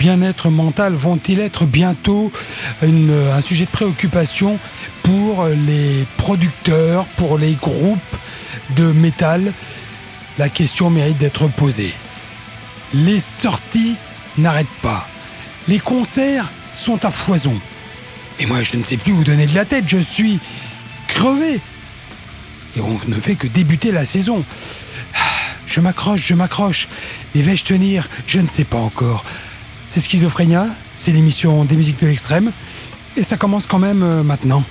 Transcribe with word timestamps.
bien-être 0.00 0.48
mental 0.48 0.94
vont-ils 0.94 1.40
être 1.40 1.66
bientôt 1.66 2.32
un 2.82 3.40
sujet 3.42 3.66
de 3.66 3.70
préoccupation 3.70 4.58
pour 5.02 5.44
les 5.46 6.06
producteurs, 6.16 7.04
pour 7.18 7.36
les 7.36 7.52
groupes 7.52 8.16
de 8.76 8.84
métal? 8.92 9.52
La 10.38 10.48
question 10.48 10.88
mérite 10.88 11.18
d'être 11.18 11.48
posée. 11.48 11.92
Les 12.94 13.20
sorties 13.20 13.94
n'arrêtent 14.38 14.78
pas. 14.80 15.06
Les 15.68 15.78
concerts 15.78 16.50
sont 16.74 17.04
à 17.04 17.10
foison. 17.10 17.54
Et 18.38 18.46
moi, 18.46 18.62
je 18.62 18.76
ne 18.76 18.84
sais 18.84 18.96
plus 18.96 19.12
où 19.12 19.22
donner 19.22 19.44
de 19.44 19.54
la 19.54 19.66
tête, 19.66 19.84
je 19.86 19.98
suis 19.98 20.38
crevé. 21.08 21.60
Et 22.74 22.80
on 22.80 22.98
ne 23.06 23.20
fait 23.20 23.34
que 23.34 23.46
débuter 23.46 23.92
la 23.92 24.06
saison. 24.06 24.42
Je 25.66 25.80
m'accroche, 25.80 26.22
je 26.24 26.34
m'accroche. 26.34 26.88
Mais 27.34 27.42
vais-je 27.42 27.64
tenir 27.64 28.08
Je 28.26 28.40
ne 28.40 28.48
sais 28.48 28.64
pas 28.64 28.78
encore. 28.78 29.26
C'est 29.92 29.98
Schizophrénia, 29.98 30.68
c'est 30.94 31.10
l'émission 31.10 31.64
des 31.64 31.74
musiques 31.74 32.00
de 32.00 32.06
l'extrême. 32.06 32.52
Et 33.16 33.24
ça 33.24 33.36
commence 33.36 33.66
quand 33.66 33.80
même 33.80 34.04
euh, 34.04 34.22
maintenant. 34.22 34.62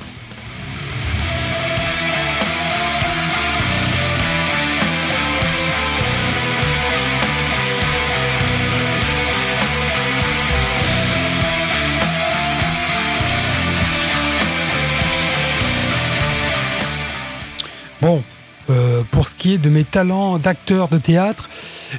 Bon, 17.99 18.23
euh, 18.69 19.03
pour 19.11 19.27
ce 19.27 19.35
qui 19.35 19.55
est 19.55 19.57
de 19.57 19.69
mes 19.69 19.83
talents 19.83 20.37
d'acteur 20.37 20.87
de 20.87 20.97
théâtre, 20.97 21.49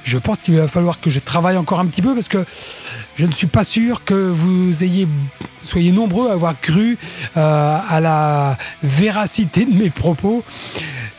je 0.04 0.18
pense 0.18 0.38
qu'il 0.38 0.56
va 0.56 0.68
falloir 0.68 1.00
que 1.00 1.10
je 1.10 1.20
travaille 1.20 1.56
encore 1.56 1.80
un 1.80 1.86
petit 1.86 2.02
peu 2.02 2.14
parce 2.14 2.28
que 2.28 2.44
je 3.16 3.26
ne 3.26 3.32
suis 3.32 3.46
pas 3.46 3.64
sûr 3.64 4.04
que 4.04 4.14
vous 4.14 4.84
ayez 4.84 5.06
soyez 5.62 5.92
nombreux 5.92 6.30
à 6.30 6.32
avoir 6.32 6.58
cru 6.58 6.98
euh, 7.36 7.78
à 7.88 8.00
la 8.00 8.56
véracité 8.82 9.64
de 9.64 9.74
mes 9.74 9.90
propos. 9.90 10.42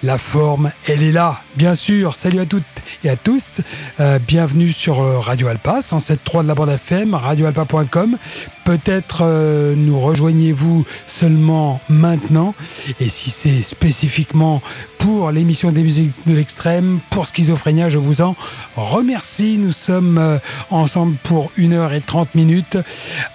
La 0.03 0.17
forme, 0.17 0.71
elle 0.87 1.03
est 1.03 1.11
là, 1.11 1.41
bien 1.55 1.75
sûr. 1.75 2.15
Salut 2.15 2.39
à 2.39 2.47
toutes 2.47 2.63
et 3.03 3.09
à 3.09 3.15
tous. 3.15 3.61
Euh, 3.99 4.17
bienvenue 4.17 4.71
sur 4.71 4.97
Radio 5.23 5.47
Alpa, 5.47 5.79
107.3 5.79 6.41
de 6.41 6.47
la 6.47 6.55
bande 6.55 6.69
FM, 6.69 7.13
radioalpa.com 7.13 8.17
Peut-être 8.63 9.21
euh, 9.23 9.75
nous 9.75 9.99
rejoignez-vous 9.99 10.85
seulement 11.05 11.79
maintenant. 11.87 12.55
Et 12.99 13.09
si 13.09 13.29
c'est 13.29 13.61
spécifiquement 13.61 14.61
pour 14.97 15.31
l'émission 15.31 15.71
des 15.71 15.83
musiques 15.83 16.13
de 16.25 16.33
l'extrême, 16.33 16.99
pour 17.11 17.27
Schizophrénia, 17.27 17.89
je 17.89 17.99
vous 17.99 18.21
en 18.21 18.35
remercie. 18.75 19.57
Nous 19.57 19.71
sommes 19.71 20.17
euh, 20.17 20.37
ensemble 20.69 21.15
pour 21.23 21.51
1h30 21.57 22.27
minutes 22.35 22.77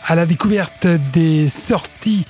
à 0.07 0.15
la 0.15 0.27
découverte 0.27 0.87
des 1.13 1.49
sorties 1.49 2.25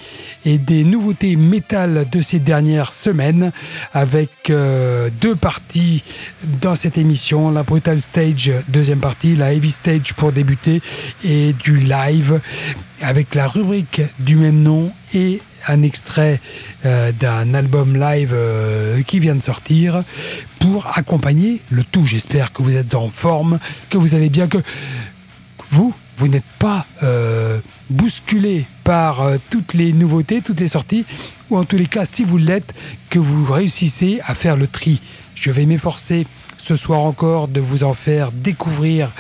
et 0.44 0.58
des 0.58 0.84
nouveautés 0.84 1.36
métal 1.36 2.08
de 2.10 2.20
ces 2.20 2.38
dernières 2.38 2.92
semaines 2.92 3.52
avec 3.92 4.50
euh, 4.50 5.10
deux 5.20 5.34
parties 5.34 6.02
dans 6.60 6.74
cette 6.74 6.98
émission. 6.98 7.50
La 7.50 7.62
Brutal 7.62 8.00
Stage, 8.00 8.50
deuxième 8.68 9.00
partie, 9.00 9.34
la 9.34 9.52
Heavy 9.52 9.70
Stage 9.70 10.14
pour 10.14 10.32
débuter 10.32 10.80
et 11.24 11.52
du 11.52 11.78
live 11.78 12.40
avec 13.02 13.34
la 13.34 13.46
rubrique 13.46 14.02
du 14.18 14.36
même 14.36 14.62
nom 14.62 14.90
et 15.14 15.40
un 15.66 15.82
extrait 15.82 16.40
euh, 16.84 17.12
d'un 17.12 17.54
album 17.54 17.96
live 17.96 18.32
euh, 18.32 19.02
qui 19.02 19.18
vient 19.18 19.34
de 19.34 19.40
sortir 19.40 20.02
pour 20.58 20.86
accompagner 20.96 21.60
le 21.70 21.84
tout. 21.84 22.04
J'espère 22.04 22.52
que 22.52 22.62
vous 22.62 22.76
êtes 22.76 22.94
en 22.94 23.10
forme, 23.10 23.58
que 23.90 23.98
vous 23.98 24.14
allez 24.14 24.28
bien, 24.28 24.48
que 24.48 24.58
vous, 25.70 25.94
vous 26.16 26.28
n'êtes 26.28 26.44
pas 26.58 26.86
euh, 27.02 27.58
bousculé 27.90 28.64
par 28.84 29.24
toutes 29.50 29.74
les 29.74 29.92
nouveautés, 29.92 30.42
toutes 30.42 30.60
les 30.60 30.68
sorties, 30.68 31.04
ou 31.50 31.58
en 31.58 31.64
tous 31.64 31.76
les 31.76 31.86
cas, 31.86 32.04
si 32.04 32.24
vous 32.24 32.38
l'êtes, 32.38 32.74
que 33.10 33.18
vous 33.18 33.52
réussissez 33.52 34.20
à 34.24 34.34
faire 34.34 34.56
le 34.56 34.68
tri. 34.68 35.00
Je 35.34 35.50
vais 35.50 35.66
m'efforcer 35.66 36.26
ce 36.66 36.74
soir 36.74 37.02
encore 37.02 37.46
de 37.46 37.60
vous 37.60 37.84
en 37.84 37.94
faire 37.94 38.32
découvrir 38.32 39.12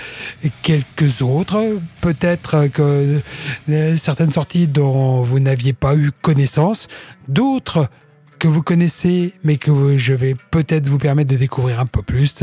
quelques 0.62 1.22
autres. 1.22 1.78
Peut-être 2.00 2.66
que 2.66 3.20
euh, 3.68 3.96
certaines 3.96 4.32
sorties 4.32 4.66
dont 4.66 5.22
vous 5.22 5.38
n'aviez 5.38 5.72
pas 5.72 5.94
eu 5.94 6.10
connaissance, 6.10 6.88
d'autres 7.28 7.88
que 8.40 8.48
vous 8.48 8.64
connaissez, 8.64 9.32
mais 9.44 9.58
que 9.58 9.96
je 9.96 10.12
vais 10.12 10.34
peut-être 10.50 10.88
vous 10.88 10.98
permettre 10.98 11.30
de 11.30 11.36
découvrir 11.36 11.78
un 11.78 11.86
peu 11.86 12.02
plus. 12.02 12.42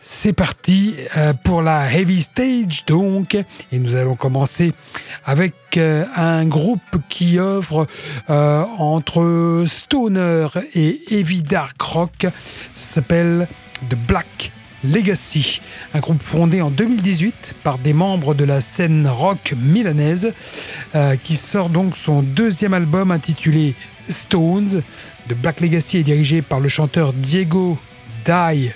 C'est 0.00 0.32
parti 0.32 0.94
euh, 1.18 1.34
pour 1.34 1.60
la 1.60 1.92
Heavy 1.92 2.22
Stage 2.22 2.86
donc, 2.86 3.34
et 3.34 3.78
nous 3.78 3.96
allons 3.96 4.16
commencer 4.16 4.72
avec 5.26 5.52
euh, 5.76 6.06
un 6.16 6.46
groupe 6.46 6.80
qui 7.10 7.38
offre 7.38 7.86
entre 8.28 9.64
stoner 9.66 10.46
et 10.74 11.02
heavy 11.10 11.42
dark 11.42 11.80
rock, 11.82 12.26
s'appelle 12.74 13.46
The 13.88 13.96
Black 14.06 14.52
Legacy, 14.84 15.60
un 15.94 16.00
groupe 16.00 16.22
fondé 16.22 16.60
en 16.60 16.70
2018 16.70 17.54
par 17.62 17.78
des 17.78 17.92
membres 17.92 18.34
de 18.34 18.44
la 18.44 18.60
scène 18.60 19.06
rock 19.06 19.54
milanaise, 19.60 20.32
euh, 20.94 21.16
qui 21.16 21.36
sort 21.36 21.68
donc 21.68 21.96
son 21.96 22.22
deuxième 22.22 22.74
album 22.74 23.10
intitulé 23.12 23.74
Stones. 24.08 24.82
The 25.28 25.34
Black 25.34 25.60
Legacy 25.60 25.98
est 25.98 26.02
dirigé 26.02 26.42
par 26.42 26.58
le 26.58 26.68
chanteur 26.68 27.12
Diego 27.12 27.78
Dai 28.24 28.72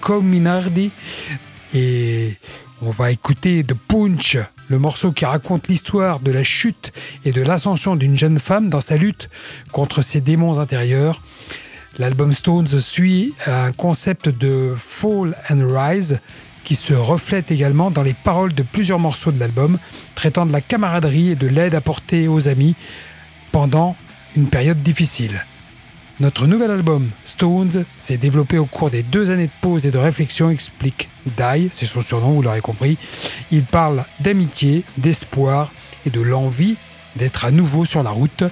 Cominardi 0.00 0.92
et 1.74 2.36
on 2.82 2.90
va 2.90 3.10
écouter 3.10 3.64
The 3.64 3.74
Punch, 3.74 4.36
le 4.68 4.78
morceau 4.78 5.10
qui 5.10 5.24
raconte 5.24 5.66
l'histoire 5.68 6.20
de 6.20 6.30
la 6.30 6.44
chute 6.44 6.92
et 7.24 7.32
de 7.32 7.42
l'ascension 7.42 7.96
d'une 7.96 8.18
jeune 8.18 8.38
femme 8.38 8.68
dans 8.68 8.80
sa 8.80 8.96
lutte 8.96 9.28
contre 9.72 10.02
ses 10.02 10.20
démons 10.20 10.58
intérieurs. 10.58 11.20
L'album 11.98 12.32
Stones 12.32 12.68
suit 12.68 13.32
un 13.46 13.72
concept 13.72 14.28
de 14.28 14.74
Fall 14.76 15.34
and 15.48 15.62
Rise 15.66 16.20
qui 16.62 16.74
se 16.74 16.92
reflète 16.92 17.50
également 17.50 17.90
dans 17.90 18.02
les 18.02 18.12
paroles 18.12 18.54
de 18.54 18.62
plusieurs 18.62 18.98
morceaux 18.98 19.32
de 19.32 19.38
l'album, 19.38 19.78
traitant 20.14 20.44
de 20.44 20.52
la 20.52 20.60
camaraderie 20.60 21.30
et 21.30 21.36
de 21.36 21.46
l'aide 21.46 21.74
apportée 21.74 22.28
aux 22.28 22.48
amis 22.48 22.74
pendant 23.50 23.96
une 24.36 24.48
période 24.48 24.82
difficile. 24.82 25.42
Notre 26.20 26.46
nouvel 26.46 26.70
album, 26.70 27.08
Stones, 27.24 27.84
s'est 27.96 28.18
développé 28.18 28.58
au 28.58 28.66
cours 28.66 28.90
des 28.90 29.02
deux 29.02 29.30
années 29.30 29.46
de 29.46 29.60
pause 29.62 29.86
et 29.86 29.90
de 29.90 29.98
réflexion, 29.98 30.50
explique 30.50 31.08
Dai, 31.38 31.68
c'est 31.70 31.86
son 31.86 32.02
surnom, 32.02 32.32
vous 32.32 32.42
l'aurez 32.42 32.60
compris. 32.60 32.98
Il 33.50 33.62
parle 33.62 34.04
d'amitié, 34.20 34.84
d'espoir 34.98 35.72
et 36.04 36.10
de 36.10 36.20
l'envie 36.20 36.76
d'être 37.16 37.46
à 37.46 37.50
nouveau 37.50 37.86
sur 37.86 38.02
la 38.02 38.10
route. 38.10 38.44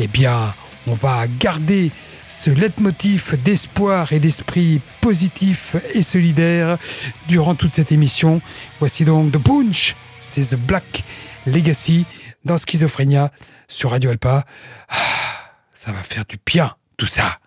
Eh 0.00 0.08
bien, 0.08 0.52
on 0.88 0.94
va 0.94 1.26
garder 1.38 1.92
ce 2.28 2.50
leitmotiv 2.50 3.36
d'espoir 3.42 4.12
et 4.12 4.20
d'esprit 4.20 4.80
positif 5.00 5.76
et 5.94 6.02
solidaire 6.02 6.78
durant 7.26 7.54
toute 7.54 7.72
cette 7.72 7.90
émission. 7.90 8.40
Voici 8.78 9.04
donc 9.04 9.32
The 9.32 9.38
Punch, 9.38 9.96
c'est 10.18 10.50
The 10.50 10.56
Black 10.56 11.04
Legacy 11.46 12.04
dans 12.44 12.58
Schizophrénia 12.58 13.32
sur 13.66 13.90
Radio 13.90 14.10
Alpa. 14.10 14.44
Ah, 14.88 14.94
ça 15.74 15.92
va 15.92 16.02
faire 16.02 16.24
du 16.26 16.38
bien, 16.44 16.74
tout 16.96 17.06
ça. 17.06 17.38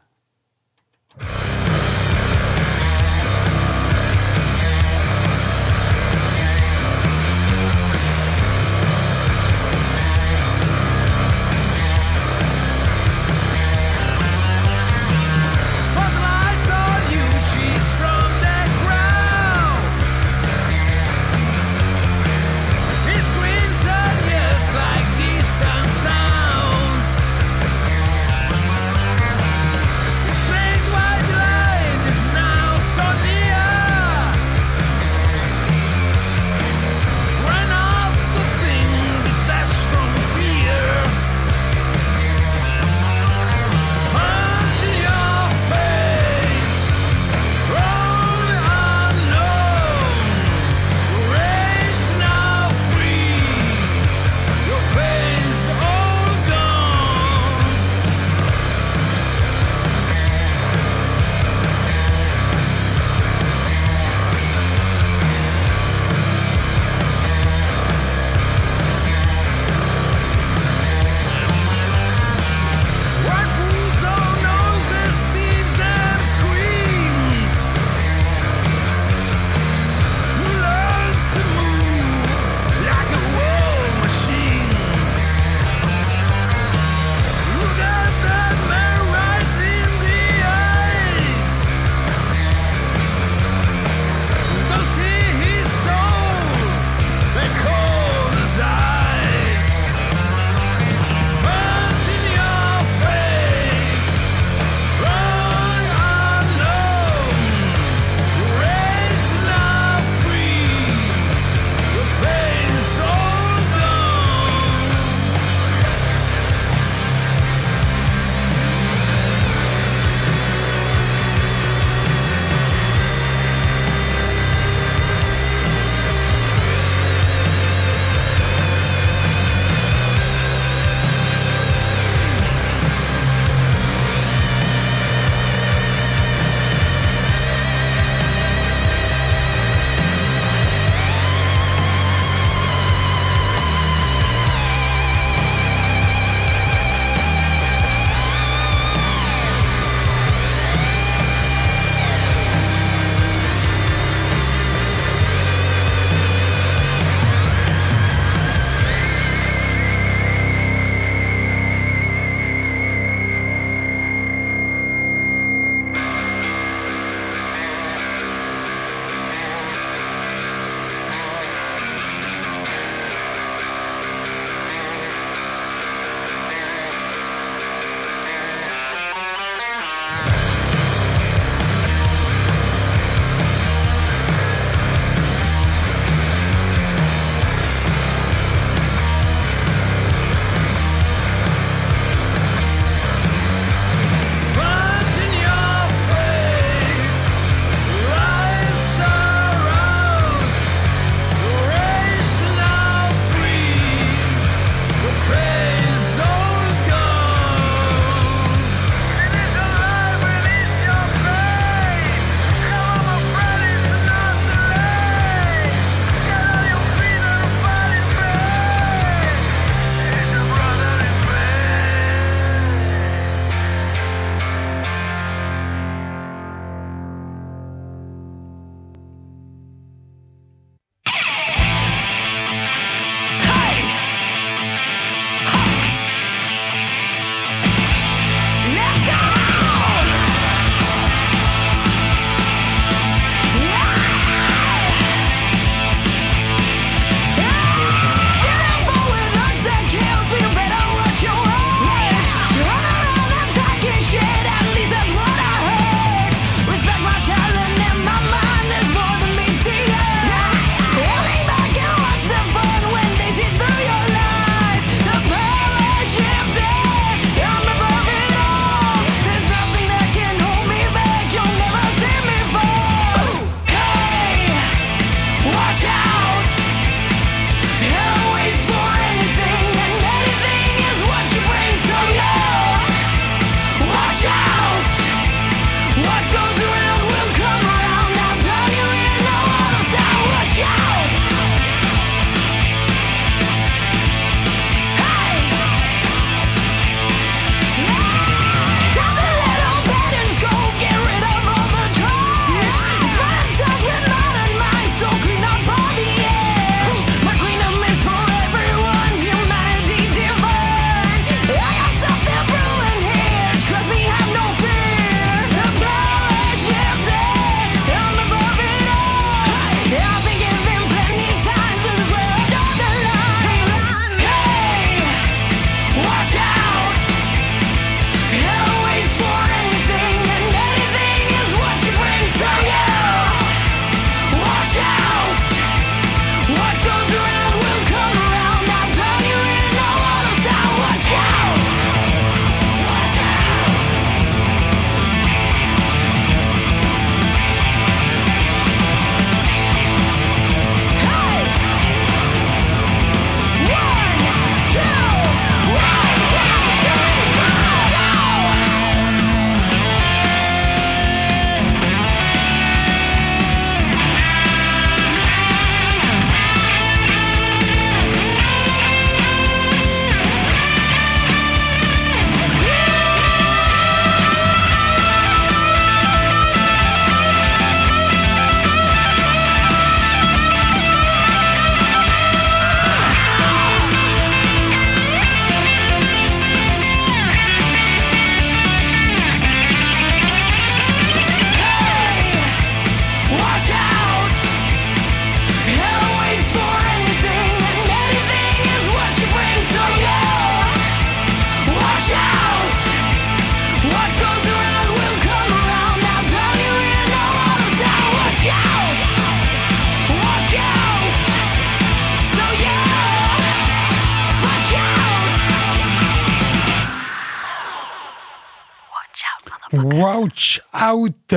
Out. 420.74 421.36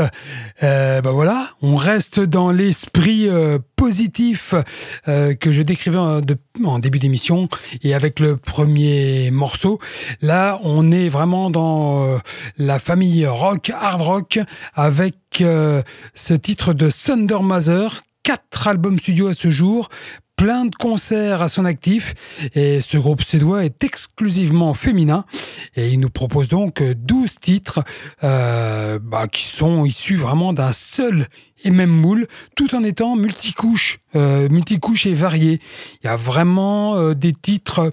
Ben 0.61 1.11
voilà, 1.11 1.51
on 1.63 1.77
reste 1.77 2.21
dans 2.21 2.51
l'esprit 2.51 3.29
euh, 3.29 3.59
positif 3.77 4.55
euh, 5.09 5.35
que 5.35 5.53
je 5.53 5.63
décrivais 5.63 5.99
en, 5.99 6.79
début 6.79 6.99
d'émission 6.99 7.49
et 7.83 7.95
avec 7.95 8.21
le 8.21 8.37
premier 8.37 9.31
morceau. 9.31 9.79
Là, 10.21 10.59
on 10.63 10.91
est 10.91 11.09
vraiment 11.09 11.51
dans 11.51 12.19
la 12.57 12.79
famille 12.79 13.27
rock, 13.27 13.71
hard 13.71 14.01
rock, 14.01 14.39
avec 14.75 15.17
ce 15.39 16.35
titre 16.35 16.73
de 16.73 16.91
Thunder 16.91 17.39
Mother 17.43 18.03
quatre 18.25 18.69
albums 18.69 18.99
studio 18.99 19.29
à 19.29 19.35
ce 19.35 19.51
jour, 19.51 19.91
plein 20.37 20.65
de 20.65 20.75
concerts 20.75 21.43
à 21.43 21.49
son 21.49 21.65
actif 21.65 22.15
et 22.55 22.81
ce 22.81 22.99
groupe 22.99 23.23
suédois 23.23 23.65
est 23.65 23.85
exclusivement 23.85 24.75
féminin 24.75 25.25
et 25.77 25.91
il 25.91 26.01
nous 26.01 26.11
propose 26.11 26.49
donc 26.49 26.83
12 26.83 27.39
titres 27.41 27.81
euh, 28.23 28.99
bah, 29.01 29.29
qui 29.29 29.45
sont 29.45 29.85
issus 29.85 30.17
vraiment 30.17 30.53
d'un 30.53 30.73
seul 30.73 31.27
et 31.63 31.71
même 31.71 31.91
moule 31.91 32.27
tout 32.57 32.75
en 32.75 32.83
étant 32.83 33.17
multicouche, 33.17 34.01
euh, 34.17 34.49
multicouche 34.49 35.07
et 35.07 35.15
varié. 35.15 35.61
Il 36.03 36.07
y 36.07 36.11
a 36.11 36.17
vraiment 36.17 36.97
euh, 36.97 37.15
des 37.15 37.33
titres 37.33 37.93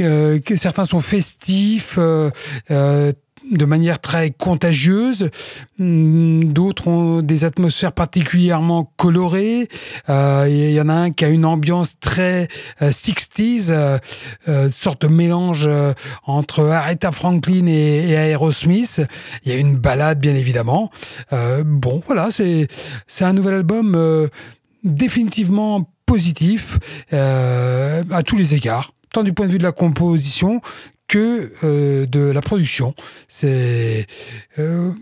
euh, 0.00 0.40
certains 0.56 0.84
sont 0.84 1.00
festifs, 1.00 1.96
euh, 1.98 2.30
euh, 2.70 3.12
de 3.50 3.64
manière 3.64 4.00
très 4.00 4.30
contagieuse. 4.30 5.30
Hmm, 5.78 6.44
d'autres 6.44 6.88
ont 6.88 7.22
des 7.22 7.44
atmosphères 7.44 7.92
particulièrement 7.92 8.92
colorées. 8.96 9.68
Il 10.08 10.70
y 10.70 10.80
en 10.80 10.88
a 10.88 10.94
un 10.94 11.10
qui 11.10 11.24
a 11.24 11.28
une 11.28 11.44
ambiance 11.44 11.98
très 11.98 12.48
60s, 12.80 14.00
sorte 14.72 15.02
de 15.02 15.08
mélange 15.08 15.68
entre 16.24 16.64
Aretha 16.64 17.12
Franklin 17.12 17.66
et, 17.66 18.10
et, 18.10 18.12
Aerosmith. 18.12 19.02
Il 19.44 19.52
y 19.52 19.54
a 19.54 19.58
une 19.58 19.76
balade, 19.76 20.20
bien 20.20 20.34
évidemment. 20.34 20.90
bon, 21.64 22.02
voilà, 22.06 22.28
c'est 22.30 22.68
un 23.24 23.32
nouvel 23.32 23.54
album 23.54 24.28
définitivement 24.82 25.90
positif 26.06 26.78
à 27.12 28.22
tous 28.24 28.36
les 28.36 28.54
égards 28.54 28.90
tant 29.14 29.22
du 29.22 29.32
point 29.32 29.46
de 29.46 29.52
vue 29.52 29.58
de 29.58 29.62
la 29.62 29.72
composition 29.72 30.60
euh, 31.18 32.06
de 32.06 32.20
la 32.20 32.40
production. 32.40 32.94
C'est 33.28 34.06
euh, 34.58 34.92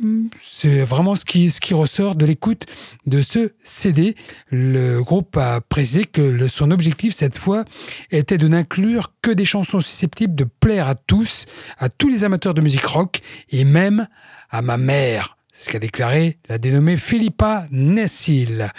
vraiment 0.64 1.16
ce 1.16 1.24
qui, 1.24 1.50
ce 1.50 1.60
qui 1.60 1.74
ressort 1.74 2.14
de 2.14 2.26
l'écoute 2.26 2.66
de 3.06 3.22
ce 3.22 3.52
CD. 3.62 4.14
Le 4.50 5.02
groupe 5.02 5.36
a 5.36 5.60
précisé 5.60 6.04
que 6.04 6.48
son 6.48 6.70
objectif 6.70 7.14
cette 7.14 7.36
fois 7.36 7.64
était 8.10 8.38
de 8.38 8.48
n'inclure 8.48 9.12
que 9.22 9.30
des 9.30 9.44
chansons 9.44 9.80
susceptibles 9.80 10.34
de 10.34 10.44
plaire 10.44 10.88
à 10.88 10.94
tous, 10.94 11.46
à 11.78 11.88
tous 11.88 12.08
les 12.08 12.24
amateurs 12.24 12.54
de 12.54 12.60
musique 12.60 12.84
rock 12.84 13.20
et 13.50 13.64
même 13.64 14.06
à 14.50 14.62
ma 14.62 14.76
mère. 14.76 15.36
Ce 15.52 15.68
qu'a 15.68 15.78
déclaré 15.78 16.38
la 16.48 16.58
dénommée 16.58 16.96
Philippa 16.96 17.66
Nessil. 17.70 18.70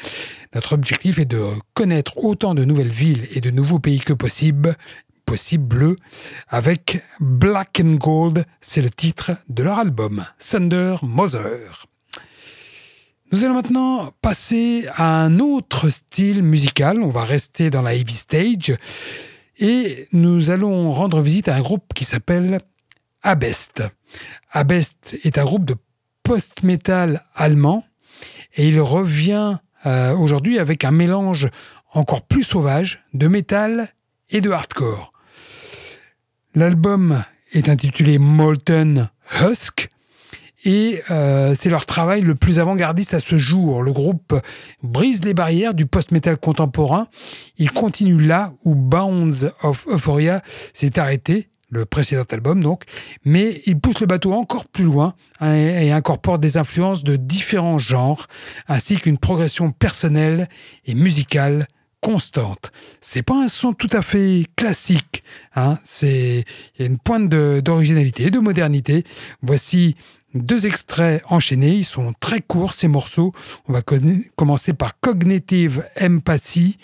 Notre 0.56 0.74
objectif 0.74 1.20
est 1.20 1.25
de 1.25 1.42
connaître 1.74 2.18
autant 2.18 2.56
de 2.56 2.66
nouvelles 2.66 2.90
villes 2.90 3.28
et 3.32 3.42
de 3.42 3.52
nouveaux 3.52 3.80
pays 3.80 4.00
que 4.00 4.13
possible 4.13 4.75
possible 5.34 5.96
avec 6.48 7.02
Black 7.20 7.82
and 7.84 7.96
Gold, 7.96 8.46
c'est 8.62 8.84
le 8.84 8.92
titre 8.92 9.32
de 9.50 9.63
leur 9.63 9.80
album, 9.80 10.24
Thunder 10.38 10.98
Mother. 11.02 11.88
Nous 13.32 13.44
allons 13.44 13.56
maintenant 13.56 14.13
passer 14.22 14.86
à 14.96 15.24
un 15.24 15.40
autre 15.40 15.90
style 15.90 16.44
musical, 16.44 17.02
on 17.02 17.10
va 17.10 17.24
rester 17.24 17.72
dans 17.72 17.82
la 17.82 17.96
heavy 17.96 18.13
stage, 18.13 18.78
et 19.58 20.08
nous 20.12 20.52
allons 20.52 20.92
rendre 20.92 21.20
visite 21.20 21.48
à 21.48 21.56
un 21.56 21.62
groupe 21.62 21.96
qui 21.96 22.06
s'appelle 22.06 22.60
Abest. 23.24 23.82
Abest 24.52 25.18
est 25.24 25.40
un 25.40 25.46
groupe 25.46 25.66
de 25.66 25.78
post-metal 26.22 27.25
allemand, 27.34 27.84
et 28.56 28.68
il 28.68 28.80
revient 28.80 29.58
euh, 29.88 30.16
aujourd'hui 30.16 30.60
avec 30.60 30.86
un 30.86 30.92
mélange 30.92 31.50
encore 31.92 32.22
plus 32.22 32.44
sauvage 32.44 33.04
de 33.16 33.28
métal 33.28 33.90
et 34.30 34.42
de 34.42 34.52
hardcore. 34.52 35.12
L'album 36.55 37.24
est 37.51 37.67
intitulé 37.67 38.19
Molten 38.19 39.10
Husk 39.41 39.89
et 40.63 41.01
euh, 41.10 41.55
c'est 41.55 41.72
leur 41.72 41.88
travail 41.88 42.22
le 42.22 42.36
plus 42.36 42.60
avant-gardiste 42.60 43.15
à 43.15 43.19
ce 43.19 43.38
jour. 43.39 43.81
Le 43.81 43.91
groupe 43.91 44.39
brise 44.83 45.24
les 45.24 45.33
barrières 45.33 45.74
du 45.74 45.88
post-metal 45.88 46.38
contemporain. 46.38 47.07
Il 47.57 47.72
continue 47.72 48.22
là 48.22 48.53
où 48.63 48.75
Bounds 48.75 49.51
of 49.63 49.88
Euphoria 49.88 50.43
s'est 50.74 51.00
arrêté, 51.00 51.50
le 51.72 51.86
précédent 51.86 52.25
album 52.31 52.62
donc, 52.62 52.83
mais 53.25 53.63
il 53.65 53.79
pousse 53.79 54.00
le 54.00 54.05
bateau 54.05 54.33
encore 54.33 54.65
plus 54.65 54.83
loin 54.83 55.15
et 55.41 55.91
incorpore 55.91 56.38
des 56.38 56.57
influences 56.57 57.03
de 57.03 57.15
différents 57.15 57.79
genres, 57.79 58.27
ainsi 58.67 58.98
qu'une 58.98 59.17
progression 59.17 59.72
personnelle 59.72 60.48
et 60.86 60.93
musicale 60.93 61.67
constante. 62.03 62.72
C'est 63.00 63.24
pas 63.24 63.41
un 63.41 63.48
son 63.48 63.74
tout 63.74 63.89
à 63.93 64.01
fait 64.01 64.45
classique. 64.57 65.24
Hein. 65.55 65.79
C'est 65.83 66.43
il 66.75 66.81
y 66.81 66.83
a 66.83 66.86
une 66.86 67.00
pointe 67.00 67.29
d'originalité, 67.29 68.29
de, 68.29 68.39
modernité. 68.39 69.05
Voici 69.41 69.95
deux 70.33 70.67
extraits 70.67 71.24
enchaînés. 71.29 71.75
Ils 71.77 71.86
sont 71.86 72.13
très 72.19 72.41
courts 72.41 72.74
ces 72.74 72.89
morceaux. 72.89 73.31
On 73.67 73.74
va 73.74 73.81
commencer 74.36 74.74
par 74.74 75.00
Cognitive 75.00 75.86
Empathy. 76.00 76.77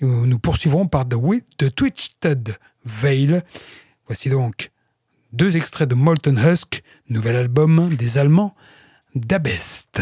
nous 0.00 0.38
poursuivrons 0.38 0.86
par 0.86 1.06
The, 1.08 1.16
The 1.58 1.74
Twitched 1.74 2.56
Veil. 2.84 3.42
Voici 4.06 4.30
donc 4.30 4.70
deux 5.32 5.56
extraits 5.56 5.88
de 5.88 5.96
Molten 5.96 6.38
Husk, 6.38 6.82
nouvel 7.08 7.36
album 7.36 7.94
des 7.96 8.18
Allemands 8.18 8.54
d'Abest. 9.16 10.00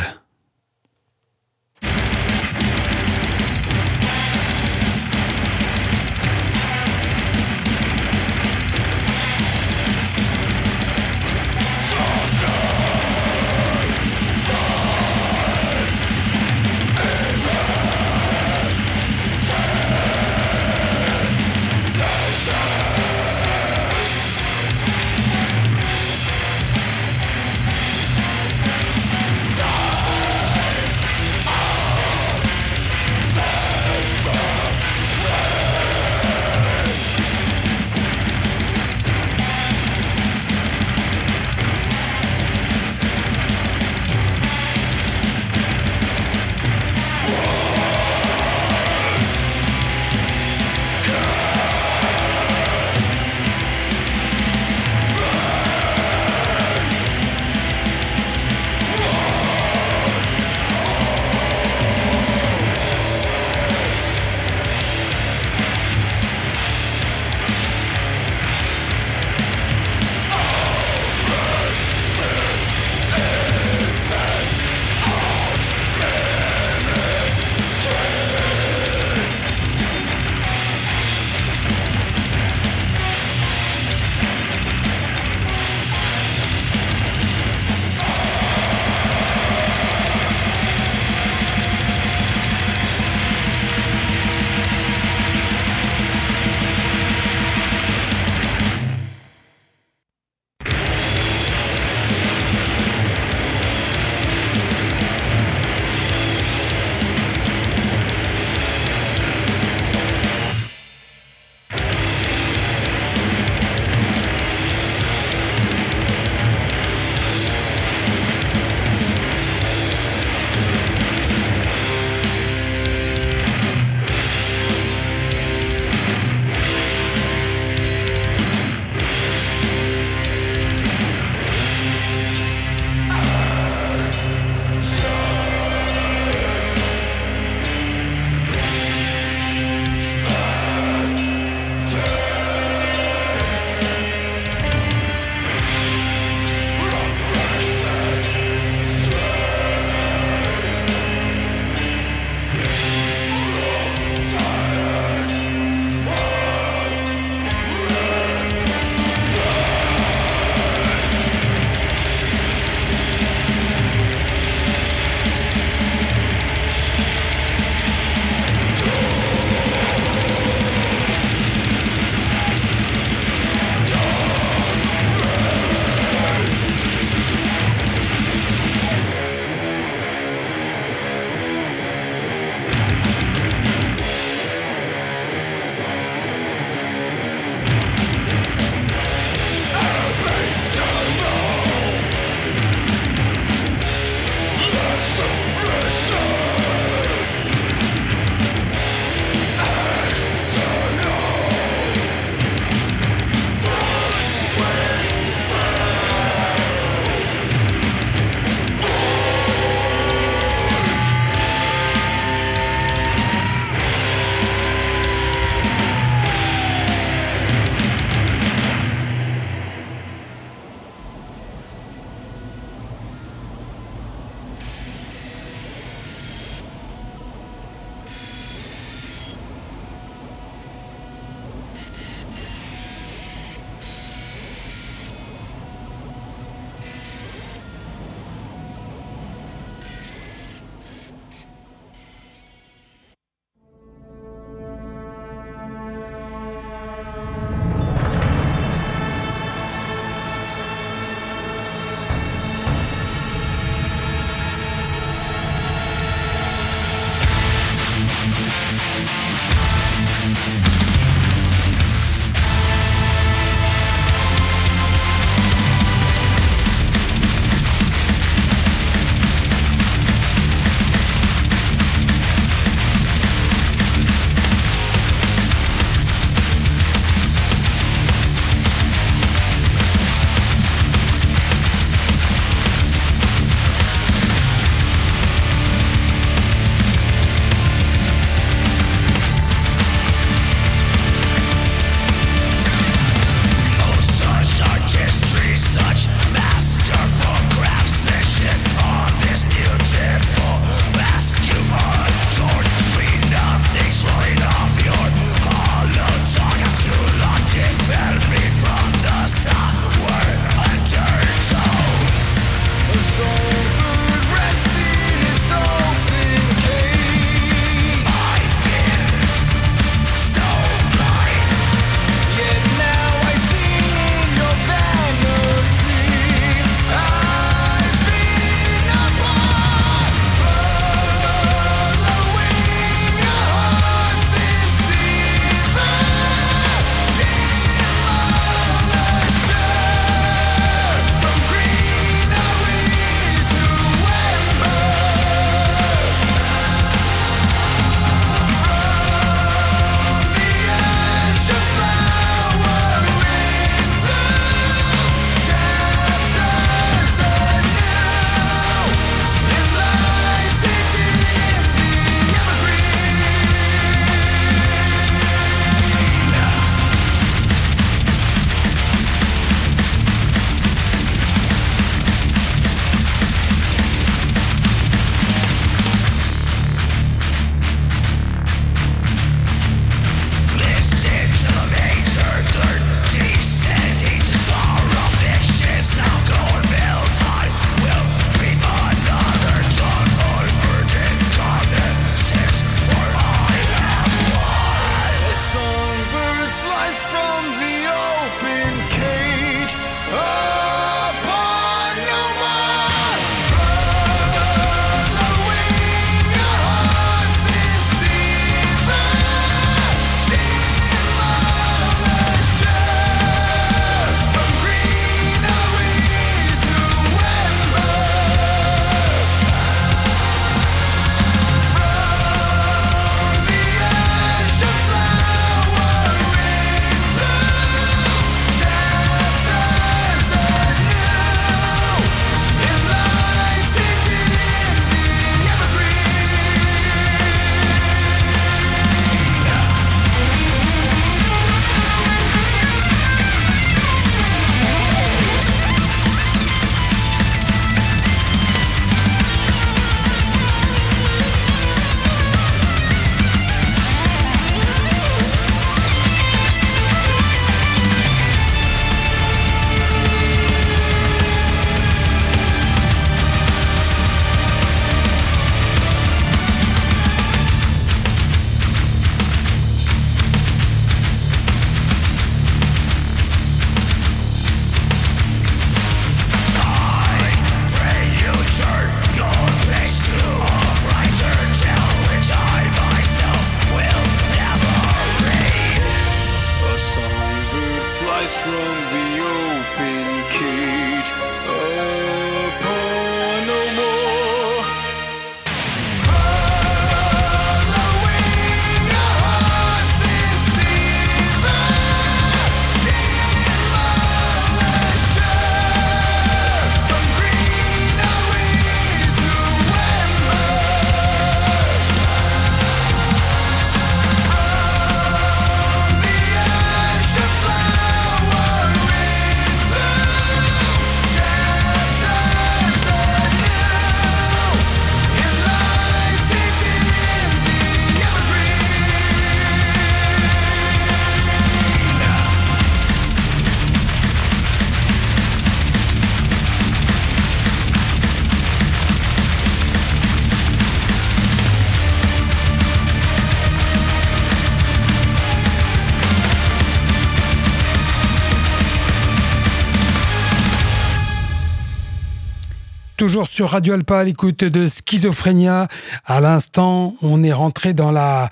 Toujours 553.08 553.26
sur 553.26 553.48
Radio 553.48 553.72
Alpa 553.72 554.00
à 554.00 554.04
l'écoute 554.04 554.44
de 554.44 554.66
Schizophrénia. 554.66 555.66
À 556.04 556.20
l'instant, 556.20 556.94
on 557.00 557.24
est 557.24 557.32
rentré 557.32 557.72
dans 557.72 557.90
la 557.90 558.28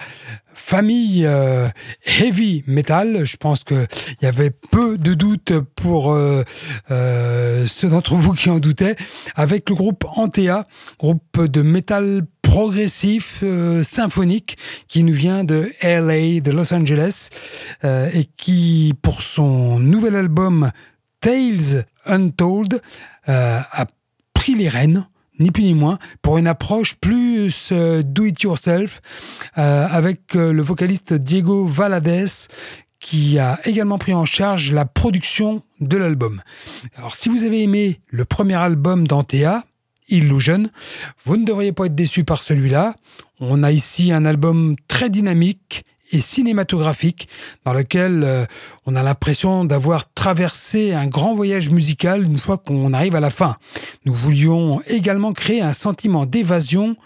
famille 0.53 1.25
euh, 1.25 1.67
heavy 2.05 2.63
metal. 2.67 3.25
Je 3.25 3.39
pense 3.39 3.65
qu'il 3.65 3.87
y 4.21 4.27
avait 4.27 4.51
peu 4.51 4.99
de 4.99 5.15
doutes 5.15 5.55
pour 5.77 6.13
euh, 6.13 6.45
euh, 6.91 7.67
ceux 7.67 7.89
d'entre 7.89 8.17
vous 8.17 8.35
qui 8.35 8.51
en 8.51 8.59
doutaient, 8.59 8.97
avec 9.35 9.71
le 9.71 9.77
groupe 9.77 10.05
Antea, 10.15 10.67
groupe 10.99 11.43
de 11.43 11.63
métal 11.63 12.27
progressif 12.43 13.43
symphonique 13.83 14.59
qui 14.89 15.05
nous 15.05 15.15
vient 15.15 15.43
de 15.43 15.73
LA, 15.83 16.41
de 16.41 16.51
Los 16.51 16.75
Angeles, 16.75 17.31
et 17.83 18.29
qui, 18.37 18.93
pour 19.01 19.23
son 19.23 19.79
nouvel 19.79 20.17
album 20.17 20.71
Tales 21.23 21.87
Untold, 22.05 22.83
a 23.27 23.87
les 24.55 24.69
rênes 24.69 25.07
ni 25.39 25.51
plus 25.51 25.65
ni 25.65 25.75
moins, 25.75 25.99
pour 26.23 26.39
une 26.39 26.47
approche 26.47 26.95
plus 26.95 27.69
euh, 27.73 28.03
do-it-yourself, 28.03 29.01
euh, 29.59 29.87
avec 29.87 30.35
euh, 30.35 30.53
le 30.53 30.63
vocaliste 30.63 31.13
Diego 31.13 31.67
Valadez, 31.67 32.49
qui 33.01 33.39
a 33.39 33.61
également 33.65 33.99
pris 33.99 34.15
en 34.15 34.25
charge 34.25 34.73
la 34.73 34.85
production 34.85 35.63
de 35.81 35.97
l'album. 35.97 36.41
Alors 36.97 37.15
si 37.15 37.29
vous 37.29 37.45
avez 37.45 37.63
aimé 37.63 38.01
le 38.09 38.25
premier 38.25 38.55
album 38.55 39.07
d'Antea, 39.07 39.65
Illusion, 40.09 40.71
vous 41.25 41.37
ne 41.37 41.45
devriez 41.45 41.73
pas 41.73 41.87
être 41.87 41.95
déçu 41.95 42.23
par 42.23 42.41
celui-là. 42.41 42.95
On 43.41 43.65
a 43.65 43.73
ici 43.73 44.13
un 44.13 44.25
album 44.25 44.77
très 44.87 45.11
dynamique, 45.11 45.85
et 46.13 46.21
cinématographique 46.21 47.29
dans 47.65 47.73
lequel 47.73 48.23
euh, 48.25 48.47
on 48.87 48.95
a 48.95 49.03
l'impression 49.03 49.65
d'avoir 49.65 50.13
traversé 50.13 50.93
un 50.93 51.07
grand 51.07 51.35
voyage 51.35 51.71
musical 51.71 52.23
une 52.23 52.39
fois 52.39 52.59
qu'on 52.59 52.93
arrive 52.93 53.17
à 53.17 53.21
la 53.21 53.31
fin. 53.31 53.57
Nous 54.05 54.15
voulions 54.15 54.81
également 54.87 55.33
créer 55.33 55.61
un 55.61 55.73
sentiment 55.73 56.27
d'évasion 56.27 56.97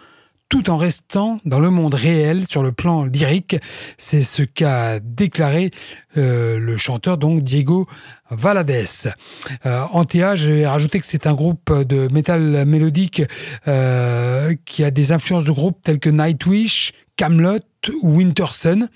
tout 0.51 0.69
en 0.69 0.77
restant 0.77 1.41
dans 1.45 1.61
le 1.61 1.71
monde 1.71 1.95
réel 1.95 2.45
sur 2.47 2.63
le 2.63 2.73
plan 2.73 3.05
lyrique. 3.05 3.57
C'est 3.97 4.23
ce 4.23 4.43
qu'a 4.43 4.99
déclaré 4.99 5.71
euh, 6.17 6.59
le 6.59 6.77
chanteur 6.77 7.17
donc 7.17 7.43
Diego 7.43 7.87
Valadez. 8.31 8.85
Euh, 9.65 9.85
Antea, 9.93 10.35
je 10.35 10.53
vais 10.53 10.67
rajouter 10.67 10.99
que 10.99 11.07
c'est 11.07 11.29
un 11.29 11.35
groupe 11.35 11.73
de 11.73 12.13
métal 12.13 12.67
mélodique 12.67 13.23
euh, 13.69 14.55
qui 14.65 14.83
a 14.83 14.91
des 14.91 15.13
influences 15.13 15.45
de 15.45 15.53
groupes 15.53 15.79
tels 15.83 16.01
que 16.01 16.11
Nightwish, 16.11 16.93
Camelot 17.21 17.59
ou 18.01 18.17
Winterson, 18.17 18.89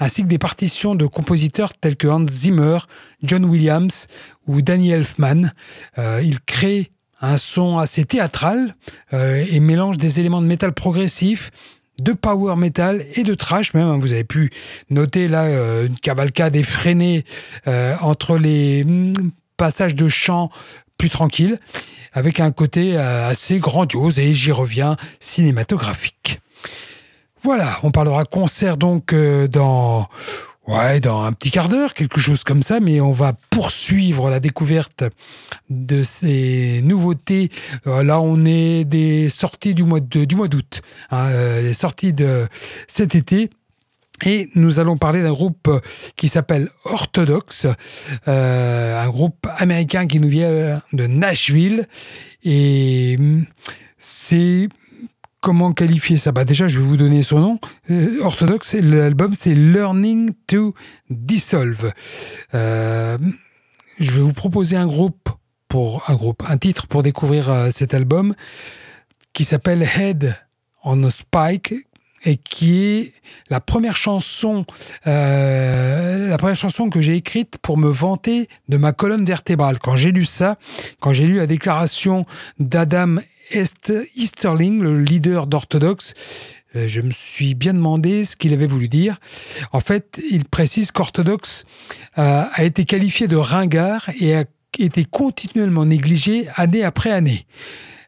ainsi 0.00 0.24
que 0.24 0.26
des 0.26 0.38
partitions 0.38 0.96
de 0.96 1.06
compositeurs 1.06 1.72
tels 1.74 1.94
que 1.94 2.08
Hans 2.08 2.26
Zimmer, 2.26 2.78
John 3.22 3.44
Williams 3.44 4.08
ou 4.48 4.62
Danny 4.62 4.90
Elfman. 4.90 5.52
Euh, 5.96 6.20
il 6.24 6.40
crée 6.40 6.90
un 7.20 7.36
son 7.36 7.78
assez 7.78 8.04
théâtral 8.04 8.74
euh, 9.12 9.44
et 9.48 9.60
mélange 9.60 9.96
des 9.96 10.18
éléments 10.18 10.42
de 10.42 10.48
métal 10.48 10.72
progressif, 10.72 11.52
de 12.02 12.12
power 12.12 12.56
metal 12.56 13.04
et 13.14 13.22
de 13.22 13.34
trash 13.34 13.72
même. 13.74 13.86
Hein. 13.86 13.98
Vous 14.00 14.12
avez 14.12 14.24
pu 14.24 14.50
noter 14.90 15.28
là 15.28 15.44
euh, 15.44 15.86
une 15.86 16.00
cavalcade 16.00 16.56
effrénée 16.56 17.24
entre 18.00 18.38
les 18.38 18.82
mm, 18.82 19.12
passages 19.56 19.94
de 19.94 20.08
chant 20.08 20.50
plus 20.96 21.10
tranquilles, 21.10 21.60
avec 22.12 22.40
un 22.40 22.50
côté 22.50 22.96
assez 22.96 23.60
grandiose 23.60 24.18
et 24.18 24.34
j'y 24.34 24.50
reviens 24.50 24.96
cinématographique. 25.20 26.40
Voilà, 27.42 27.78
on 27.82 27.90
parlera 27.90 28.24
concert 28.24 28.76
donc 28.76 29.14
dans 29.50 30.08
Ouais, 30.68 31.00
dans 31.00 31.22
un 31.22 31.32
petit 31.32 31.50
quart 31.50 31.70
d'heure, 31.70 31.94
quelque 31.94 32.20
chose 32.20 32.44
comme 32.44 32.62
ça, 32.62 32.78
mais 32.78 33.00
on 33.00 33.10
va 33.10 33.32
poursuivre 33.48 34.28
la 34.28 34.38
découverte 34.38 35.02
de 35.70 36.02
ces 36.02 36.82
nouveautés. 36.84 37.48
Euh, 37.86 38.02
là, 38.02 38.20
on 38.20 38.44
est 38.44 38.84
des 38.84 39.30
sorties 39.30 39.72
du 39.72 39.82
mois 39.82 40.00
d'août, 40.00 40.82
hein, 41.10 41.30
euh, 41.30 41.62
les 41.62 41.72
sorties 41.72 42.12
de 42.12 42.46
cet 42.86 43.14
été. 43.14 43.48
Et 44.26 44.50
nous 44.56 44.78
allons 44.78 44.98
parler 44.98 45.22
d'un 45.22 45.32
groupe 45.32 45.70
qui 46.16 46.28
s'appelle 46.28 46.68
Orthodox, 46.84 47.66
euh, 48.26 49.02
un 49.02 49.08
groupe 49.08 49.46
américain 49.56 50.06
qui 50.06 50.20
nous 50.20 50.28
vient 50.28 50.82
de 50.92 51.06
Nashville. 51.06 51.88
Et 52.44 53.16
hum, 53.18 53.46
c'est 53.96 54.68
Comment 55.40 55.72
qualifier 55.72 56.16
ça? 56.16 56.32
Bah 56.32 56.44
Déjà, 56.44 56.66
je 56.66 56.80
vais 56.80 56.84
vous 56.84 56.96
donner 56.96 57.22
son 57.22 57.38
nom. 57.38 57.60
Euh, 57.90 58.20
orthodoxe, 58.22 58.74
l'album, 58.74 59.34
c'est 59.38 59.54
Learning 59.54 60.32
to 60.48 60.74
Dissolve. 61.10 61.92
Euh, 62.54 63.18
je 64.00 64.10
vais 64.10 64.20
vous 64.20 64.32
proposer 64.32 64.76
un 64.76 64.86
groupe 64.86 65.28
pour 65.68 66.02
un 66.10 66.14
groupe, 66.14 66.42
un 66.48 66.58
titre 66.58 66.88
pour 66.88 67.04
découvrir 67.04 67.50
euh, 67.50 67.68
cet 67.70 67.94
album 67.94 68.34
qui 69.32 69.44
s'appelle 69.44 69.82
Head 69.82 70.34
on 70.82 71.04
a 71.04 71.10
Spike 71.10 71.72
et 72.24 72.36
qui 72.36 72.82
est 72.82 73.12
la 73.48 73.60
première 73.60 73.94
chanson, 73.94 74.64
la 75.04 76.36
première 76.36 76.56
chanson 76.56 76.90
que 76.90 77.00
j'ai 77.00 77.14
écrite 77.14 77.58
pour 77.58 77.78
me 77.78 77.88
vanter 77.88 78.48
de 78.68 78.76
ma 78.76 78.92
colonne 78.92 79.24
vertébrale. 79.24 79.78
Quand 79.78 79.94
j'ai 79.94 80.10
lu 80.10 80.24
ça, 80.24 80.56
quand 80.98 81.12
j'ai 81.12 81.26
lu 81.26 81.36
la 81.36 81.46
déclaration 81.46 82.26
d'Adam 82.58 83.18
Easterling, 83.50 84.82
le 84.82 85.00
leader 85.00 85.46
d'Orthodoxe, 85.46 86.14
euh, 86.76 86.86
je 86.86 87.00
me 87.00 87.10
suis 87.10 87.54
bien 87.54 87.74
demandé 87.74 88.24
ce 88.24 88.36
qu'il 88.36 88.52
avait 88.52 88.66
voulu 88.66 88.88
dire. 88.88 89.18
En 89.72 89.80
fait, 89.80 90.20
il 90.30 90.44
précise 90.44 90.90
qu'Orthodoxe 90.90 91.64
euh, 92.18 92.44
a 92.52 92.64
été 92.64 92.84
qualifié 92.84 93.26
de 93.26 93.36
ringard 93.36 94.10
et 94.20 94.36
a 94.36 94.44
été 94.78 95.04
continuellement 95.04 95.86
négligé 95.86 96.46
année 96.56 96.84
après 96.84 97.10
année. 97.10 97.46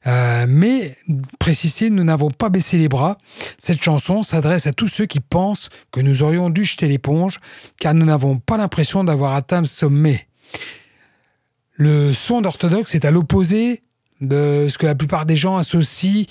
Euh, 0.07 0.46
mais, 0.48 0.96
précisé, 1.38 1.90
nous 1.90 2.05
n'avons 2.05 2.31
pas 2.31 2.48
baissé 2.48 2.79
les 2.79 2.88
bras. 2.88 3.18
Cette 3.59 3.83
chanson 3.83 4.22
s'adresse 4.22 4.66
à 4.66 4.72
tous 4.72 4.88
ceux 4.88 5.07
qui 5.07 5.20
pensent 5.20 5.68
que 5.90 6.00
nous 6.00 6.22
aurions 6.22 6.48
dû 6.48 6.64
jeter 6.64 6.88
l'éponge, 6.88 7.38
car 7.79 7.94
nous 7.94 8.07
n'avons 8.07 8.38
pas 8.38 8.57
l'impression 8.57 9.05
d'avoir 9.05 9.35
atteint 9.35 9.61
le 9.61 9.66
sommet. 9.66 10.26
Le 11.72 12.12
son 12.12 12.40
d'orthodoxe 12.40 12.94
est 12.94 13.05
à 13.05 13.11
l'opposé 13.11 13.83
de 14.20 14.66
ce 14.68 14.78
que 14.78 14.87
la 14.87 14.94
plupart 14.94 15.26
des 15.26 15.37
gens 15.37 15.56
associent 15.56 16.24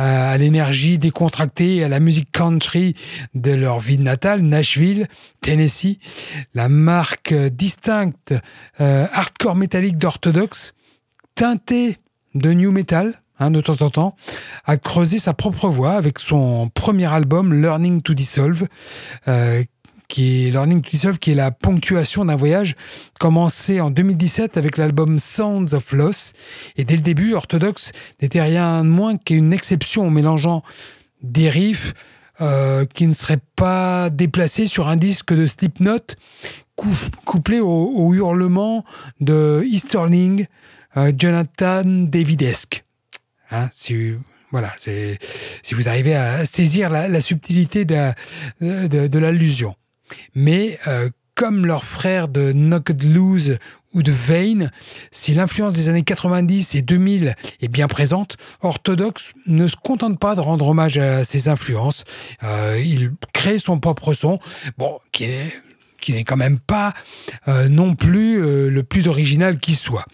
euh, 0.00 0.34
à 0.34 0.36
l'énergie 0.38 0.98
décontractée, 0.98 1.84
à 1.84 1.88
la 1.88 2.00
musique 2.00 2.30
country 2.32 2.94
de 3.34 3.52
leur 3.52 3.78
ville 3.78 4.02
natale, 4.02 4.42
Nashville, 4.42 5.06
Tennessee. 5.40 5.98
La 6.54 6.68
marque 6.68 7.34
distincte 7.34 8.34
euh, 8.80 9.06
hardcore 9.12 9.56
métallique 9.56 9.98
d'orthodoxe, 9.98 10.74
teintée 11.34 11.98
de 12.34 12.52
new 12.52 12.72
metal, 12.72 13.14
hein, 13.38 13.50
de 13.50 13.60
temps 13.60 13.80
en 13.82 13.90
temps, 13.90 14.16
a 14.64 14.76
creusé 14.76 15.18
sa 15.18 15.34
propre 15.34 15.68
voie 15.68 15.92
avec 15.92 16.18
son 16.18 16.70
premier 16.74 17.06
album 17.06 17.54
Learning 17.54 18.02
to 18.02 18.14
Dissolve, 18.14 18.66
euh, 19.28 19.62
qui 20.08 20.46
est 20.46 20.50
Learning 20.50 20.82
to 20.82 20.90
Dissolve, 20.90 21.18
qui 21.18 21.32
est 21.32 21.34
la 21.34 21.50
ponctuation 21.50 22.24
d'un 22.24 22.36
voyage 22.36 22.76
commencé 23.18 23.80
en 23.80 23.90
2017 23.90 24.56
avec 24.56 24.76
l'album 24.76 25.18
Sounds 25.18 25.74
of 25.74 25.92
Loss. 25.92 26.32
Et 26.76 26.84
dès 26.84 26.96
le 26.96 27.02
début, 27.02 27.34
Orthodox 27.34 27.92
n'était 28.22 28.42
rien 28.42 28.84
de 28.84 28.88
moins 28.88 29.16
qu'une 29.16 29.52
exception 29.52 30.06
en 30.06 30.10
mélangeant 30.10 30.62
des 31.22 31.48
riffs 31.48 31.94
euh, 32.40 32.84
qui 32.84 33.06
ne 33.06 33.12
seraient 33.12 33.40
pas 33.56 34.10
déplacés 34.10 34.66
sur 34.66 34.88
un 34.88 34.96
disque 34.96 35.32
de 35.32 35.46
Slipknot, 35.46 36.14
couplé 37.24 37.60
au, 37.60 38.12
hurlement 38.12 38.84
de 39.20 39.64
Easterling, 39.66 40.46
euh, 40.96 41.12
Jonathan 41.16 41.82
Davidesque. 41.84 42.84
Hein, 43.50 43.70
si, 43.72 44.12
voilà, 44.50 44.70
si 44.78 45.74
vous 45.74 45.88
arrivez 45.88 46.14
à 46.14 46.44
saisir 46.44 46.90
la, 46.90 47.20
subtilité 47.20 47.84
de 47.86 49.18
l'allusion. 49.18 49.74
Mais 50.34 50.78
euh, 50.86 51.10
comme 51.34 51.66
leurs 51.66 51.84
frères 51.84 52.28
de 52.28 52.52
Knocked 52.52 53.02
Loose 53.02 53.58
ou 53.92 54.02
de 54.02 54.12
Vane, 54.12 54.70
si 55.10 55.32
l'influence 55.34 55.74
des 55.74 55.88
années 55.88 56.02
90 56.02 56.74
et 56.74 56.82
2000 56.82 57.34
est 57.60 57.68
bien 57.68 57.88
présente, 57.88 58.36
Orthodox 58.60 59.32
ne 59.46 59.66
se 59.66 59.76
contente 59.76 60.18
pas 60.18 60.34
de 60.34 60.40
rendre 60.40 60.68
hommage 60.68 60.98
à 60.98 61.24
ces 61.24 61.48
influences. 61.48 62.04
Euh, 62.42 62.80
il 62.84 63.12
crée 63.32 63.58
son 63.58 63.80
propre 63.80 64.12
son, 64.12 64.38
bon, 64.76 64.98
qui 65.12 65.26
n'est 66.08 66.24
quand 66.24 66.36
même 66.36 66.58
pas 66.58 66.92
euh, 67.48 67.68
non 67.68 67.94
plus 67.94 68.68
le 68.70 68.82
plus 68.82 69.08
original 69.08 69.58
qui 69.58 69.74
soit. 69.74 70.04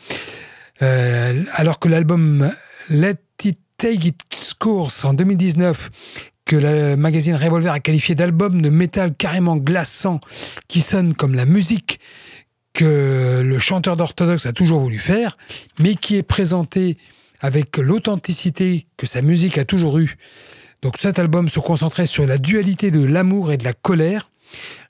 alors 0.81 1.79
que 1.79 1.89
l'album 1.89 2.53
Let 2.89 3.17
It 3.45 3.59
Take 3.77 4.07
Its 4.07 4.55
Course 4.59 5.05
en 5.05 5.13
2019 5.15 5.91
que 6.45 6.57
le 6.57 6.97
magazine 6.97 7.35
Revolver 7.35 7.73
a 7.73 7.81
qualifié 7.81 8.15
d'album 8.15 8.61
de 8.61 8.69
métal 8.69 9.15
carrément 9.15 9.57
glaçant 9.57 10.21
qui 10.69 10.81
sonne 10.81 11.15
comme 11.15 11.35
la 11.35 11.47
musique 11.47 12.01
que 12.73 13.43
le 13.45 13.59
chanteur 13.59 13.97
d'orthodoxe 13.97 14.47
a 14.47 14.53
toujours 14.53 14.81
voulu 14.81 14.99
faire, 14.99 15.37
mais 15.79 15.95
qui 15.95 16.17
est 16.17 16.23
présenté 16.23 16.97
avec 17.41 17.77
l'authenticité 17.77 18.87
que 18.97 19.07
sa 19.07 19.21
musique 19.21 19.59
a 19.59 19.65
toujours 19.65 19.99
eue. 19.99 20.17
Donc 20.81 20.95
cet 20.99 21.19
album 21.19 21.49
se 21.49 21.61
concentrait 21.61 22.07
sur 22.07 22.27
la 22.27 22.39
dualité 22.39 22.91
de 22.91 23.03
l'amour 23.03 23.53
et 23.53 23.57
de 23.57 23.65
la 23.65 23.73
colère. 23.73 24.31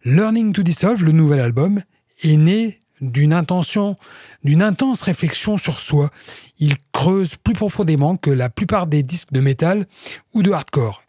Learning 0.04 0.52
to 0.52 0.62
Dissolve, 0.62 1.02
le 1.04 1.12
nouvel 1.12 1.40
album, 1.40 1.80
est 2.22 2.36
né 2.36 2.80
d'une 3.00 3.32
intention, 3.32 3.96
d'une 4.44 4.62
intense 4.62 5.02
réflexion 5.02 5.58
sur 5.58 5.80
soi. 5.80 6.10
Il 6.58 6.76
creuse 6.92 7.36
plus 7.36 7.54
profondément 7.54 8.16
que 8.16 8.30
la 8.30 8.48
plupart 8.48 8.86
des 8.86 9.02
disques 9.02 9.32
de 9.32 9.40
métal 9.40 9.86
ou 10.32 10.42
de 10.42 10.52
hardcore. 10.52 11.01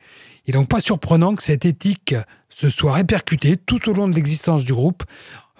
Et 0.45 0.51
donc 0.51 0.67
pas 0.67 0.81
surprenant 0.81 1.35
que 1.35 1.43
cette 1.43 1.65
éthique 1.65 2.15
se 2.49 2.69
soit 2.69 2.93
répercutée 2.93 3.57
tout 3.57 3.89
au 3.89 3.93
long 3.93 4.07
de 4.07 4.15
l'existence 4.15 4.65
du 4.65 4.73
groupe 4.73 5.03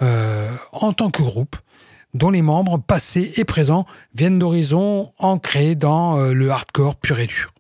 euh, 0.02 0.50
en 0.72 0.94
tant 0.94 1.10
que 1.10 1.22
groupe 1.22 1.56
dont 2.14 2.30
les 2.30 2.42
membres 2.42 2.78
passés 2.78 3.34
et 3.38 3.46
présents 3.46 3.86
viennent 4.14 4.40
d'horizons 4.40 5.12
ancrés 5.18 5.76
dans 5.76 6.18
euh, 6.18 6.34
le 6.34 6.52
hardcore 6.52 6.96
pur 6.96 7.20
et 7.20 7.28
dur. 7.28 7.52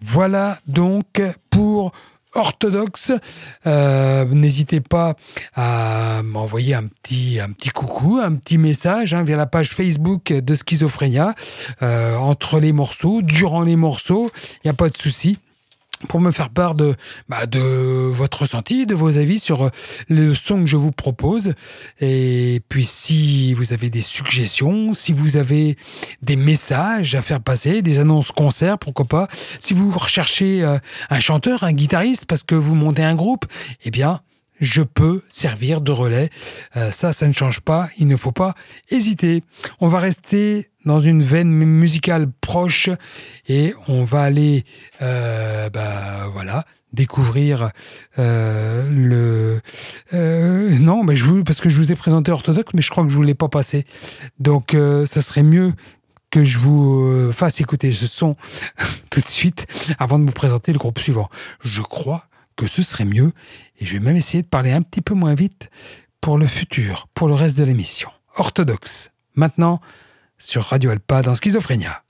Voilà 0.00 0.58
donc 0.66 1.22
pour 1.50 1.92
orthodoxe. 2.34 3.12
Euh, 3.66 4.24
n'hésitez 4.26 4.80
pas 4.80 5.14
à 5.54 6.20
m'envoyer 6.24 6.74
un 6.74 6.86
petit, 6.86 7.38
un 7.40 7.50
petit 7.50 7.70
coucou, 7.70 8.18
un 8.22 8.34
petit 8.34 8.58
message 8.58 9.14
hein, 9.14 9.22
via 9.22 9.36
la 9.36 9.46
page 9.46 9.70
Facebook 9.70 10.32
de 10.32 10.54
Schizophrénia, 10.54 11.34
euh, 11.82 12.16
entre 12.16 12.60
les 12.60 12.72
morceaux, 12.72 13.22
durant 13.22 13.62
les 13.62 13.76
morceaux, 13.76 14.30
il 14.56 14.66
n'y 14.66 14.70
a 14.70 14.74
pas 14.74 14.88
de 14.88 14.96
souci 14.96 15.38
pour 16.08 16.20
me 16.20 16.30
faire 16.30 16.50
part 16.50 16.74
de, 16.74 16.94
bah, 17.28 17.46
de 17.46 17.60
votre 17.60 18.42
ressenti, 18.42 18.86
de 18.86 18.94
vos 18.94 19.18
avis 19.18 19.38
sur 19.38 19.64
euh, 19.64 19.70
le 20.08 20.34
son 20.34 20.60
que 20.60 20.66
je 20.66 20.76
vous 20.76 20.92
propose. 20.92 21.54
Et 22.00 22.62
puis 22.68 22.84
si 22.84 23.54
vous 23.54 23.72
avez 23.72 23.90
des 23.90 24.00
suggestions, 24.00 24.92
si 24.92 25.12
vous 25.12 25.36
avez 25.36 25.76
des 26.22 26.36
messages 26.36 27.14
à 27.14 27.22
faire 27.22 27.40
passer, 27.40 27.82
des 27.82 28.00
annonces 28.00 28.32
concerts, 28.32 28.78
pourquoi 28.78 29.06
pas. 29.06 29.28
Si 29.60 29.74
vous 29.74 29.90
recherchez 29.90 30.62
euh, 30.62 30.78
un 31.10 31.20
chanteur, 31.20 31.64
un 31.64 31.72
guitariste, 31.72 32.26
parce 32.26 32.42
que 32.42 32.54
vous 32.54 32.74
montez 32.74 33.02
un 33.02 33.14
groupe, 33.14 33.46
eh 33.84 33.90
bien, 33.90 34.20
je 34.60 34.82
peux 34.82 35.22
servir 35.28 35.80
de 35.80 35.92
relais. 35.92 36.30
Euh, 36.76 36.90
ça, 36.90 37.12
ça 37.12 37.28
ne 37.28 37.32
change 37.32 37.60
pas. 37.60 37.88
Il 37.98 38.06
ne 38.06 38.16
faut 38.16 38.32
pas 38.32 38.54
hésiter. 38.90 39.42
On 39.80 39.86
va 39.86 39.98
rester 39.98 40.70
dans 40.84 41.00
une 41.00 41.22
veine 41.22 41.48
musicale 41.48 42.28
proche 42.40 42.90
et 43.48 43.74
on 43.88 44.04
va 44.04 44.22
aller, 44.22 44.64
euh, 45.02 45.70
bah 45.70 46.28
voilà, 46.32 46.64
découvrir 46.92 47.70
euh, 48.18 48.88
le. 48.90 49.60
non, 50.12 51.02
mais 51.04 51.16
je 51.16 51.42
parce 51.42 51.60
que 51.60 51.68
je 51.68 51.80
vous 51.80 51.90
ai 51.90 51.96
présenté 51.96 52.30
orthodoxe, 52.30 52.72
mais 52.74 52.82
je 52.82 52.90
crois 52.90 53.02
que 53.04 53.10
je 53.10 53.16
vous 53.16 53.22
l'ai 53.22 53.34
pas 53.34 53.48
passé. 53.48 53.86
Donc, 54.38 54.76
ça 55.06 55.22
serait 55.22 55.42
mieux 55.42 55.72
que 56.30 56.44
je 56.44 56.58
vous 56.58 57.32
fasse 57.32 57.60
écouter 57.60 57.92
ce 57.92 58.06
son 58.06 58.36
tout 59.10 59.20
de 59.20 59.28
suite 59.28 59.66
avant 59.98 60.18
de 60.18 60.24
vous 60.24 60.32
présenter 60.32 60.72
le 60.72 60.78
groupe 60.78 60.98
suivant. 60.98 61.30
Je 61.62 61.80
crois 61.80 62.26
que 62.56 62.66
ce 62.66 62.82
serait 62.82 63.04
mieux, 63.04 63.32
et 63.78 63.86
je 63.86 63.94
vais 63.94 64.00
même 64.00 64.16
essayer 64.16 64.42
de 64.42 64.48
parler 64.48 64.72
un 64.72 64.82
petit 64.82 65.02
peu 65.02 65.14
moins 65.14 65.34
vite 65.34 65.70
pour 66.20 66.38
le 66.38 66.46
futur, 66.46 67.08
pour 67.14 67.28
le 67.28 67.34
reste 67.34 67.58
de 67.58 67.64
l'émission. 67.64 68.10
Orthodoxe. 68.36 69.10
Maintenant, 69.34 69.80
sur 70.38 70.64
Radio 70.64 70.90
Alpa 70.90 71.22
dans 71.22 71.34
Schizophrénia. 71.34 72.03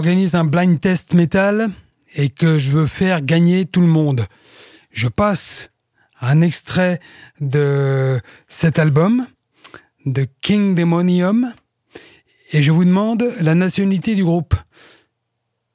J'organise 0.00 0.34
un 0.34 0.44
blind 0.44 0.80
test 0.80 1.12
métal 1.12 1.68
et 2.14 2.30
que 2.30 2.58
je 2.58 2.70
veux 2.70 2.86
faire 2.86 3.20
gagner 3.20 3.66
tout 3.66 3.82
le 3.82 3.86
monde, 3.86 4.24
je 4.90 5.08
passe 5.08 5.72
un 6.22 6.40
extrait 6.40 7.00
de 7.42 8.18
cet 8.48 8.78
album 8.78 9.26
de 10.06 10.26
King 10.40 10.74
Demonium 10.74 11.52
et 12.50 12.62
je 12.62 12.72
vous 12.72 12.86
demande 12.86 13.30
la 13.42 13.54
nationalité 13.54 14.14
du 14.14 14.24
groupe. 14.24 14.54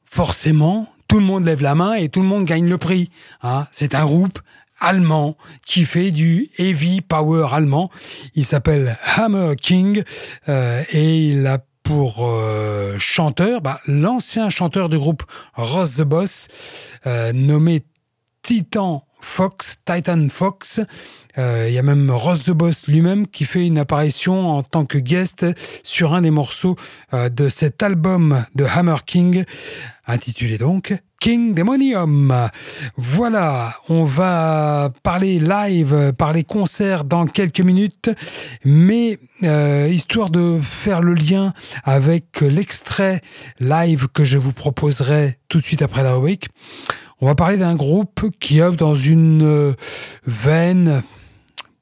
Forcément, 0.06 0.92
tout 1.08 1.20
le 1.20 1.26
monde 1.26 1.46
lève 1.46 1.62
la 1.62 1.76
main 1.76 1.94
et 1.94 2.10
tout 2.10 2.22
le 2.22 2.28
monde 2.28 2.46
gagne 2.46 2.68
le 2.68 2.80
prix. 2.80 3.12
Hein. 3.44 3.68
C'est 3.72 3.94
un 3.94 4.06
groupe 4.06 4.40
allemand 4.80 5.38
qui 5.68 5.86
fait 5.86 6.10
du 6.10 6.50
heavy 6.58 7.02
power 7.02 7.50
allemand. 7.52 7.92
Il 8.34 8.44
s'appelle 8.44 8.98
Hammer 9.18 9.56
King 9.56 10.02
euh, 10.50 10.84
et 10.92 11.28
il 11.28 11.46
a 11.46 11.60
pour 11.86 12.26
euh, 12.28 12.98
chanteur 12.98 13.62
bah, 13.62 13.80
l'ancien 13.88 14.50
chanteur 14.50 14.90
du 14.90 14.98
groupe 14.98 15.24
Ross 15.54 15.98
the 15.98 16.02
Boss 16.02 16.48
euh, 17.06 17.32
nommé 17.32 17.86
Titan 18.42 19.06
Fox, 19.22 19.78
Titan 19.86 20.28
Fox. 20.30 20.82
Il 21.38 21.74
y 21.74 21.78
a 21.78 21.84
même 21.84 22.12
Ross 22.12 22.46
the 22.46 22.52
Boss 22.52 22.88
lui-même 22.88 23.28
qui 23.28 23.44
fait 23.44 23.66
une 23.66 23.78
apparition 23.78 24.50
en 24.50 24.64
tant 24.64 24.86
que 24.86 24.98
guest 24.98 25.46
sur 25.84 26.14
un 26.14 26.22
des 26.22 26.32
morceaux 26.32 26.76
de 27.14 27.50
cet 27.50 27.84
album 27.84 28.46
de 28.56 28.64
Hammer 28.64 28.96
King, 29.06 29.44
intitulé 30.08 30.58
donc 30.58 30.94
King 31.26 31.56
Demonium. 31.56 32.50
Voilà, 32.98 33.74
on 33.90 34.04
va 34.04 34.92
parler 35.02 35.40
live, 35.40 36.14
parler 36.16 36.44
concert 36.44 37.04
dans 37.04 37.26
quelques 37.26 37.62
minutes, 37.62 38.12
mais 38.64 39.18
euh, 39.44 39.90
histoire 39.92 40.30
de 40.30 40.60
faire 40.62 41.02
le 41.02 41.16
lien 41.16 41.52
avec 41.84 42.42
l'extrait 42.42 43.22
live 43.60 44.08
que 44.14 44.24
je 44.24 44.38
vous 44.38 44.54
proposerai 44.54 45.40
tout 45.50 45.60
de 45.60 45.66
suite 45.66 45.82
après 45.82 46.04
la 46.04 46.14
rubrique, 46.14 46.50
on 47.22 47.26
va 47.26 47.34
parler 47.34 47.58
d'un 47.58 47.76
groupe 47.76 48.30
qui 48.40 48.62
œuvre 48.62 48.76
dans 48.76 48.94
une 48.94 49.44
euh, 49.44 49.74
veine 50.28 51.02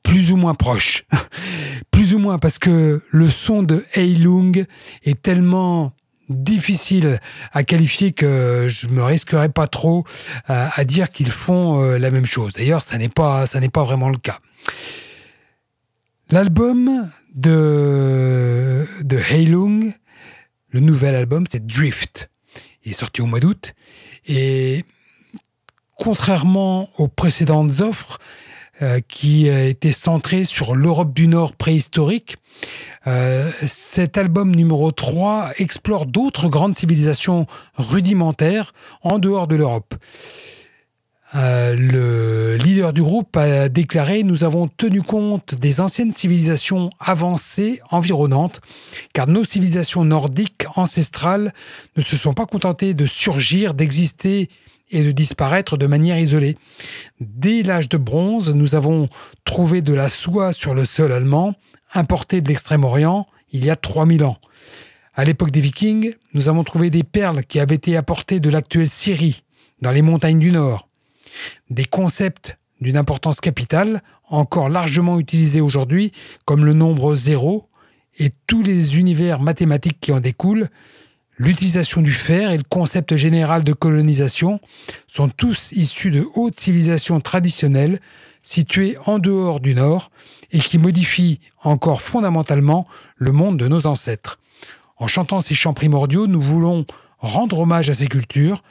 plus 0.04 0.32
ou 0.32 0.36
moins 0.36 0.54
proche. 0.54 1.06
plus 1.92 2.14
ou 2.14 2.20
moins 2.20 2.38
parce 2.38 2.60
que 2.60 3.02
le 3.10 3.30
son 3.30 3.64
de 3.64 3.86
Heilung 3.96 4.66
est 5.04 5.22
tellement 5.22 5.94
difficile 6.30 7.20
à 7.52 7.64
qualifier 7.64 8.12
que 8.12 8.66
je 8.68 8.88
me 8.88 9.04
risquerais 9.04 9.50
pas 9.50 9.68
trop 9.68 10.06
euh, 10.50 10.68
à, 10.74 10.84
dire 10.86 11.12
qu'ils 11.12 11.32
font 11.32 11.82
euh, 11.82 11.98
la 11.98 12.12
même 12.12 12.26
chose. 12.26 12.54
D'ailleurs, 12.54 12.82
ça 12.82 12.98
n'est 12.98 13.10
pas 13.10 13.46
vraiment 13.84 14.10
le 14.10 14.18
cas. 14.18 14.40
L'album 16.32 17.10
de 17.36 18.88
de 19.02 19.18
Heilung, 19.18 19.94
le 20.70 20.80
nouvel 20.80 21.16
album, 21.16 21.46
c'est 21.50 21.66
Drift. 21.66 22.30
Il 22.84 22.92
est 22.92 22.96
sorti 22.96 23.22
au 23.22 23.26
mois 23.26 23.40
d'août 23.40 23.74
et 24.26 24.86
contrairement 25.98 26.90
aux 26.98 27.08
précédentes 27.08 27.82
offres, 27.82 28.20
qui 29.08 29.48
était 29.48 29.92
centré 29.92 30.44
sur 30.46 30.76
l'Europe 30.76 31.14
du 31.14 31.28
Nord 31.28 31.54
préhistorique. 31.54 32.38
Euh, 33.08 33.52
cet 33.68 34.18
album 34.18 34.56
numéro 34.56 34.92
3 34.92 35.52
explore 35.58 36.06
d'autres 36.06 36.48
grandes 36.48 36.76
civilisations 36.76 37.48
rudimentaires 37.76 38.74
en 39.02 39.20
dehors 39.20 39.48
de 39.48 39.56
l'Europe. 39.56 39.96
Euh, 41.36 41.76
le 41.76 42.58
leader 42.58 42.94
du 42.94 43.02
groupe 43.02 43.36
a 43.36 43.68
déclaré 43.68 44.22
Nous 44.22 44.44
avons 44.44 44.68
tenu 44.68 45.02
compte 45.02 45.56
des 45.56 45.82
anciennes 45.82 46.12
civilisations 46.12 46.92
avancées 47.00 47.82
environnantes, 47.90 48.62
car 49.14 49.28
nos 49.28 49.44
civilisations 49.44 50.06
nordiques 50.06 50.66
ancestrales 50.76 51.52
ne 51.98 52.04
se 52.04 52.16
sont 52.16 52.36
pas 52.36 52.46
contentées 52.46 52.94
de 52.94 53.08
surgir, 53.08 53.74
d'exister 53.74 54.48
et 54.90 55.04
de 55.04 55.12
disparaître 55.12 55.78
de 55.78 55.88
manière 55.88 56.18
isolée. 56.18 56.58
Dès 57.20 57.64
l'âge 57.64 57.90
de 57.90 57.98
bronze, 57.98 58.54
nous 58.54 58.76
avons 58.76 59.10
trouvé 59.44 59.82
de 59.82 59.94
la 59.94 60.10
soie 60.10 60.54
sur 60.54 60.74
le 60.74 60.86
sol 60.86 61.12
allemand, 61.12 61.56
importée 61.94 62.42
de 62.42 62.50
l'Extrême-Orient 62.50 63.28
il 63.52 63.66
y 63.66 63.70
a 63.70 63.76
3000 63.76 64.24
ans. 64.24 64.38
À 65.14 65.24
l'époque 65.24 65.52
des 65.52 65.60
Vikings, 65.60 66.16
nous 66.34 66.50
avons 66.50 66.64
trouvé 66.64 66.90
des 66.90 67.04
perles 67.04 67.44
qui 67.44 67.60
avaient 67.60 67.76
été 67.76 67.96
apportées 67.96 68.40
de 68.40 68.50
l'actuelle 68.50 68.90
Syrie, 68.90 69.44
dans 69.82 69.92
les 69.92 70.02
montagnes 70.02 70.40
du 70.40 70.52
Nord. 70.52 70.90
Des 71.70 71.86
concepts 71.86 72.58
d'une 72.82 72.98
importance 72.98 73.40
capitale, 73.40 74.02
encore 74.28 74.70
largement 74.70 75.20
utilisés 75.20 75.62
aujourd'hui, 75.62 76.12
comme 76.46 76.66
le 76.66 76.74
nombre 76.74 77.16
zéro 77.16 77.70
et 78.18 78.32
tous 78.48 78.64
les 78.64 78.98
univers 78.98 79.40
mathématiques 79.40 80.00
qui 80.02 80.12
en 80.12 80.20
découlent, 80.20 80.70
L'utilisation 81.38 82.02
du 82.02 82.14
fer 82.14 82.52
et 82.52 82.58
le 82.58 82.64
concept 82.64 83.16
général 83.16 83.64
de 83.64 83.74
colonisation 83.74 84.60
sont 85.08 85.30
tous 85.30 85.72
issus 85.72 86.12
de 86.12 86.28
hautes 86.36 86.60
civilisations 86.60 87.20
traditionnelles 87.22 88.00
situées 88.44 88.98
en 89.06 89.18
dehors 89.18 89.60
du 89.60 89.74
Nord 89.74 90.12
et 90.52 90.60
qui 90.60 90.78
modifient 90.78 91.40
encore 91.64 92.02
fondamentalement 92.02 92.88
le 93.16 93.32
monde 93.32 93.58
de 93.58 93.68
nos 93.68 93.88
ancêtres. 93.88 94.40
En 94.98 95.08
chantant 95.08 95.42
ces 95.42 95.56
chants 95.56 95.74
primordiaux, 95.74 96.28
nous 96.28 96.42
voulons 96.42 96.86
rendre 97.18 97.60
hommage 97.60 97.90
à 97.90 97.96
ces 97.96 98.08
cultures, 98.08 98.62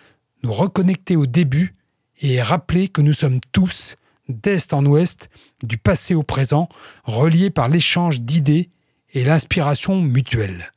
nous 0.45 0.53
reconnecter 0.53 1.17
au 1.17 1.27
début 1.27 1.73
et 2.21 2.41
rappeler 2.41 2.87
que 2.87 3.01
nous 3.01 3.13
sommes 3.13 3.41
tous, 3.51 3.97
d'est 4.29 4.73
en 4.73 4.87
ouest, 4.87 5.31
du 5.65 5.79
passé 5.79 6.15
au 6.15 6.23
présent, 6.23 6.69
reliés 7.05 7.51
par 7.51 7.69
l'échange 7.69 8.21
d'idées 8.21 8.71
et 9.15 9.25
l'inspiration 9.25 10.01
mutuelle. 10.01 10.71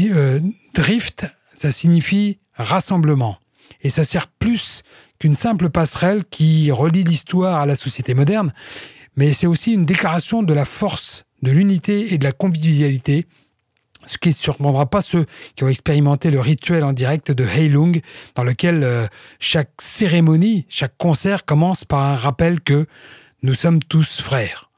Euh, 0.00 0.40
drift, 0.74 1.26
ça 1.54 1.72
signifie 1.72 2.38
rassemblement. 2.54 3.38
Et 3.82 3.90
ça 3.90 4.04
sert 4.04 4.28
plus 4.28 4.82
qu'une 5.18 5.34
simple 5.34 5.70
passerelle 5.70 6.24
qui 6.24 6.70
relie 6.70 7.04
l'histoire 7.04 7.60
à 7.60 7.66
la 7.66 7.74
société 7.74 8.14
moderne, 8.14 8.52
mais 9.16 9.32
c'est 9.32 9.46
aussi 9.46 9.72
une 9.72 9.86
déclaration 9.86 10.42
de 10.42 10.54
la 10.54 10.64
force, 10.64 11.24
de 11.42 11.50
l'unité 11.50 12.14
et 12.14 12.18
de 12.18 12.24
la 12.24 12.32
convivialité, 12.32 13.26
ce 14.06 14.18
qui 14.18 14.30
ne 14.30 14.34
surprendra 14.34 14.86
pas 14.86 15.00
ceux 15.00 15.26
qui 15.54 15.64
ont 15.64 15.68
expérimenté 15.68 16.30
le 16.30 16.40
rituel 16.40 16.82
en 16.84 16.92
direct 16.92 17.30
de 17.30 17.44
Heilung, 17.44 18.00
dans 18.34 18.44
lequel 18.44 18.82
euh, 18.82 19.06
chaque 19.38 19.80
cérémonie, 19.80 20.66
chaque 20.68 20.96
concert 20.96 21.44
commence 21.44 21.84
par 21.84 22.00
un 22.00 22.16
rappel 22.16 22.60
que 22.60 22.86
nous 23.42 23.54
sommes 23.54 23.82
tous 23.82 24.20
frères. 24.20 24.71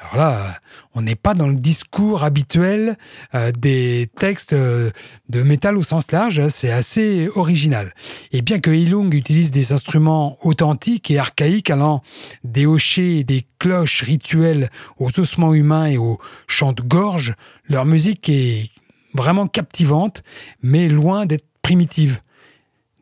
Alors 0.00 0.16
là, 0.16 0.58
on 0.94 1.02
n'est 1.02 1.16
pas 1.16 1.34
dans 1.34 1.46
le 1.46 1.54
discours 1.54 2.24
habituel 2.24 2.96
euh, 3.34 3.52
des 3.52 4.08
textes 4.16 4.54
euh, 4.54 4.90
de 5.28 5.42
métal 5.42 5.76
au 5.76 5.82
sens 5.82 6.10
large, 6.10 6.48
c'est 6.48 6.70
assez 6.70 7.28
original. 7.34 7.92
Et 8.32 8.40
bien 8.40 8.60
que 8.60 8.70
Heilung 8.70 9.12
utilise 9.12 9.50
des 9.50 9.72
instruments 9.72 10.38
authentiques 10.40 11.10
et 11.10 11.18
archaïques 11.18 11.70
allant 11.70 12.02
des 12.44 12.64
hochets 12.64 13.18
et 13.18 13.24
des 13.24 13.46
cloches 13.58 14.02
rituelles 14.02 14.70
aux 14.98 15.20
ossements 15.20 15.54
humains 15.54 15.86
et 15.86 15.98
aux 15.98 16.18
chants 16.46 16.72
de 16.72 16.82
gorge, 16.82 17.34
leur 17.68 17.84
musique 17.84 18.28
est 18.30 18.70
vraiment 19.12 19.48
captivante, 19.48 20.22
mais 20.62 20.88
loin 20.88 21.26
d'être 21.26 21.46
primitive. 21.62 22.20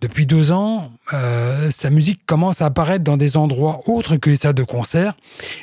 Depuis 0.00 0.26
deux 0.26 0.52
ans, 0.52 0.92
euh, 1.12 1.72
sa 1.72 1.90
musique 1.90 2.24
commence 2.24 2.62
à 2.62 2.66
apparaître 2.66 3.02
dans 3.02 3.16
des 3.16 3.36
endroits 3.36 3.80
autres 3.86 4.16
que 4.16 4.30
les 4.30 4.36
salles 4.36 4.54
de 4.54 4.62
concert, 4.62 5.16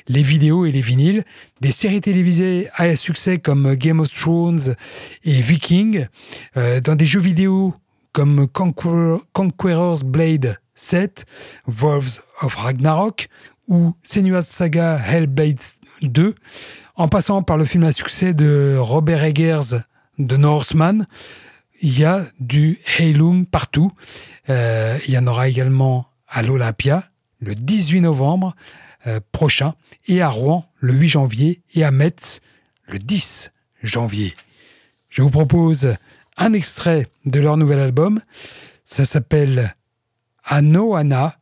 les 0.09 0.23
vidéos 0.23 0.65
et 0.65 0.73
les 0.73 0.81
vinyles, 0.81 1.23
des 1.61 1.71
séries 1.71 2.01
télévisées 2.01 2.67
à 2.75 2.93
succès 2.97 3.37
comme 3.37 3.75
Game 3.75 4.01
of 4.01 4.13
Thrones 4.13 4.75
et 5.23 5.39
Viking, 5.39 6.07
euh, 6.57 6.81
dans 6.81 6.95
des 6.95 7.05
jeux 7.05 7.21
vidéo 7.21 7.75
comme 8.11 8.47
Conqueror's 8.47 10.03
Blade 10.03 10.57
7, 10.73 11.25
Wolves 11.67 12.21
of 12.41 12.55
Ragnarok 12.55 13.29
ou 13.69 13.93
Senua's 14.03 14.47
Saga 14.47 14.97
Hellblade 14.97 15.59
2, 16.01 16.35
en 16.97 17.07
passant 17.07 17.41
par 17.41 17.57
le 17.57 17.63
film 17.63 17.85
à 17.85 17.93
succès 17.93 18.33
de 18.33 18.75
Robert 18.77 19.23
Eggers 19.23 19.79
de 20.19 20.37
Northman, 20.37 21.05
il 21.81 21.99
y 21.99 22.05
a 22.05 22.25
du 22.39 22.79
Heilung 22.97 23.45
partout. 23.45 23.91
Euh, 24.49 24.97
il 25.07 25.13
y 25.13 25.17
en 25.17 25.27
aura 25.27 25.47
également 25.47 26.07
à 26.27 26.41
l'Olympia 26.41 27.09
le 27.39 27.55
18 27.55 28.01
novembre 28.01 28.55
euh, 29.07 29.19
prochain 29.31 29.75
et 30.07 30.21
à 30.21 30.29
Rouen 30.29 30.69
le 30.79 30.93
8 30.93 31.07
janvier 31.07 31.61
et 31.73 31.83
à 31.83 31.91
Metz 31.91 32.41
le 32.87 32.99
10 32.99 33.51
janvier. 33.83 34.33
Je 35.09 35.21
vous 35.21 35.29
propose 35.29 35.95
un 36.37 36.53
extrait 36.53 37.07
de 37.25 37.39
leur 37.39 37.57
nouvel 37.57 37.79
album. 37.79 38.21
Ça 38.83 39.05
s'appelle 39.05 39.75
Anoana. 40.43 41.37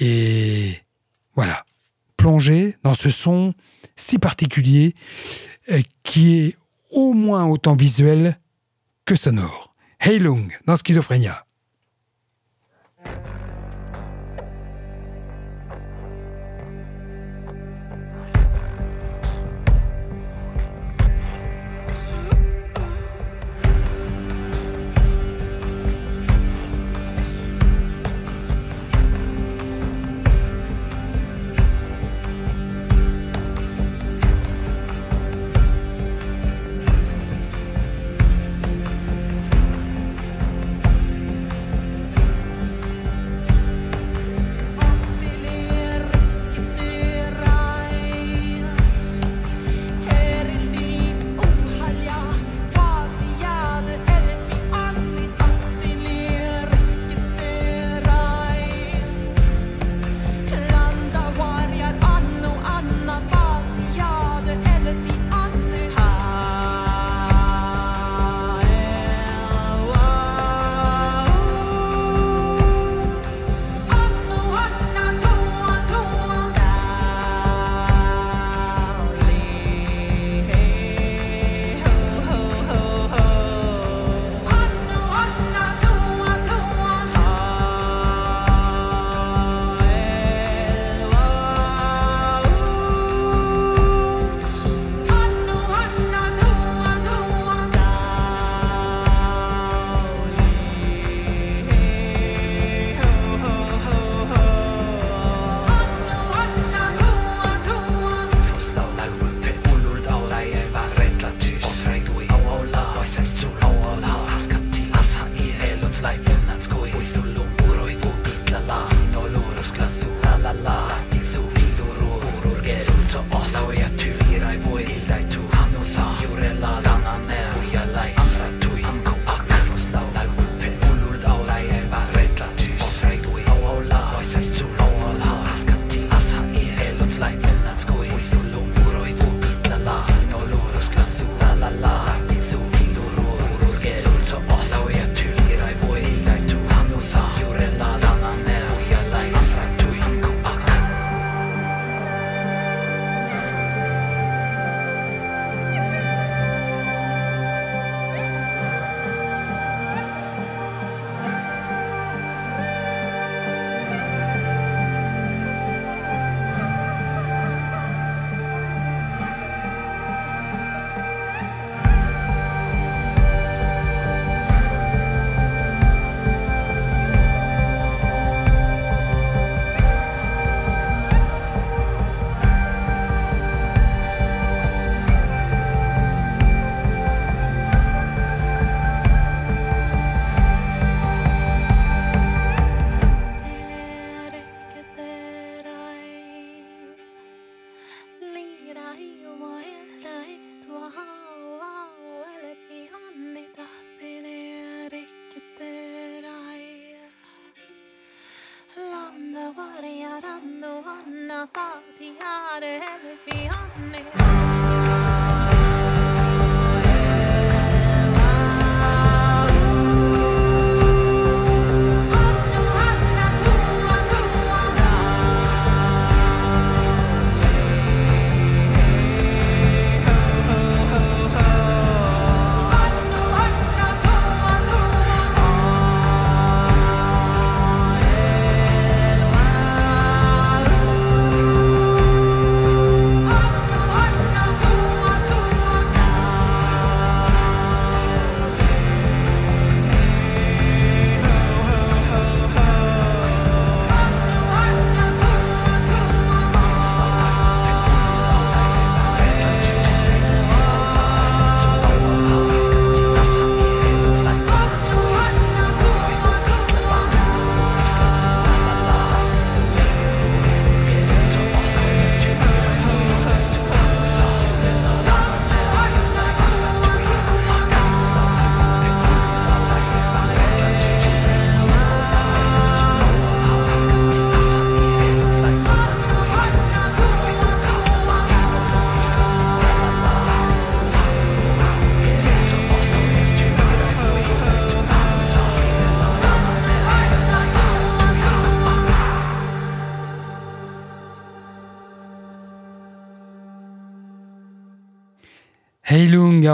Et 0.00 0.80
voilà, 1.34 1.64
plongez 2.16 2.76
dans 2.82 2.94
ce 2.94 3.10
son 3.10 3.54
si 3.96 4.18
particulier 4.18 4.94
euh, 5.70 5.80
qui 6.02 6.38
est 6.38 6.56
au 6.90 7.12
moins 7.12 7.46
autant 7.46 7.74
visuel 7.76 8.38
que 9.04 9.16
sonore. 9.16 9.74
Heilung 10.00 10.48
dans 10.66 10.76
Schizophrénia. 10.76 11.43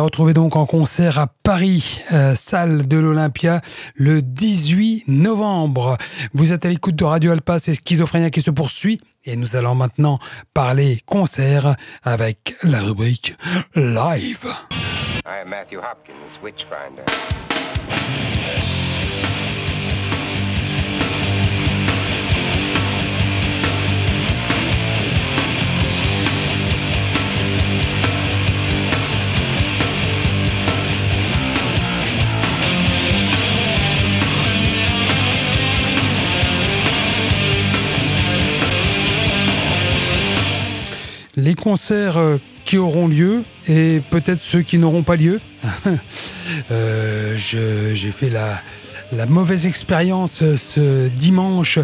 Retrouvé 0.03 0.33
donc 0.35 0.57
en 0.57 0.67
concert 0.67 1.19
à 1.19 1.27
Paris, 1.27 2.01
euh, 2.13 2.35
salle 2.35 2.89
de 2.89 2.97
l'Olympia, 2.97 3.61
le 3.95 4.23
18 4.23 5.05
novembre. 5.09 5.99
Vous 6.33 6.53
êtes 6.53 6.65
à 6.65 6.69
l'écoute 6.69 6.97
de 6.97 7.05
Radio 7.05 7.33
Alpa, 7.33 7.59
c'est 7.59 7.75
Schizophrénia 7.75 8.31
qui 8.31 8.41
se 8.41 8.51
poursuit. 8.51 9.01
Et 9.25 9.37
nous 9.37 9.57
allons 9.57 9.75
maintenant 9.75 10.19
parler 10.55 11.01
concert 11.05 11.77
avec 12.03 12.57
la 12.63 12.81
rubrique 12.81 13.35
Live. 13.75 14.47
I 15.27 15.43
am 15.43 15.49
Matthew 15.49 15.79
Hopkins. 15.79 16.39
Les 41.41 41.55
concerts 41.55 42.19
euh, 42.19 42.37
qui 42.65 42.79
auront 42.79 43.09
lieu 43.09 43.43
et 43.69 44.01
peut-être 44.11 44.43
ceux 44.43 44.63
qui 44.63 44.79
n'auront 44.79 45.03
pas 45.03 45.17
lieu. 45.17 45.41
Euh, 46.73 47.37
j'ai 47.37 48.11
fait 48.11 48.29
la, 48.29 49.27
mauvaise 49.27 49.67
expérience 49.67 50.43
euh, 50.43 50.57
ce 50.57 51.07
dimanche 51.07 51.79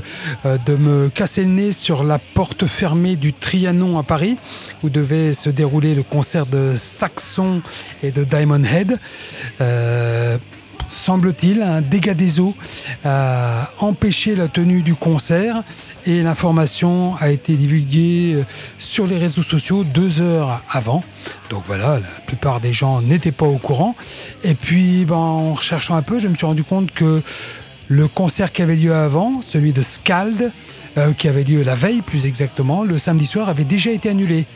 de 0.44 0.74
me 0.74 1.08
casser 1.08 1.44
le 1.44 1.50
nez 1.50 1.70
sur 1.70 2.02
la 2.02 2.18
porte 2.18 2.66
fermée 2.66 3.14
du 3.14 3.32
Trianon 3.32 3.96
à 3.96 4.02
Paris, 4.02 4.38
où 4.82 4.88
devait 4.88 5.34
se 5.34 5.50
dérouler 5.50 5.94
le 5.94 6.02
concert 6.02 6.46
de 6.46 6.74
Saxon 6.76 7.62
et 8.02 8.10
de 8.10 8.24
Diamond 8.24 8.64
Head 8.64 8.98
semble-t-il, 10.90 11.62
un 11.62 11.80
dégât 11.80 12.14
des 12.14 12.40
eaux 12.40 12.54
a 13.04 13.70
empêché 13.78 14.34
la 14.34 14.48
tenue 14.48 14.82
du 14.82 14.94
concert 14.94 15.62
et 16.06 16.22
l'information 16.22 17.16
a 17.16 17.30
été 17.30 17.54
divulguée 17.54 18.34
euh, 18.34 18.42
sur 18.78 19.06
les 19.06 19.18
réseaux 19.18 19.42
sociaux 19.42 19.84
deux 19.84 20.20
heures 20.20 20.62
avant. 20.70 21.02
Donc 21.50 21.64
voilà, 21.66 22.00
la 22.00 22.20
plupart 22.26 22.60
des 22.60 22.72
gens 22.72 23.02
n'étaient 23.02 23.32
pas 23.32 23.46
au 23.46 23.58
courant. 23.58 23.94
Et 24.44 24.54
puis, 24.54 25.04
ben, 25.04 25.16
en 25.16 25.54
recherchant 25.54 25.96
un 25.96 26.02
peu, 26.02 26.18
je 26.18 26.28
me 26.28 26.34
suis 26.34 26.46
rendu 26.46 26.64
compte 26.64 26.90
que 26.92 27.22
le 27.88 28.08
concert 28.08 28.52
qui 28.52 28.62
avait 28.62 28.76
lieu 28.76 28.94
avant, 28.94 29.40
celui 29.42 29.72
de 29.72 29.82
Scald, 29.82 30.50
euh, 30.98 31.12
qui 31.12 31.28
avait 31.28 31.44
lieu 31.44 31.62
la 31.62 31.74
veille 31.74 32.02
plus 32.02 32.26
exactement, 32.26 32.84
le 32.84 32.98
samedi 32.98 33.26
soir, 33.26 33.48
avait 33.48 33.64
déjà 33.64 33.90
été 33.90 34.08
annulé. 34.08 34.46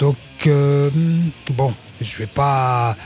Donc, 0.00 0.16
euh, 0.46 0.90
bon, 1.50 1.72
je 2.00 2.18
vais 2.18 2.26
pas 2.26 2.96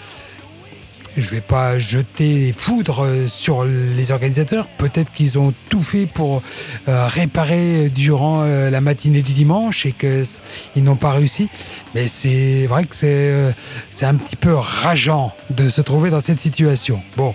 je 1.21 1.27
ne 1.27 1.31
vais 1.31 1.41
pas 1.41 1.79
jeter 1.79 2.35
les 2.35 2.53
foudres 2.53 3.07
sur 3.27 3.65
les 3.65 4.11
organisateurs. 4.11 4.69
Peut-être 4.69 5.13
qu'ils 5.13 5.39
ont 5.39 5.53
tout 5.69 5.83
fait 5.83 6.07
pour 6.07 6.43
euh, 6.89 7.07
réparer 7.07 7.89
durant 7.89 8.43
euh, 8.43 8.71
la 8.71 8.81
matinée 8.81 9.23
du 9.23 9.33
dimanche 9.33 9.87
et 9.87 9.93
qu'ils 9.93 10.85
n'ont 10.85 10.97
pas 10.97 11.13
réussi. 11.13 11.49
Mais 11.95 12.09
c'est 12.09 12.67
vrai 12.67 12.85
que 12.85 12.97
euh, 13.05 13.53
c'est 13.91 14.07
un 14.07 14.15
petit 14.15 14.37
peu 14.37 14.55
rageant 14.55 15.33
de 15.51 15.69
se 15.69 15.81
trouver 15.81 16.11
dans 16.11 16.21
cette 16.21 16.41
situation. 16.41 17.03
Bon, 17.17 17.35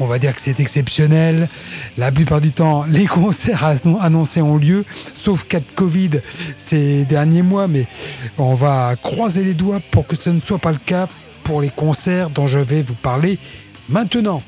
on 0.00 0.06
va 0.06 0.18
dire 0.18 0.34
que 0.34 0.40
c'est 0.40 0.60
exceptionnel. 0.60 1.48
La 1.96 2.10
plupart 2.10 2.40
du 2.40 2.52
temps, 2.52 2.84
les 2.88 3.06
concerts 3.06 3.64
annoncés 4.00 4.42
ont 4.42 4.56
lieu, 4.56 4.84
sauf 5.14 5.44
cas 5.44 5.60
de 5.60 5.70
Covid 5.74 6.20
ces 6.56 7.04
derniers 7.04 7.42
mois, 7.42 7.68
mais 7.68 7.86
on 8.38 8.54
va 8.54 8.94
croiser 9.00 9.44
les 9.44 9.54
doigts 9.54 9.80
pour 9.90 10.06
que 10.06 10.16
ce 10.16 10.30
ne 10.30 10.40
soit 10.40 10.58
pas 10.58 10.72
le 10.72 10.78
cas 10.84 11.08
pour 11.44 11.60
les 11.60 11.70
concerts 11.70 12.30
dont 12.30 12.46
je 12.46 12.58
vais 12.58 12.82
vous 12.82 12.94
parler 12.94 13.38
maintenant. 13.88 14.42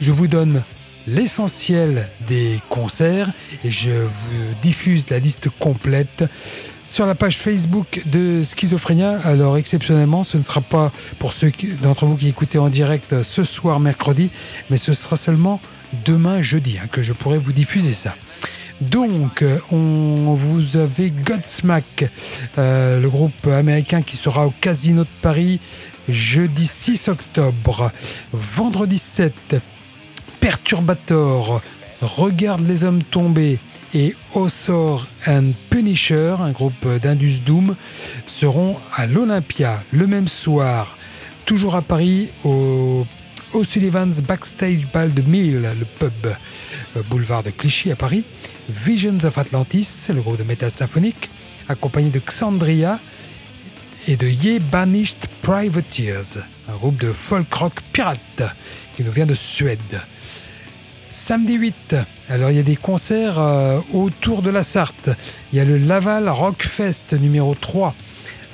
Je 0.00 0.12
vous 0.12 0.28
donne 0.28 0.62
l'essentiel 1.06 2.08
des 2.26 2.58
concerts 2.68 3.30
et 3.64 3.70
je 3.70 3.90
vous 3.90 4.54
diffuse 4.62 5.08
la 5.10 5.18
liste 5.18 5.48
complète 5.58 6.24
sur 6.84 7.06
la 7.06 7.14
page 7.14 7.38
Facebook 7.38 8.02
de 8.06 8.42
Schizophrénia. 8.42 9.20
Alors 9.24 9.56
exceptionnellement, 9.56 10.24
ce 10.24 10.38
ne 10.38 10.42
sera 10.42 10.60
pas 10.60 10.92
pour 11.18 11.32
ceux 11.32 11.52
d'entre 11.82 12.06
vous 12.06 12.16
qui 12.16 12.28
écoutez 12.28 12.58
en 12.58 12.68
direct 12.68 13.22
ce 13.22 13.44
soir 13.44 13.80
mercredi, 13.80 14.30
mais 14.70 14.76
ce 14.76 14.92
sera 14.92 15.16
seulement 15.16 15.60
demain 16.04 16.42
jeudi 16.42 16.78
hein, 16.82 16.86
que 16.90 17.02
je 17.02 17.12
pourrai 17.12 17.38
vous 17.38 17.52
diffuser 17.52 17.92
ça. 17.92 18.14
Donc, 18.80 19.42
on, 19.72 20.34
vous 20.34 20.76
avez 20.76 21.10
Godsmack, 21.10 22.10
euh, 22.58 23.00
le 23.00 23.08
groupe 23.08 23.46
américain 23.46 24.02
qui 24.02 24.16
sera 24.16 24.46
au 24.46 24.50
Casino 24.60 25.04
de 25.04 25.08
Paris 25.22 25.60
jeudi 26.08 26.66
6 26.66 27.08
octobre, 27.08 27.90
vendredi 28.32 28.98
7, 28.98 29.56
Perturbator, 30.40 31.62
Regarde 32.02 32.66
les 32.66 32.84
hommes 32.84 33.02
tombés 33.02 33.58
et 33.94 34.14
Ossor 34.34 35.06
and 35.26 35.52
Punisher, 35.70 36.36
un 36.40 36.50
groupe 36.50 36.86
d'Indus 37.00 37.40
Doom, 37.40 37.74
seront 38.26 38.76
à 38.94 39.06
l'Olympia 39.06 39.82
le 39.92 40.06
même 40.06 40.28
soir, 40.28 40.98
toujours 41.46 41.74
à 41.74 41.80
Paris, 41.80 42.28
au 42.44 43.06
O'Sullivan's 43.54 44.20
Backstage 44.20 44.86
Ball 44.92 45.14
de 45.14 45.22
Mill, 45.22 45.62
le 45.62 45.84
pub 45.98 46.12
euh, 46.26 47.02
boulevard 47.08 47.42
de 47.42 47.50
Clichy 47.50 47.90
à 47.90 47.96
Paris. 47.96 48.24
Visions 48.68 49.18
of 49.24 49.38
Atlantis, 49.38 50.08
le 50.10 50.20
groupe 50.20 50.36
de 50.38 50.44
métal 50.44 50.70
symphonique, 50.70 51.30
accompagné 51.68 52.10
de 52.10 52.20
Xandria, 52.20 53.00
et 54.08 54.16
de 54.16 54.28
Ye 54.28 54.60
Banished 54.60 55.26
Privateers, 55.42 56.38
un 56.68 56.76
groupe 56.76 56.96
de 56.98 57.12
folk 57.12 57.52
rock 57.52 57.80
pirate 57.92 58.42
qui 58.94 59.02
nous 59.02 59.10
vient 59.10 59.26
de 59.26 59.34
Suède. 59.34 60.00
Samedi 61.10 61.54
8, 61.54 61.96
alors 62.28 62.50
il 62.50 62.56
y 62.56 62.60
a 62.60 62.62
des 62.62 62.76
concerts 62.76 63.40
euh, 63.40 63.80
autour 63.92 64.42
de 64.42 64.50
la 64.50 64.62
Sarthe. 64.62 65.10
Il 65.52 65.56
y 65.56 65.60
a 65.60 65.64
le 65.64 65.78
Laval 65.78 66.28
Rock 66.28 66.62
Fest 66.62 67.14
numéro 67.14 67.54
3 67.54 67.94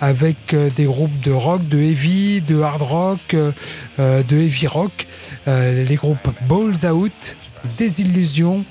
avec 0.01 0.55
euh, 0.55 0.71
des 0.75 0.85
groupes 0.85 1.21
de 1.21 1.33
rock, 1.33 1.69
de 1.69 1.79
heavy, 1.79 2.41
de 2.41 2.61
hard 2.61 2.83
rock, 2.83 3.35
euh, 3.35 3.53
de 3.99 4.37
heavy 4.37 4.67
rock. 4.67 5.07
les 5.47 5.97
groupes 5.97 6.31
Balls 6.49 6.91
Out, 6.91 7.37
Désillusion, 7.77 8.65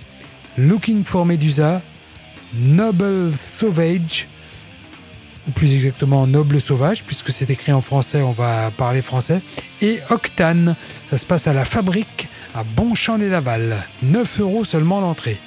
Looking 0.58 1.06
for 1.06 1.26
Medusa, 1.26 1.82
Noble 2.56 3.32
Sauvage, 3.38 4.28
ou 5.48 5.52
plus 5.52 5.74
exactement 5.74 6.28
Noble 6.28 6.62
Sauvage, 6.62 7.04
puisque 7.04 7.32
c'est 7.32 7.50
écrit 7.50 7.72
en 7.72 7.82
français, 7.82 8.22
on 8.22 8.32
va 8.32 8.72
parler 8.72 9.02
français, 9.02 9.42
et 9.82 10.00
Octane. 10.10 10.76
Ça 11.10 11.18
se 11.18 11.26
passe 11.26 11.48
à 11.48 11.54
la 11.54 11.66
fabrique 11.66 12.30
à 12.54 12.64
Bonchamp-les-Laval. 12.64 13.78
9 14.04 14.40
euros 14.42 14.64
seulement 14.64 15.02
l'entrée. 15.02 15.40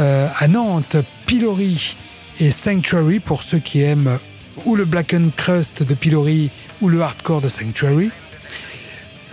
Euh, 0.00 0.28
à 0.38 0.48
Nantes, 0.48 0.96
Pilori 1.26 1.96
et 2.40 2.50
Sanctuary 2.50 3.20
pour 3.20 3.42
ceux 3.42 3.58
qui 3.58 3.82
aiment 3.82 4.18
ou 4.64 4.76
le 4.76 4.84
Black 4.84 5.14
and 5.14 5.30
Crust 5.36 5.82
de 5.82 5.94
Pilori 5.94 6.50
ou 6.80 6.88
le 6.88 7.02
hardcore 7.02 7.40
de 7.40 7.48
Sanctuary. 7.48 8.10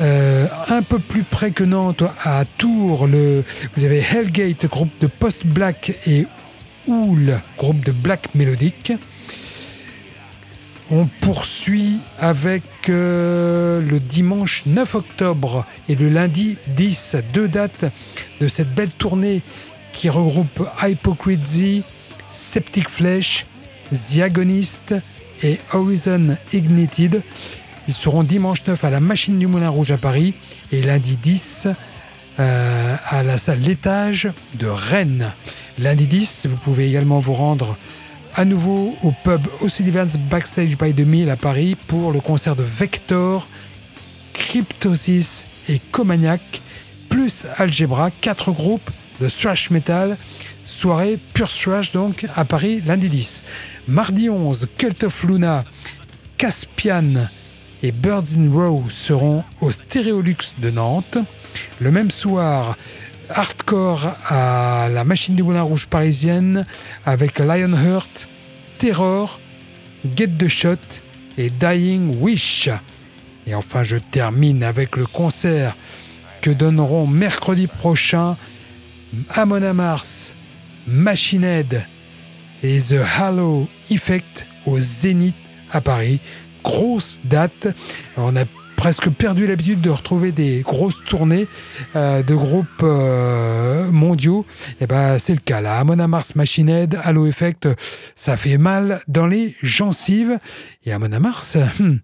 Euh, 0.02 0.48
un 0.70 0.82
peu 0.82 0.98
plus 1.00 1.24
près 1.24 1.52
que 1.52 1.64
Nantes, 1.64 2.04
à 2.24 2.46
Tours, 2.58 3.08
le, 3.08 3.44
vous 3.76 3.84
avez 3.84 4.00
Hellgate, 4.00 4.66
groupe 4.68 4.92
de 5.02 5.08
post-black, 5.08 5.98
et 6.08 6.26
Oul, 6.88 7.40
groupe 7.58 7.84
de 7.84 7.92
black 7.92 8.34
mélodique. 8.34 8.94
On 10.92 11.06
poursuit 11.22 11.98
avec 12.20 12.64
euh, 12.90 13.80
le 13.80 14.00
dimanche 14.00 14.64
9 14.66 14.96
octobre 14.96 15.66
et 15.88 15.94
le 15.94 16.10
lundi 16.10 16.58
10, 16.76 17.18
deux 17.32 17.48
dates 17.48 17.86
de 18.42 18.48
cette 18.48 18.74
belle 18.74 18.92
tournée 18.92 19.44
qui 19.94 20.10
regroupe 20.10 20.68
Hypocrisy, 20.82 21.84
Septic 22.32 22.90
Flesh, 22.90 23.46
The 23.92 24.20
Agonist 24.22 24.96
et 25.44 25.60
Horizon 25.74 26.38
Ignited. 26.54 27.22
Ils 27.88 27.94
seront 27.94 28.24
dimanche 28.24 28.66
9 28.66 28.84
à 28.84 28.90
la 28.90 29.00
Machine 29.00 29.38
du 29.38 29.46
Moulin 29.46 29.70
Rouge 29.70 29.92
à 29.92 29.98
Paris 29.98 30.34
et 30.72 30.82
lundi 30.82 31.18
10 31.18 31.68
euh, 32.40 32.96
à 33.06 33.22
la 33.22 33.38
salle 33.38 33.60
L'étage 33.60 34.32
de 34.56 34.68
Rennes. 34.68 35.34
Lundi 35.78 36.08
10, 36.08 36.48
vous 36.50 36.58
pouvez 36.58 36.88
également 36.88 37.20
vous 37.20 37.34
rendre 37.34 37.78
à 38.40 38.46
nouveau 38.46 38.96
au 39.04 39.12
pub 39.12 39.42
O'Sullivan's 39.60 40.18
Backstage 40.18 40.78
by 40.78 40.94
the 40.94 41.06
Mill 41.06 41.30
à 41.30 41.36
Paris 41.36 41.76
pour 41.76 42.14
le 42.14 42.22
concert 42.22 42.56
de 42.56 42.64
Vector, 42.64 43.46
Cryptosis 44.32 45.46
et 45.68 45.80
Comaniac, 45.92 46.62
plus 47.10 47.46
Algebra, 47.58 48.12
quatre 48.12 48.54
groupes 48.54 48.90
de 49.20 49.28
thrash 49.28 49.72
metal. 49.72 50.16
Soirée 50.64 51.20
pure 51.34 51.52
thrash 51.52 51.92
donc 51.92 52.28
à 52.34 52.46
Paris 52.46 52.82
lundi 52.86 53.10
10. 53.10 53.44
Mardi 53.90 54.30
11, 54.30 54.70
Cult 54.78 55.04
of 55.04 55.22
Luna, 55.26 55.66
Caspian 56.38 57.28
et 57.84 57.92
Birds 57.92 58.38
in 58.38 58.54
Row 58.54 58.86
seront 58.88 59.44
au 59.60 59.70
Stéréolux 59.70 60.56
de 60.60 60.70
Nantes. 60.70 61.18
Le 61.82 61.92
même 61.92 62.10
soir, 62.10 62.78
hardcore 63.30 64.16
à 64.30 64.88
la 64.90 65.04
machine 65.04 65.36
du 65.36 65.44
Moulin 65.44 65.62
Rouge 65.62 65.88
parisienne 65.88 66.66
avec 67.06 67.40
Lionheart, 67.40 68.29
Terror, 68.80 69.42
Get 70.16 70.30
the 70.40 70.48
Shot 70.48 70.78
et 71.38 71.50
Dying 71.50 72.16
Wish. 72.22 72.70
Et 73.46 73.54
enfin, 73.54 73.84
je 73.84 73.98
termine 73.98 74.64
avec 74.64 74.96
le 74.96 75.06
concert 75.06 75.76
que 76.42 76.50
donneront 76.50 77.06
mercredi 77.06 77.68
prochain 77.68 78.38
Amon 79.32 79.74
Mars, 79.74 80.34
Machine 80.88 81.44
Head 81.44 81.84
et 82.64 82.80
The 82.80 83.02
Halo 83.18 83.68
Effect 83.92 84.48
au 84.66 84.80
Zénith 84.80 85.36
à 85.72 85.82
Paris. 85.82 86.22
Grosse 86.64 87.20
date. 87.26 87.68
On 88.16 88.38
presque 88.80 89.10
perdu 89.10 89.46
l'habitude 89.46 89.82
de 89.82 89.90
retrouver 89.90 90.32
des 90.32 90.62
grosses 90.62 91.04
tournées 91.04 91.50
euh, 91.98 92.24
de 92.24 92.34
groupes 92.34 92.82
euh, 92.82 93.92
mondiaux. 93.92 94.46
Et 94.80 94.84
eh 94.84 94.88
ben 94.88 95.20
c'est 95.20 95.34
le 95.34 95.42
cas 95.42 95.60
là. 95.60 95.80
Amon 95.80 96.08
Mars, 96.08 96.34
Machine 96.36 96.70
Head, 96.70 96.98
Halo 97.04 97.28
Effect, 97.28 97.68
ça 98.16 98.38
fait 98.38 98.58
mal 98.58 99.02
dans 99.10 99.28
les 99.28 99.58
gencives. 99.62 100.40
Et 100.86 100.94
Amon 100.94 101.10
Mars, 101.20 101.58
hmm, 101.80 101.98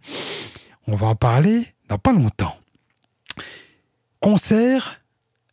on 0.87 0.95
va 0.95 1.07
en 1.07 1.15
parler 1.15 1.65
dans 1.87 1.97
pas 1.97 2.11
longtemps. 2.11 2.57
Concert, 4.19 4.99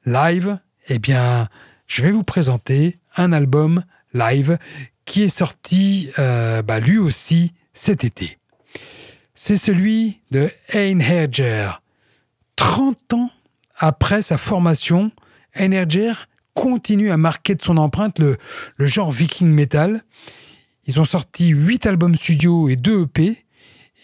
live, 0.05 0.59
eh 0.89 0.99
bien, 0.99 1.49
je 1.87 2.03
vais 2.03 2.11
vous 2.11 2.25
présenter 2.25 2.99
un 3.16 3.33
album 3.33 3.85
live 4.12 4.59
qui 5.05 5.23
est 5.23 5.29
sorti 5.29 6.11
euh, 6.18 6.62
bah, 6.62 6.81
lui 6.81 6.99
aussi 6.99 7.53
cet 7.75 8.03
été. 8.03 8.39
C'est 9.45 9.57
celui 9.57 10.20
de 10.30 10.53
Einherjer. 10.72 11.72
30 12.55 13.14
ans 13.14 13.30
après 13.76 14.22
sa 14.22 14.38
formation, 14.38 15.11
Einherjer 15.57 16.12
continue 16.55 17.11
à 17.11 17.16
marquer 17.16 17.57
de 17.57 17.62
son 17.62 17.76
empreinte 17.76 18.20
le, 18.20 18.36
le 18.76 18.86
genre 18.86 19.11
viking 19.11 19.49
metal. 19.49 20.03
Ils 20.86 21.01
ont 21.01 21.05
sorti 21.05 21.49
8 21.49 21.86
albums 21.86 22.14
studio 22.14 22.68
et 22.68 22.76
2 22.76 23.03
EP 23.03 23.36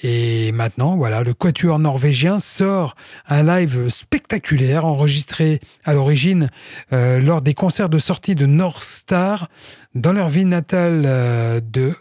et 0.03 0.51
maintenant, 0.51 0.97
voilà, 0.97 1.23
le 1.23 1.35
Quatuor 1.35 1.79
norvégien 1.79 2.41
sort 2.41 2.97
un 3.29 3.45
live 3.45 3.91
spectaculaire 3.91 4.87
enregistré 4.87 5.61
à 5.85 5.95
l'origine 5.95 6.51
euh, 6.93 7.21
lors 7.21 7.43
des 7.43 7.55
concerts 7.55 7.91
de 7.91 8.01
sortie 8.01 8.35
de 8.35 8.47
North 8.47 8.83
Star 8.83 9.49
dans 9.95 10.13
leur 10.13 10.31
ville 10.31 10.49
natale 10.49 11.05
euh, 11.07 11.61
de 11.61 11.95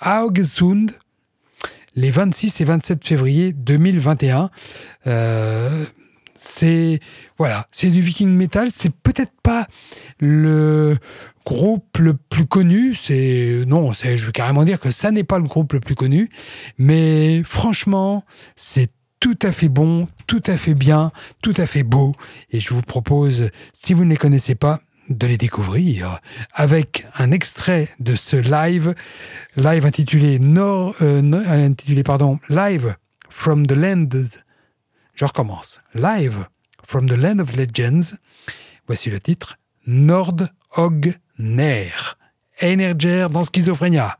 Haugesund 0.00 0.92
les 1.94 2.10
26 2.10 2.60
et 2.60 2.64
27 2.64 3.04
février 3.04 3.52
2021. 3.52 4.50
Euh, 5.06 5.84
c'est 6.36 7.00
voilà, 7.36 7.66
c'est 7.70 7.90
du 7.90 8.00
viking 8.00 8.30
metal. 8.30 8.68
C'est 8.70 8.94
peut-être 8.94 9.32
pas 9.42 9.66
le 10.18 10.96
groupe 11.44 11.98
le 11.98 12.14
plus 12.14 12.46
connu. 12.46 12.94
C'est 12.94 13.64
non, 13.66 13.92
c'est 13.92 14.16
je 14.16 14.26
veux 14.26 14.32
carrément 14.32 14.64
dire 14.64 14.80
que 14.80 14.90
ça 14.90 15.10
n'est 15.10 15.24
pas 15.24 15.38
le 15.38 15.44
groupe 15.44 15.74
le 15.74 15.80
plus 15.80 15.94
connu. 15.94 16.30
Mais 16.78 17.42
franchement, 17.44 18.24
c'est 18.56 18.90
tout 19.20 19.38
à 19.42 19.52
fait 19.52 19.68
bon, 19.68 20.08
tout 20.26 20.42
à 20.46 20.56
fait 20.56 20.74
bien, 20.74 21.12
tout 21.42 21.54
à 21.58 21.66
fait 21.66 21.82
beau. 21.82 22.14
Et 22.50 22.58
je 22.58 22.72
vous 22.72 22.82
propose, 22.82 23.50
si 23.74 23.92
vous 23.92 24.04
ne 24.04 24.10
les 24.10 24.16
connaissez 24.16 24.54
pas, 24.54 24.80
de 25.10 25.26
les 25.26 25.36
découvrir 25.36 26.20
avec 26.52 27.06
un 27.16 27.30
extrait 27.30 27.88
de 27.98 28.16
ce 28.16 28.36
live, 28.36 28.94
live 29.56 29.84
intitulé, 29.84 30.38
Nord, 30.38 30.94
euh, 31.02 31.22
intitulé 31.46 32.02
pardon, 32.02 32.38
Live 32.48 32.96
from 33.28 33.66
the 33.66 33.72
Lands 33.72 34.40
je 35.20 35.26
recommence. 35.26 35.82
Live 35.94 36.46
from 36.82 37.06
the 37.06 37.16
Land 37.16 37.40
of 37.40 37.54
Legends. 37.54 38.16
Voici 38.86 39.10
le 39.10 39.20
titre 39.20 39.58
Nordhogner. 39.86 40.48
Energer 42.62 43.26
dans 43.30 43.42
Schizophrénia. 43.42 44.19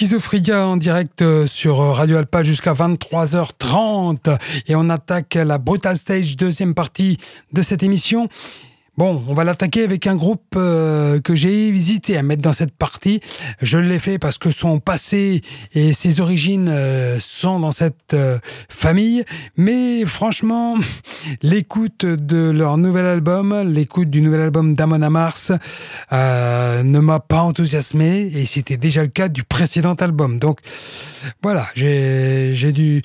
Schizophria 0.00 0.66
en 0.66 0.78
direct 0.78 1.20
euh, 1.20 1.46
sur 1.46 1.82
euh, 1.82 1.92
Radio 1.92 2.16
Alpa 2.16 2.42
jusqu'à 2.42 2.72
23h30 2.72 4.38
et 4.66 4.74
on 4.74 4.88
attaque 4.88 5.34
la 5.34 5.58
Brutal 5.58 5.94
Stage 5.94 6.38
deuxième 6.38 6.72
partie 6.72 7.18
de 7.52 7.60
cette 7.60 7.82
émission. 7.82 8.26
Bon, 8.96 9.22
on 9.28 9.34
va 9.34 9.44
l'attaquer 9.44 9.84
avec 9.84 10.06
un 10.06 10.16
groupe 10.16 10.54
euh, 10.56 11.20
que 11.20 11.34
j'ai 11.34 11.68
hésité 11.68 12.16
à 12.16 12.22
mettre 12.22 12.42
dans 12.42 12.52
cette 12.52 12.72
partie. 12.72 13.20
Je 13.62 13.78
l'ai 13.78 13.98
fait 13.98 14.18
parce 14.18 14.36
que 14.36 14.50
son 14.50 14.80
passé 14.80 15.42
et 15.74 15.92
ses 15.92 16.20
origines 16.20 16.68
euh, 16.68 17.18
sont 17.20 17.60
dans 17.60 17.72
cette 17.72 18.14
euh, 18.14 18.38
famille. 18.68 19.24
Mais 19.56 20.04
franchement, 20.04 20.76
l'écoute 21.42 22.04
de 22.04 22.50
leur 22.50 22.76
nouvel 22.78 23.06
album, 23.06 23.54
l'écoute 23.62 24.10
du 24.10 24.20
nouvel 24.20 24.40
album 24.40 24.74
d'Amon 24.74 25.08
Mars 25.08 25.52
ne 26.12 26.98
m'a 26.98 27.20
pas 27.20 27.42
enthousiasmé 27.42 28.30
et 28.34 28.44
c'était 28.44 28.76
déjà 28.76 29.02
le 29.02 29.08
cas 29.08 29.28
du 29.28 29.44
précédent 29.44 29.94
album. 29.94 30.38
Donc 30.38 30.58
voilà, 31.42 31.68
j'ai 31.74 32.72
dû 32.72 33.02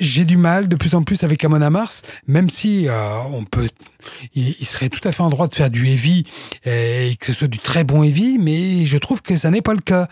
j'ai 0.00 0.24
du 0.24 0.36
mal 0.36 0.68
de 0.68 0.76
plus 0.76 0.94
en 0.94 1.02
plus 1.02 1.22
avec 1.24 1.44
Amon 1.44 1.70
Mars, 1.70 2.02
même 2.26 2.50
si 2.50 2.88
euh, 2.88 3.18
on 3.32 3.44
peut, 3.44 3.68
il, 4.34 4.64
serait 4.64 4.88
tout 4.88 5.06
à 5.06 5.12
fait 5.12 5.22
en 5.22 5.28
droit 5.28 5.48
de 5.48 5.54
faire 5.54 5.70
du 5.70 5.86
heavy 5.88 6.24
et 6.64 7.16
que 7.18 7.26
ce 7.26 7.32
soit 7.32 7.48
du 7.48 7.58
très 7.58 7.84
bon 7.84 8.02
heavy, 8.02 8.38
mais 8.38 8.84
je 8.84 8.98
trouve 8.98 9.22
que 9.22 9.36
ça 9.36 9.50
n'est 9.50 9.62
pas 9.62 9.74
le 9.74 9.80
cas. 9.80 10.08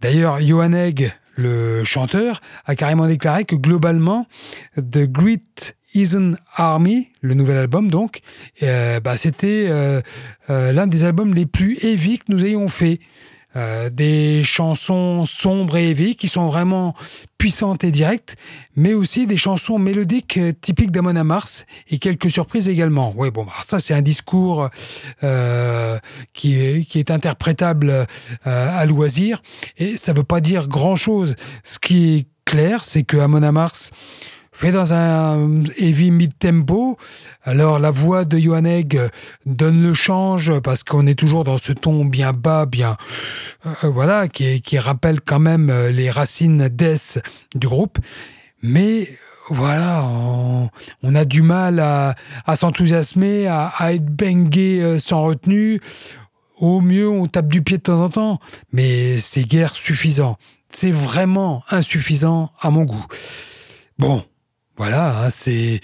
D'ailleurs, 0.00 0.40
Johan 0.40 0.72
Egg, 0.72 1.12
le 1.36 1.84
chanteur, 1.84 2.40
a 2.64 2.74
carrément 2.74 3.06
déclaré 3.06 3.44
que 3.44 3.56
globalement, 3.56 4.26
The 4.76 5.04
Great 5.04 5.76
Eason 5.94 6.36
Army, 6.54 7.08
le 7.22 7.34
nouvel 7.34 7.56
album 7.56 7.90
donc, 7.90 8.20
euh, 8.62 9.00
bah, 9.00 9.16
c'était 9.16 9.66
euh, 9.68 10.02
l'un 10.48 10.86
des 10.86 11.04
albums 11.04 11.34
les 11.34 11.46
plus 11.46 11.78
heavy 11.82 12.18
que 12.18 12.24
nous 12.28 12.44
ayons 12.44 12.68
fait. 12.68 13.00
Euh, 13.56 13.88
des 13.88 14.42
chansons 14.42 15.24
sombres 15.24 15.78
et 15.78 15.90
heavy 15.90 16.14
qui 16.14 16.28
sont 16.28 16.46
vraiment 16.46 16.94
puissantes 17.38 17.84
et 17.84 17.90
directes, 17.90 18.36
mais 18.74 18.92
aussi 18.92 19.26
des 19.26 19.38
chansons 19.38 19.78
mélodiques 19.78 20.36
euh, 20.36 20.52
typiques 20.52 20.90
d'Amon 20.90 21.24
Mars 21.24 21.64
et 21.88 21.96
quelques 21.96 22.30
surprises 22.30 22.68
également. 22.68 23.14
Oui, 23.16 23.30
bon, 23.30 23.46
ça 23.64 23.80
c'est 23.80 23.94
un 23.94 24.02
discours 24.02 24.68
euh, 25.22 25.98
qui, 26.34 26.60
est, 26.60 26.84
qui 26.84 26.98
est 26.98 27.10
interprétable 27.10 28.06
à 28.44 28.84
loisir 28.84 29.40
et 29.78 29.96
ça 29.96 30.12
ne 30.12 30.18
veut 30.18 30.24
pas 30.24 30.40
dire 30.40 30.68
grand-chose. 30.68 31.34
Ce 31.62 31.78
qui 31.78 32.16
est 32.16 32.26
clair, 32.44 32.84
c'est 32.84 33.04
que 33.04 33.16
Amon 33.16 33.40
Mars 33.52 33.90
fait 34.56 34.72
dans 34.72 34.94
un 34.94 35.64
heavy 35.76 36.10
mid-tempo. 36.10 36.96
Alors 37.44 37.78
la 37.78 37.90
voix 37.90 38.24
de 38.24 38.38
Johan 38.38 38.64
Egg 38.64 38.98
donne 39.44 39.82
le 39.82 39.92
change 39.92 40.60
parce 40.60 40.82
qu'on 40.82 41.06
est 41.06 41.14
toujours 41.14 41.44
dans 41.44 41.58
ce 41.58 41.72
ton 41.72 42.06
bien 42.06 42.32
bas, 42.32 42.64
bien 42.64 42.96
euh, 43.66 43.88
voilà, 43.88 44.28
qui, 44.28 44.62
qui, 44.62 44.78
rappelle 44.78 45.20
quand 45.20 45.38
même 45.38 45.68
euh, 45.68 45.90
les 45.90 46.08
racines 46.08 46.68
death 46.68 47.20
du 47.54 47.68
groupe. 47.68 47.98
Mais 48.62 49.10
voilà, 49.50 50.02
on, 51.02 51.14
a 51.14 51.24
du 51.26 51.42
mal 51.42 51.78
à, 51.78 52.14
s'enthousiasmer, 52.56 53.46
à, 53.48 53.92
être 53.92 54.06
bangé 54.06 54.82
euh, 54.82 54.98
sans 54.98 55.22
retenue. 55.22 55.80
Au 56.56 56.80
mieux, 56.80 57.10
on 57.10 57.26
tape 57.26 57.48
du 57.48 57.60
pied 57.60 57.76
de 57.76 57.82
temps 57.82 58.02
en 58.02 58.08
temps, 58.08 58.38
mais 58.72 59.18
c'est 59.18 59.44
guère 59.44 59.74
suffisant. 59.74 60.38
C'est 60.70 60.90
vraiment 60.90 61.62
insuffisant 61.70 62.50
à 62.58 62.70
mon 62.70 62.84
goût. 62.84 63.04
Bon, 63.98 64.24
voilà, 64.76 65.24
hein, 65.24 65.30
c'est 65.30 65.80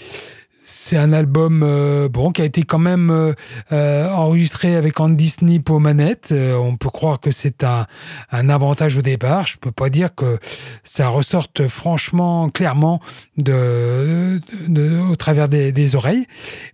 c'est 0.64 0.97
un 0.97 1.12
album 1.12 1.62
euh, 1.62 2.09
bon 2.09 2.30
qui 2.30 2.40
a 2.40 2.45
été 2.45 2.62
quand 2.62 2.78
même 2.78 3.11
euh, 3.11 3.32
euh, 3.72 4.09
enregistré 4.11 4.76
avec 4.76 5.01
Andy 5.01 5.28
Snip 5.28 5.70
aux 5.70 5.80
manettes. 5.80 6.32
on 6.32 6.76
peut 6.76 6.88
croire 6.88 7.20
que 7.20 7.30
c'est 7.30 7.64
un, 7.64 7.86
un, 8.30 8.49
avantage 8.49 8.97
au 8.97 9.03
départ. 9.03 9.47
Je 9.47 9.59
peux 9.59 9.72
pas 9.72 9.90
dire 9.90 10.14
que 10.14 10.38
ça 10.84 11.09
ressorte 11.09 11.66
franchement 11.66 12.49
clairement 12.49 13.01
de, 13.36 14.40
de, 14.68 14.99
au 15.01 15.16
travers 15.16 15.49
des, 15.49 15.72
des, 15.72 15.97
oreilles, 15.97 16.26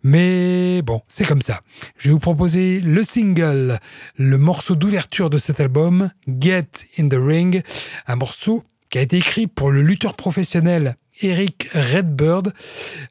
mais 0.02 0.82
bon, 0.82 1.02
c'est 1.08 1.24
comme 1.24 1.42
ça. 1.42 1.60
Je 1.96 2.08
vais 2.08 2.12
vous 2.12 2.18
proposer 2.18 2.80
le 2.80 3.02
single, 3.02 3.78
le 4.16 4.38
morceau 4.38 4.74
d'ouverture 4.74 5.30
de 5.30 5.38
cet 5.38 5.60
album, 5.60 6.10
Get 6.28 6.68
in 6.98 7.08
the 7.08 7.16
Ring, 7.18 7.62
un 8.06 8.16
morceau 8.16 8.64
qui 8.90 8.98
a 8.98 9.02
été 9.02 9.16
écrit 9.16 9.46
pour 9.46 9.70
le 9.70 9.82
lutteur 9.82 10.14
professionnel 10.14 10.96
Eric 11.22 11.68
Redbird 11.72 12.52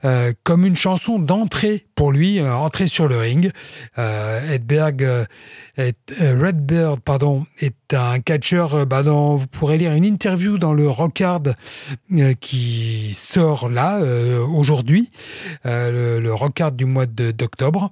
euh, 0.06 0.34
comme 0.44 0.66
une 0.66 0.78
chanson 0.78 1.20
d'entrée 1.20 1.86
pour 1.98 2.12
lui, 2.12 2.40
euh, 2.40 2.54
entrée 2.54 2.88
sur 2.88 3.08
le 3.08 3.18
ring. 3.18 3.52
Euh, 3.98 4.58
euh, 5.10 5.26
Redbird 5.80 7.02
pardon, 7.02 7.46
est 7.60 7.94
un 7.94 8.20
catcheur 8.20 8.86
bah, 8.86 9.02
vous 9.02 9.48
pourrez 9.48 9.78
lire 9.78 9.94
une 9.94 10.06
interview 10.06 10.58
dans 10.58 10.74
le 10.74 10.88
Rockard 10.88 11.42
qui 12.40 13.14
sort 13.16 13.68
là 13.70 14.00
aujourd'hui, 14.44 15.10
le, 15.66 16.20
le 16.20 16.34
Rockard 16.34 16.72
du 16.72 16.86
mois 16.86 17.06
d'octobre 17.06 17.92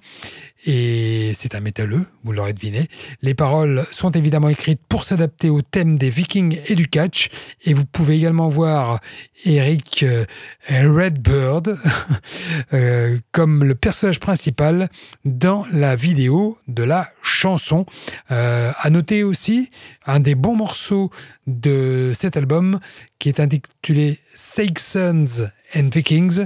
et 0.66 1.32
c'est 1.36 1.54
un 1.56 1.60
métalleux, 1.60 2.06
vous 2.24 2.32
l'aurez 2.32 2.54
deviné. 2.54 2.88
Les 3.22 3.34
paroles 3.34 3.86
sont 3.92 4.12
évidemment 4.12 4.50
écrites 4.50 4.82
pour 4.90 5.04
s'adapter 5.04 5.50
au 5.50 5.62
thème 5.62 5.98
des 5.98 6.10
vikings 6.10 6.60
et 6.68 6.76
du 6.76 6.88
catch, 6.88 7.30
et 7.64 7.74
vous 7.74 7.86
pouvez 7.86 8.16
également 8.16 8.50
voir 8.50 9.00
Eric 9.46 10.04
euh, 10.04 10.26
Redbird 10.70 11.78
euh, 12.74 13.20
comme 13.32 13.64
le 13.64 13.76
personnage 13.76 14.20
principal 14.20 14.90
dans 15.24 15.66
la 15.72 15.96
vidéo 15.96 16.58
de 16.68 16.84
la 16.84 17.10
chanson. 17.22 17.86
Euh, 18.32 18.72
à 18.78 18.90
noter 18.90 19.24
aussi 19.24 19.70
un 20.06 20.20
des 20.20 20.36
bons 20.36 20.56
morceaux 20.56 21.12
de 21.46 22.12
cet 22.16 22.38
album 22.38 22.80
qui 23.20 23.30
est 23.30 23.40
intitulé 23.40 24.20
Saxons 24.34 25.52
and 25.76 25.90
Vikings 25.94 26.46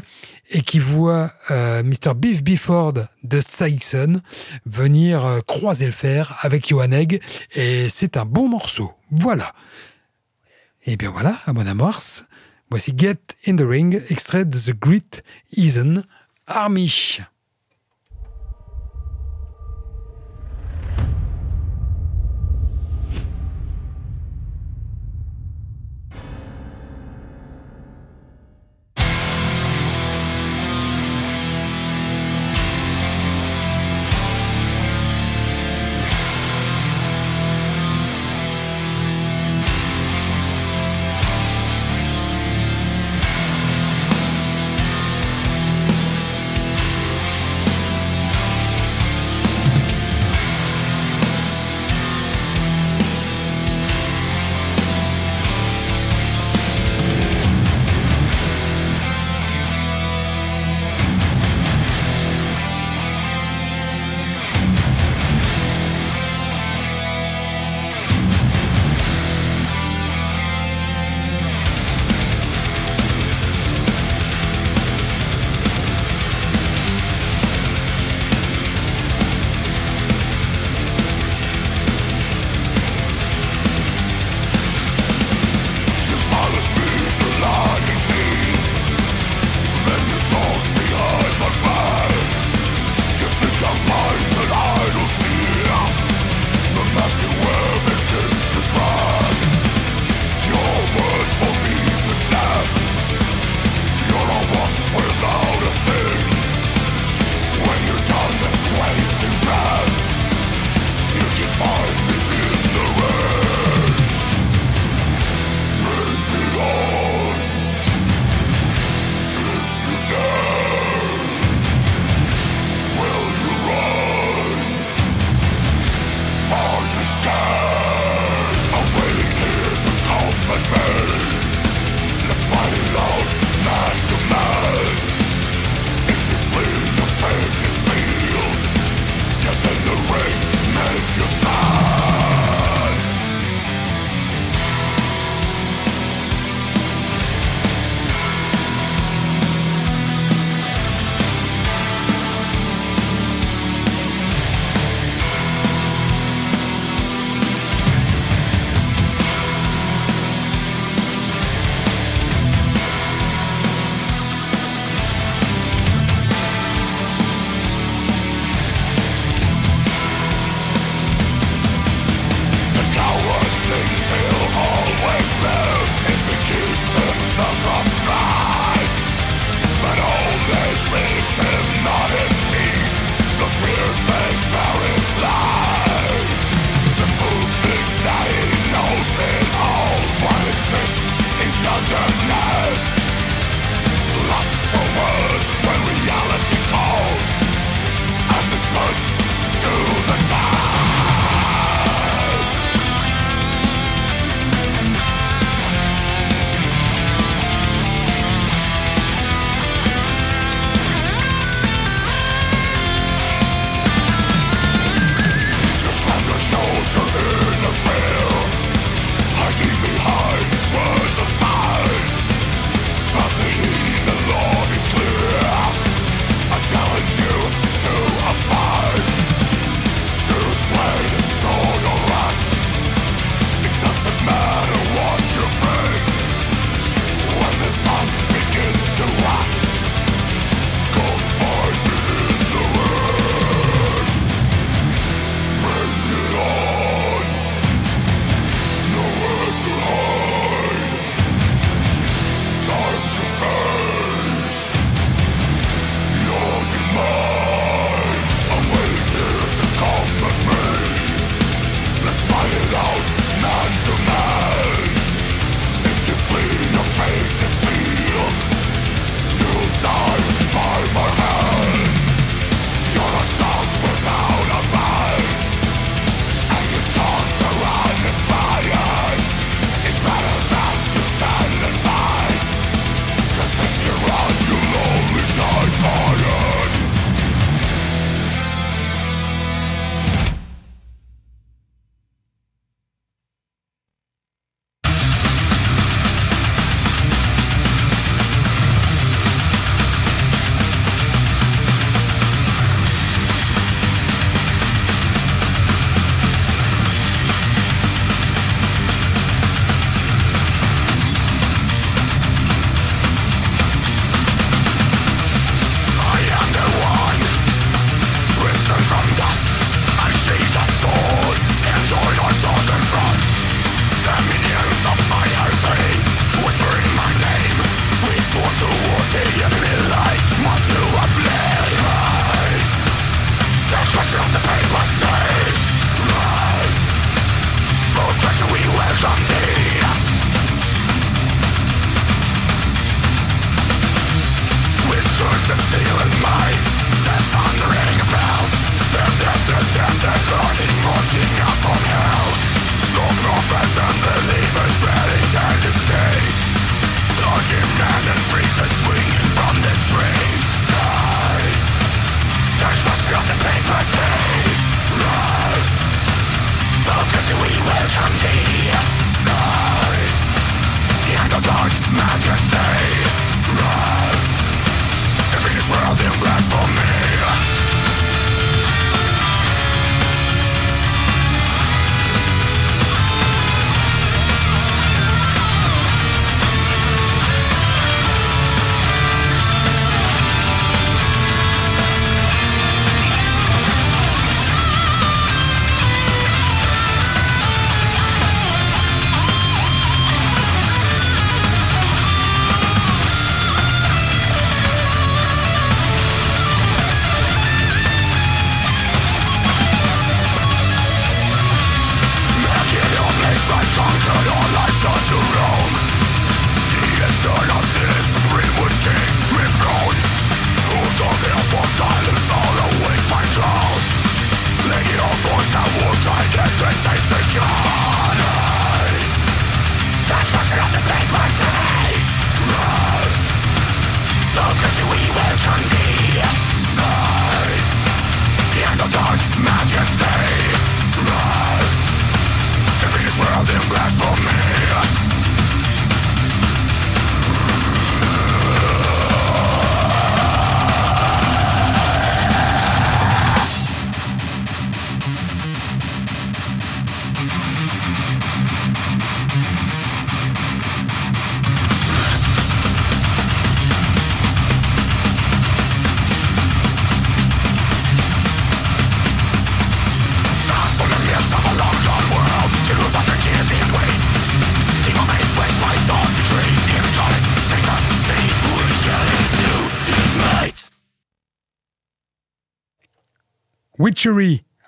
et 0.49 0.61
qui 0.61 0.79
voit 0.79 1.31
euh, 1.51 1.83
Mr. 1.83 2.13
Beef 2.15 2.43
Bifford 2.43 2.93
de 3.23 3.41
Saxon 3.41 4.21
venir 4.65 5.25
euh, 5.25 5.41
croiser 5.41 5.85
le 5.85 5.91
fer 5.91 6.37
avec 6.41 6.69
Johan 6.69 6.91
Egg 6.91 7.21
et 7.53 7.89
c'est 7.89 8.17
un 8.17 8.25
bon 8.25 8.47
morceau. 8.47 8.91
Voilà. 9.11 9.53
Et 10.85 10.95
bien 10.95 11.11
voilà, 11.11 11.35
à 11.45 11.53
mon 11.53 11.67
amorce, 11.67 12.25
voici 12.69 12.93
Get 12.95 13.19
in 13.47 13.55
the 13.55 13.65
Ring, 13.65 14.01
extrait 14.09 14.45
de 14.45 14.57
The 14.57 14.79
Great 14.79 15.23
Eason 15.55 16.03
Army. 16.47 17.19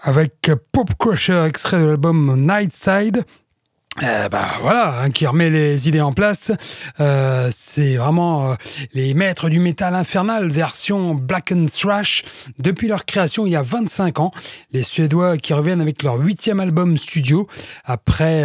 Avec 0.02 0.52
Pop 0.74 0.90
Crusher, 1.00 1.46
extrait 1.48 1.80
de 1.80 1.86
l'album 1.86 2.36
Nightside. 2.46 3.24
Euh, 4.04 4.30
bah 4.30 4.48
voilà, 4.62 5.02
hein, 5.02 5.12
qui 5.12 5.28
remet 5.28 5.50
les 5.50 5.88
idées 5.88 6.02
en 6.02 6.12
place. 6.12 6.52
Euh, 7.00 7.52
c'est 7.54 7.98
vraiment 7.98 8.52
euh, 8.52 8.56
les 8.94 9.14
maîtres 9.14 9.48
du 9.50 9.60
métal 9.60 9.94
infernal, 9.94 10.50
version 10.50 11.14
Black 11.14 11.52
and 11.52 11.66
Thrash, 11.66 12.24
depuis 12.58 12.88
leur 12.88 13.06
création 13.06 13.46
il 13.46 13.52
y 13.52 13.56
a 13.56 13.62
25 13.62 14.20
ans. 14.20 14.32
Les 14.72 14.82
Suédois 14.82 15.38
qui 15.38 15.54
reviennent 15.54 15.82
avec 15.82 16.02
leur 16.02 16.16
huitième 16.16 16.60
album 16.60 16.98
studio. 16.98 17.48
Après 17.86 18.42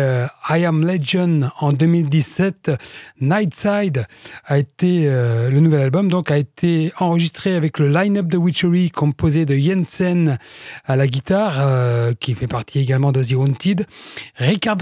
I 0.50 0.64
Am 0.64 0.86
Legend 0.86 1.50
en 1.60 1.72
2017, 1.72 2.72
Nightside 3.20 4.06
a 4.44 4.58
été, 4.58 5.04
le 5.06 5.60
nouvel 5.60 5.80
album 5.80 6.10
donc 6.10 6.30
a 6.30 6.36
été 6.36 6.92
enregistré 6.98 7.54
avec 7.54 7.78
le 7.78 7.88
line-up 7.88 8.26
de 8.26 8.36
Witchery 8.36 8.90
composé 8.90 9.46
de 9.46 9.56
Jensen 9.56 10.38
à 10.84 10.96
la 10.96 11.06
guitare, 11.06 12.14
qui 12.20 12.34
fait 12.34 12.46
partie 12.46 12.80
également 12.80 13.12
de 13.12 13.22
The 13.22 13.34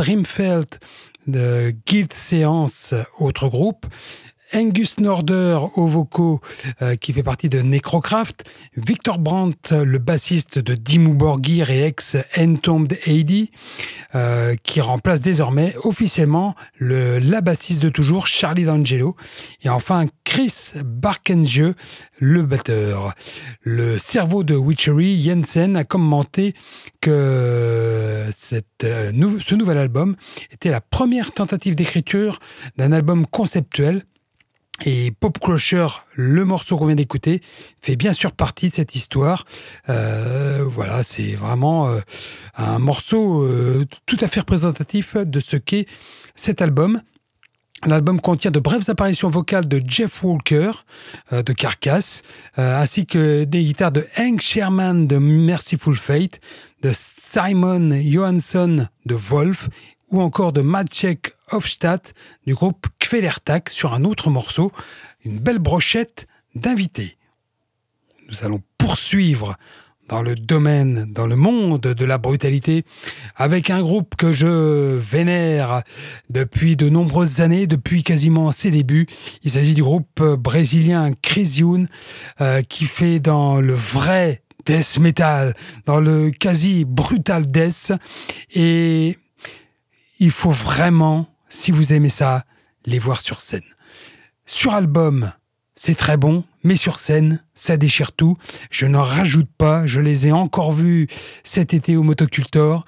Rimfeld 0.01 0.64
de 1.27 1.75
Guild 1.87 2.13
Séance, 2.13 2.95
autre 3.19 3.49
groupe, 3.49 3.87
Angus 4.53 4.99
Norder 4.99 5.59
aux 5.75 5.87
vocaux, 5.87 6.41
euh, 6.83 6.97
qui 6.97 7.13
fait 7.13 7.23
partie 7.23 7.49
de 7.49 7.61
Necrocraft, 7.61 8.45
Victor 8.77 9.19
Brandt, 9.19 9.75
le 9.85 9.99
bassiste 9.99 10.59
de 10.59 10.75
Dimmu 10.75 11.15
Borgir 11.15 11.71
et 11.71 11.85
ex-Entombed 11.85 12.99
AD, 13.07 13.49
euh, 14.15 14.55
qui 14.63 14.81
remplace 14.81 15.21
désormais 15.21 15.75
officiellement 15.83 16.55
le, 16.79 17.19
la 17.19 17.41
bassiste 17.41 17.83
de 17.83 17.89
toujours, 17.89 18.27
Charlie 18.27 18.65
D'Angelo, 18.65 19.17
et 19.63 19.69
enfin 19.69 20.07
Chris 20.25 20.73
Barkenjeu, 20.85 21.75
le 22.19 22.43
batteur. 22.43 23.15
Le 23.63 23.99
cerveau 23.99 24.45
de 24.45 24.55
Witchery, 24.55 25.21
Jensen, 25.21 25.77
a 25.77 25.85
commenté 25.85 26.55
que 27.01 28.27
cette, 28.31 28.85
euh, 28.85 29.13
ce 29.41 29.55
nouvel 29.55 29.79
album 29.79 30.17
était 30.53 30.71
la 30.71 30.81
première 30.81 31.33
tentative 31.33 31.75
d'écriture 31.75 32.39
d'un 32.77 32.93
album 32.93 33.27
conceptuel 33.27 34.03
et 34.83 35.13
Pop 35.13 35.39
Crusher, 35.39 35.87
le 36.15 36.45
morceau 36.45 36.77
qu'on 36.77 36.87
vient 36.87 36.97
d'écouter, 36.97 37.41
fait 37.81 37.97
bien 37.97 38.13
sûr 38.13 38.33
partie 38.33 38.71
de 38.71 38.75
cette 38.75 38.95
histoire. 38.95 39.45
Euh, 39.89 40.65
voilà, 40.67 41.03
c'est 41.03 41.35
vraiment 41.35 41.89
euh, 41.89 42.01
un 42.57 42.79
morceau 42.79 43.43
euh, 43.43 43.87
tout 44.07 44.19
à 44.21 44.29
fait 44.29 44.41
représentatif 44.41 45.17
de 45.17 45.41
ce 45.41 45.57
qu'est 45.57 45.87
cet 46.35 46.61
album. 46.61 47.01
L'album 47.87 48.21
contient 48.21 48.51
de 48.51 48.59
brèves 48.59 48.89
apparitions 48.89 49.29
vocales 49.29 49.69
de 49.69 49.81
Jeff 49.87 50.25
Walker 50.25 50.71
de 51.33 51.53
Carcass, 51.53 52.23
ainsi 52.57 53.05
que 53.05 53.45
des 53.45 53.63
guitares 53.63 53.93
de 53.93 54.07
Hank 54.17 54.41
Sherman 54.41 55.07
de 55.07 55.19
Merciful 55.19 55.95
Fate, 55.95 56.41
de 56.83 56.93
Simon 56.95 57.91
Johansson 58.03 58.87
de 59.05 59.15
Wolf 59.15 59.69
ou 60.15 60.21
encore 60.21 60.53
de 60.53 60.61
Maciek 60.61 61.33
Hofstadt 61.51 62.15
du 62.47 62.55
groupe 62.55 62.87
Kvelertak 63.01 63.69
sur 63.69 63.95
un 63.95 64.05
autre 64.05 64.31
morceau, 64.31 64.71
une 65.25 65.41
belle 65.41 65.59
brochette 65.59 66.29
d'invités. 66.55 67.17
Nous 68.29 68.45
allons 68.45 68.63
poursuivre 68.79 69.57
dans 70.09 70.23
le 70.23 70.37
domaine, 70.37 71.13
dans 71.13 71.27
le 71.27 71.35
monde 71.35 71.81
de 71.81 72.05
la 72.05 72.19
brutalité, 72.19 72.85
avec 73.35 73.71
un 73.71 73.83
groupe 73.83 74.15
que 74.15 74.31
je 74.31 74.97
vénère 74.97 75.83
depuis 76.31 76.77
de 76.77 76.89
nombreuses 76.89 77.41
années, 77.41 77.67
depuis 77.67 78.05
quasiment 78.05 78.53
ses 78.53 78.71
débuts. 78.71 79.09
Il 79.43 79.51
s'agit 79.51 79.75
du 79.75 79.83
groupe 79.83 80.23
brésilien 80.23 81.11
Crisiun, 81.23 81.87
euh, 82.41 82.63
qui 82.63 82.85
fait 82.85 83.19
dans 83.19 83.61
le 83.61 83.75
vrai 83.75 84.43
death 84.65 84.99
metal, 85.01 85.55
dans 85.87 85.99
le 85.99 86.31
quasi 86.31 86.85
brutal 86.85 87.51
death, 87.51 87.93
et 88.55 89.19
il 90.19 90.31
faut 90.31 90.51
vraiment, 90.51 91.27
si 91.49 91.71
vous 91.71 91.93
aimez 91.93 92.09
ça, 92.09 92.45
les 92.87 92.99
voir 92.99 93.21
sur 93.21 93.41
scène. 93.41 93.63
Sur 94.47 94.75
album, 94.75 95.33
c'est 95.75 95.97
très 95.97 96.17
bon, 96.17 96.45
mais 96.63 96.77
sur 96.77 96.99
scène, 96.99 97.43
ça 97.55 97.77
déchire 97.77 98.13
tout. 98.13 98.37
Je 98.71 98.87
n'en 98.87 99.03
rajoute 99.03 99.51
pas, 99.59 99.87
je 99.87 100.01
les 100.01 100.29
ai 100.29 100.33
encore 100.33 100.73
vus 100.73 101.09
cet 101.43 101.75
été 101.75 101.97
au 101.97 102.03
Motocultor. 102.03 102.85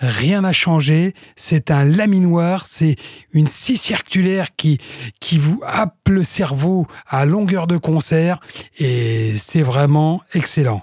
Rien 0.00 0.40
n'a 0.40 0.52
changé, 0.52 1.14
c'est 1.36 1.70
un 1.70 1.84
laminoir, 1.84 2.66
c'est 2.66 2.96
une 3.32 3.46
scie 3.46 3.76
circulaire 3.76 4.56
qui, 4.56 4.78
qui 5.20 5.38
vous 5.38 5.62
happe 5.64 6.08
le 6.08 6.24
cerveau 6.24 6.88
à 7.06 7.24
longueur 7.24 7.68
de 7.68 7.76
concert 7.76 8.40
et 8.78 9.34
c'est 9.36 9.62
vraiment 9.62 10.20
excellent. 10.32 10.82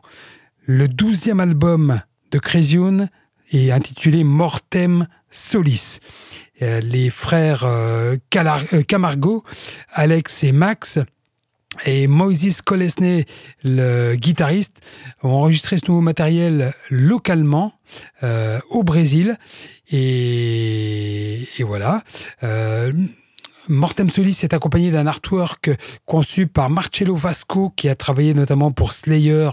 Le 0.65 0.87
douzième 0.87 1.41
album 1.41 2.01
de 2.31 2.39
Crésion 2.39 3.09
est 3.51 3.71
intitulé 3.71 4.23
Mortem 4.23 5.07
Solis. 5.31 5.99
Euh, 6.61 6.79
les 6.81 7.09
frères 7.09 7.63
euh, 7.65 8.17
euh, 8.35 8.83
Camargo, 8.83 9.43
Alex 9.91 10.43
et 10.43 10.51
Max, 10.51 10.99
et 11.85 12.05
Moises 12.05 12.61
Kolesny, 12.61 13.25
le 13.63 14.15
guitariste, 14.15 14.81
ont 15.23 15.29
enregistré 15.29 15.77
ce 15.77 15.87
nouveau 15.87 16.01
matériel 16.01 16.73
localement 16.89 17.73
au 18.69 18.83
Brésil. 18.83 19.37
Et, 19.89 21.47
voilà. 21.61 22.03
Mortem 23.69 24.09
Solis 24.09 24.41
est 24.43 24.53
accompagné 24.53 24.91
d'un 24.91 25.07
artwork 25.07 25.71
conçu 26.05 26.45
par 26.45 26.69
Marcello 26.69 27.15
Vasco, 27.15 27.69
qui 27.69 27.87
a 27.87 27.95
travaillé 27.95 28.33
notamment 28.33 28.71
pour 28.71 28.91
Slayer, 28.91 29.51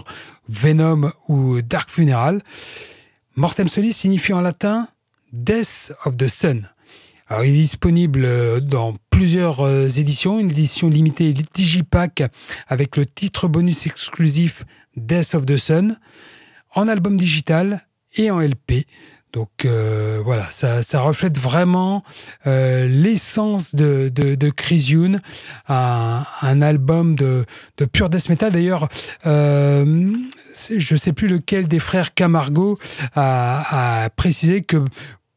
Venom 0.49 1.13
ou 1.29 1.61
Dark 1.61 1.89
Funeral. 1.89 2.41
Mortem 3.37 3.69
Solis 3.69 3.93
signifie 3.93 4.33
en 4.33 4.41
latin 4.41 4.89
Death 5.33 5.93
of 6.05 6.17
the 6.17 6.27
Sun. 6.27 6.69
Il 7.31 7.55
est 7.55 7.61
disponible 7.61 8.25
euh, 8.25 8.59
dans 8.59 8.95
plusieurs 9.11 9.61
euh, 9.61 9.87
éditions, 9.87 10.39
une 10.39 10.49
édition 10.49 10.89
limitée 10.89 11.31
Digipack 11.53 12.23
avec 12.67 12.97
le 12.97 13.05
titre 13.05 13.47
bonus 13.47 13.85
exclusif 13.85 14.65
Death 14.97 15.35
of 15.35 15.45
the 15.45 15.57
Sun, 15.57 15.99
en 16.73 16.87
album 16.87 17.17
digital 17.17 17.85
et 18.15 18.31
en 18.31 18.39
LP. 18.39 18.87
Donc 19.31 19.65
euh, 19.65 20.19
voilà, 20.25 20.47
ça, 20.49 20.81
reflète 21.01 21.37
vraiment 21.37 22.03
l'essence 22.45 23.75
de, 23.75 24.11
de, 24.13 24.33
de 24.33 24.51
un, 25.67 26.61
album 26.63 27.13
de, 27.13 27.45
pure 27.93 28.09
death 28.09 28.27
metal. 28.29 28.51
D'ailleurs, 28.51 28.89
je 29.23 29.83
ne 30.93 30.99
sais 30.99 31.13
plus 31.13 31.27
lequel 31.27 31.67
des 31.67 31.77
frères 31.77 32.15
Camargo 32.15 32.79
a 33.15 34.09
précisé 34.15 34.63
que 34.63 34.83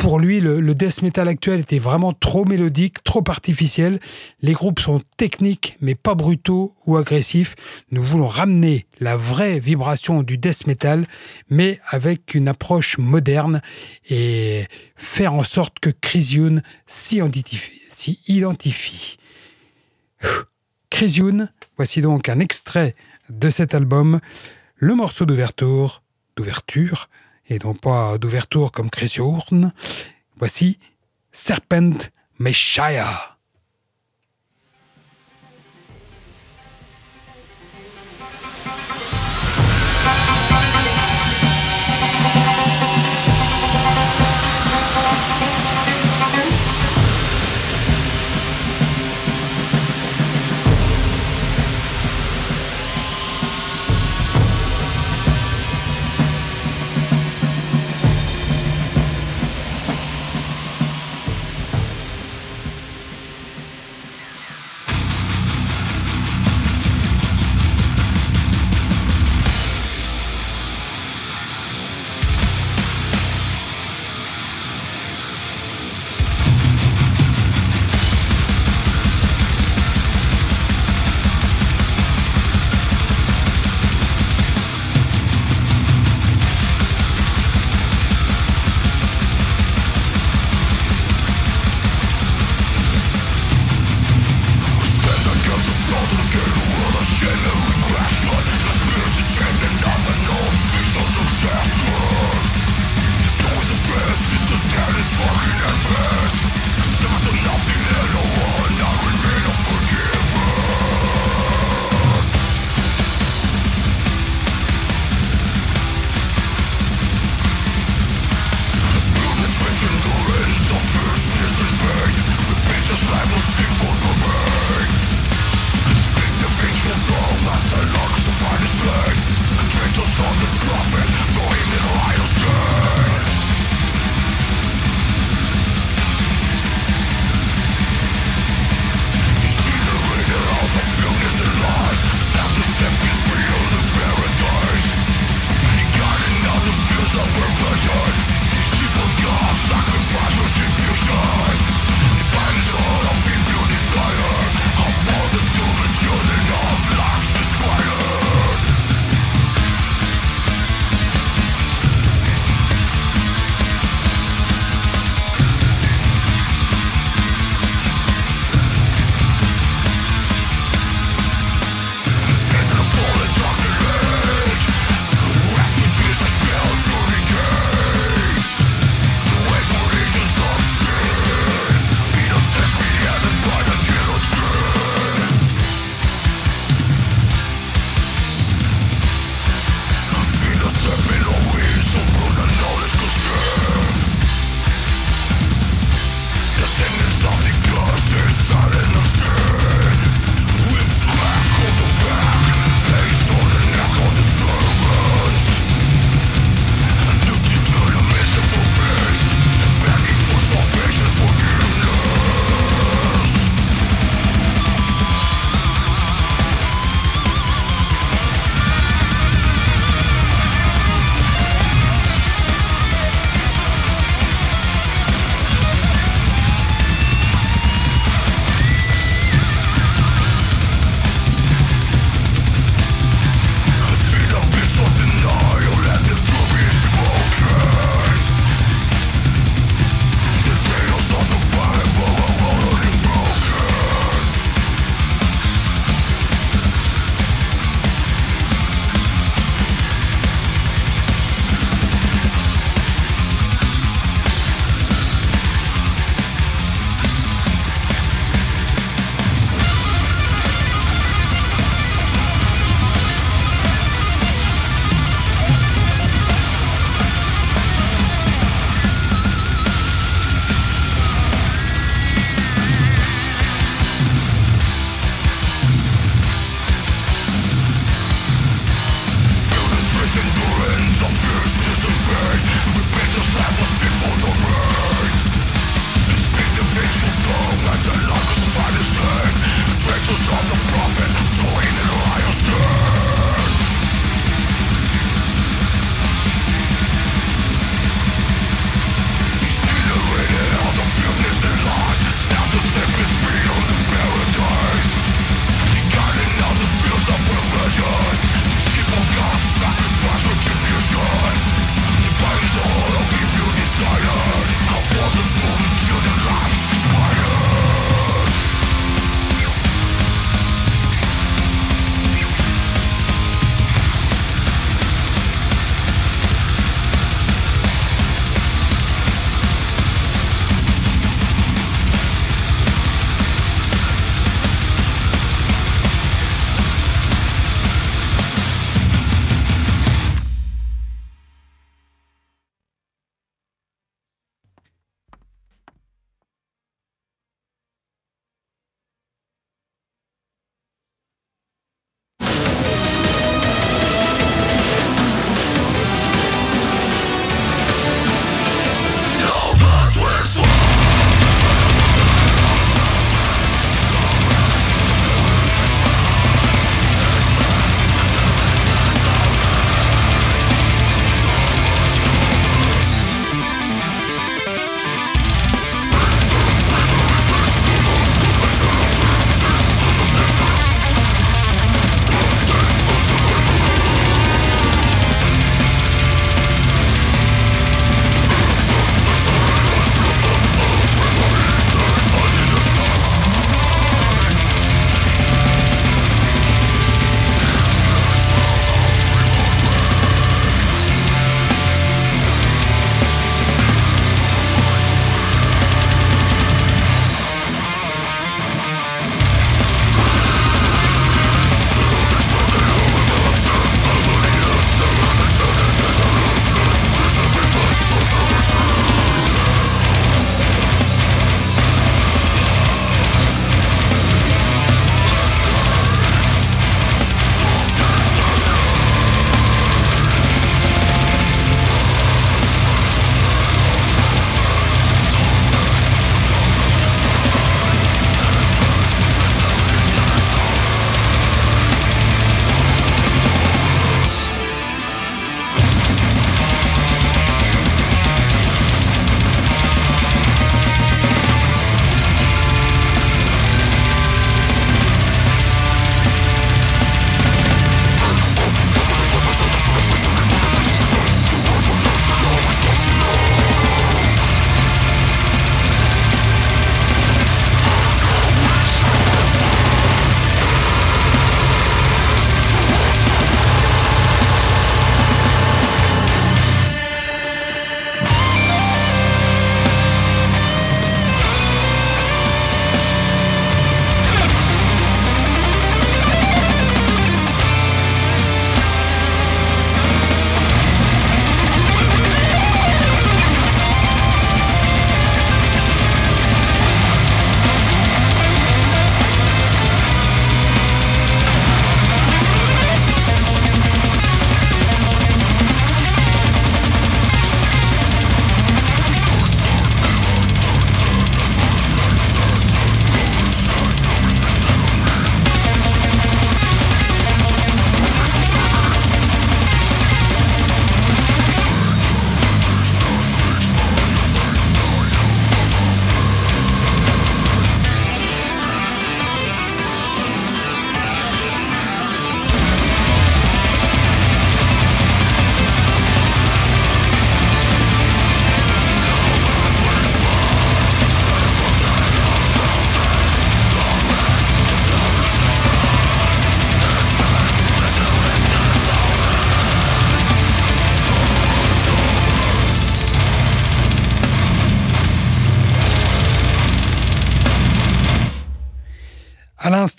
pour 0.02 0.18
lui, 0.18 0.40
le, 0.40 0.74
death 0.74 1.00
metal 1.02 1.28
actuel 1.28 1.60
était 1.60 1.78
vraiment 1.78 2.12
trop 2.12 2.44
mélodique, 2.44 3.04
trop 3.04 3.22
artificiel. 3.28 4.00
Les 4.40 4.52
groupes 4.52 4.80
sont 4.80 5.00
techniques, 5.16 5.76
mais 5.80 5.94
pas 5.94 6.16
brutaux 6.16 6.74
ou 6.86 6.96
agressifs. 6.96 7.54
Nous 7.92 8.02
voulons 8.02 8.26
ramener 8.26 8.86
la 8.98 9.16
vraie 9.16 9.60
vibration 9.60 10.24
du 10.24 10.38
death 10.38 10.66
metal, 10.66 11.06
mais 11.50 11.80
avec 11.88 12.34
une 12.34 12.48
approche 12.48 12.98
moderne 12.98 13.62
et 14.10 14.66
faire 14.96 15.34
en 15.34 15.44
sorte 15.44 15.78
que 15.78 15.90
Chrysiun 15.90 16.62
s'y 16.88 17.18
identifie. 18.26 19.18
Chrysiun, 20.90 21.48
voici 21.76 22.02
donc 22.02 22.28
un 22.28 22.40
extrait 22.40 22.96
de 23.30 23.50
cet 23.50 23.72
album, 23.72 24.18
le 24.74 24.96
morceau 24.96 25.26
d'ouverture 25.26 26.02
et 27.52 27.58
non 27.62 27.74
pas 27.74 28.18
d'ouverture 28.18 28.72
comme 28.72 28.90
Chris 28.90 29.16
Horn. 29.18 29.72
Voici 30.38 30.78
Serpent 31.32 32.10
Messiah. 32.38 33.31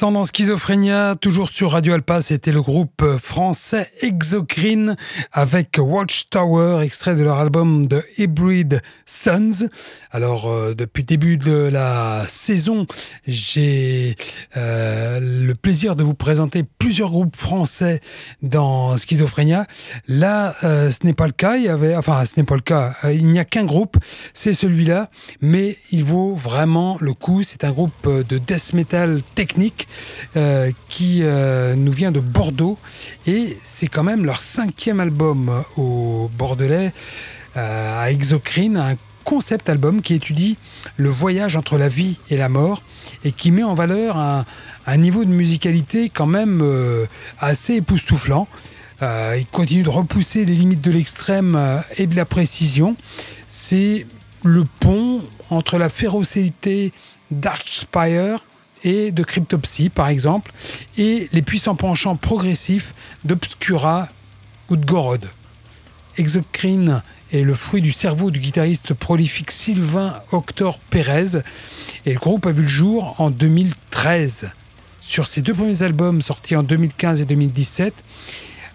L'instant 0.04 0.20
dans 0.20 0.26
Schizophrénia, 0.26 1.16
toujours 1.16 1.48
sur 1.48 1.72
Radio 1.72 1.94
Alpa, 1.94 2.22
c'était 2.22 2.52
le 2.52 2.62
groupe 2.62 3.06
français 3.20 3.90
Exocrine 4.02 4.98
avec 5.32 5.78
Watchtower, 5.80 6.84
extrait 6.84 7.16
de 7.16 7.24
leur 7.24 7.40
album 7.40 7.88
The 7.88 8.04
Hybrid 8.18 8.82
Sons. 9.06 9.70
Alors, 10.16 10.48
euh, 10.48 10.76
depuis 10.76 11.02
le 11.02 11.08
début 11.08 11.38
de 11.38 11.52
la 11.52 12.24
saison, 12.30 12.86
j'ai 13.26 14.16
euh, 14.56 15.20
le 15.20 15.56
plaisir 15.56 15.96
de 15.96 16.04
vous 16.04 16.14
présenter 16.14 16.62
plusieurs 16.62 17.10
groupes 17.10 17.36
français 17.36 18.00
dans 18.44 18.96
Schizophrénia. 18.96 19.66
Là, 20.08 20.54
euh, 20.64 20.92
ce 20.92 21.00
n'est 21.04 21.14
pas 21.14 21.26
le 21.26 21.32
cas. 21.32 21.58
Il 21.58 21.64
y 21.64 21.68
avait, 21.68 21.96
enfin, 21.96 22.24
ce 22.26 22.34
n'est 22.38 22.46
pas 22.46 22.54
le 22.54 22.62
cas. 22.62 22.94
il 23.06 23.26
n'y 23.26 23.40
a 23.40 23.44
qu'un 23.44 23.66
groupe, 23.66 23.98
c'est 24.36 24.54
celui-là, 24.54 25.10
mais 25.42 25.78
il 25.90 26.04
vaut 26.04 26.36
vraiment 26.36 26.96
le 27.02 27.14
coup. 27.14 27.42
C'est 27.42 27.64
un 27.64 27.72
groupe 27.72 28.08
de 28.08 28.38
death 28.38 28.74
metal 28.74 29.20
technique 29.34 29.88
qui 30.90 31.24
nous 31.24 31.92
vient 31.92 32.12
de 32.12 32.20
Bordeaux 32.20 32.78
et 33.26 33.58
c'est 33.64 33.88
quand 33.88 34.04
même 34.04 34.26
leur 34.26 34.42
cinquième 34.42 35.00
album 35.00 35.64
au 35.76 36.30
Bordelais 36.38 36.92
à 37.56 38.12
Exocrine, 38.12 38.98
concept 39.24 39.70
album 39.70 40.02
qui 40.02 40.14
étudie 40.14 40.58
le 40.98 41.10
voyage 41.10 41.56
entre 41.56 41.78
la 41.78 41.90
vie 41.90 42.18
et 42.30 42.38
la 42.38 42.50
mort 42.50 42.84
et 43.24 43.32
qui 43.32 43.52
met 43.52 43.64
en 43.64 43.74
valeur 43.74 44.18
un, 44.18 44.98
niveau 44.98 45.26
de 45.26 45.30
musicalité 45.30 46.10
quand 46.10 46.26
même 46.26 46.60
euh, 46.62 47.06
assez 47.40 47.76
époustouflant. 47.76 48.48
Euh, 49.02 49.38
il 49.40 49.46
continue 49.48 49.84
de 49.84 49.90
repousser 49.90 50.46
les 50.46 50.54
limites 50.54 50.82
de 50.82 50.92
l'extrême 50.92 51.56
euh, 51.56 51.80
et 51.98 52.08
de 52.08 52.16
la 52.16 52.26
précision. 52.26 52.96
C'est 53.48 54.06
le 54.44 54.66
pont 54.80 55.24
entre 55.50 55.78
la 55.78 55.90
férocité 55.90 56.92
d'Archspire 57.32 58.44
et 58.84 59.12
de 59.12 59.24
Cryptopsy 59.24 59.90
par 59.90 60.08
exemple, 60.10 60.52
et 60.98 61.30
les 61.32 61.42
puissants 61.42 61.76
penchants 61.76 62.16
progressifs 62.16 62.94
d'Obscura 63.24 64.10
ou 64.70 64.76
de 64.76 64.86
Gorod. 64.86 65.30
Exocrine 66.18 67.02
est 67.34 67.42
le 67.42 67.56
fruit 67.56 67.82
du 67.82 67.92
cerveau 67.92 68.30
du 68.32 68.40
guitariste 68.40 68.94
prolifique 68.94 69.52
Sylvain 69.52 70.22
Octor 70.32 70.78
Pérez. 70.78 71.42
Et 72.06 72.14
le 72.14 72.20
groupe 72.20 72.46
a 72.46 72.52
vu 72.52 72.62
le 72.62 72.68
jour 72.68 73.16
en 73.18 73.32
2013. 73.32 74.52
Sur 75.02 75.28
ses 75.28 75.42
deux 75.42 75.54
premiers 75.54 75.82
albums 75.82 76.22
sortis 76.22 76.56
en 76.56 76.64
2015 76.64 77.22
et 77.22 77.26
2017, 77.26 77.94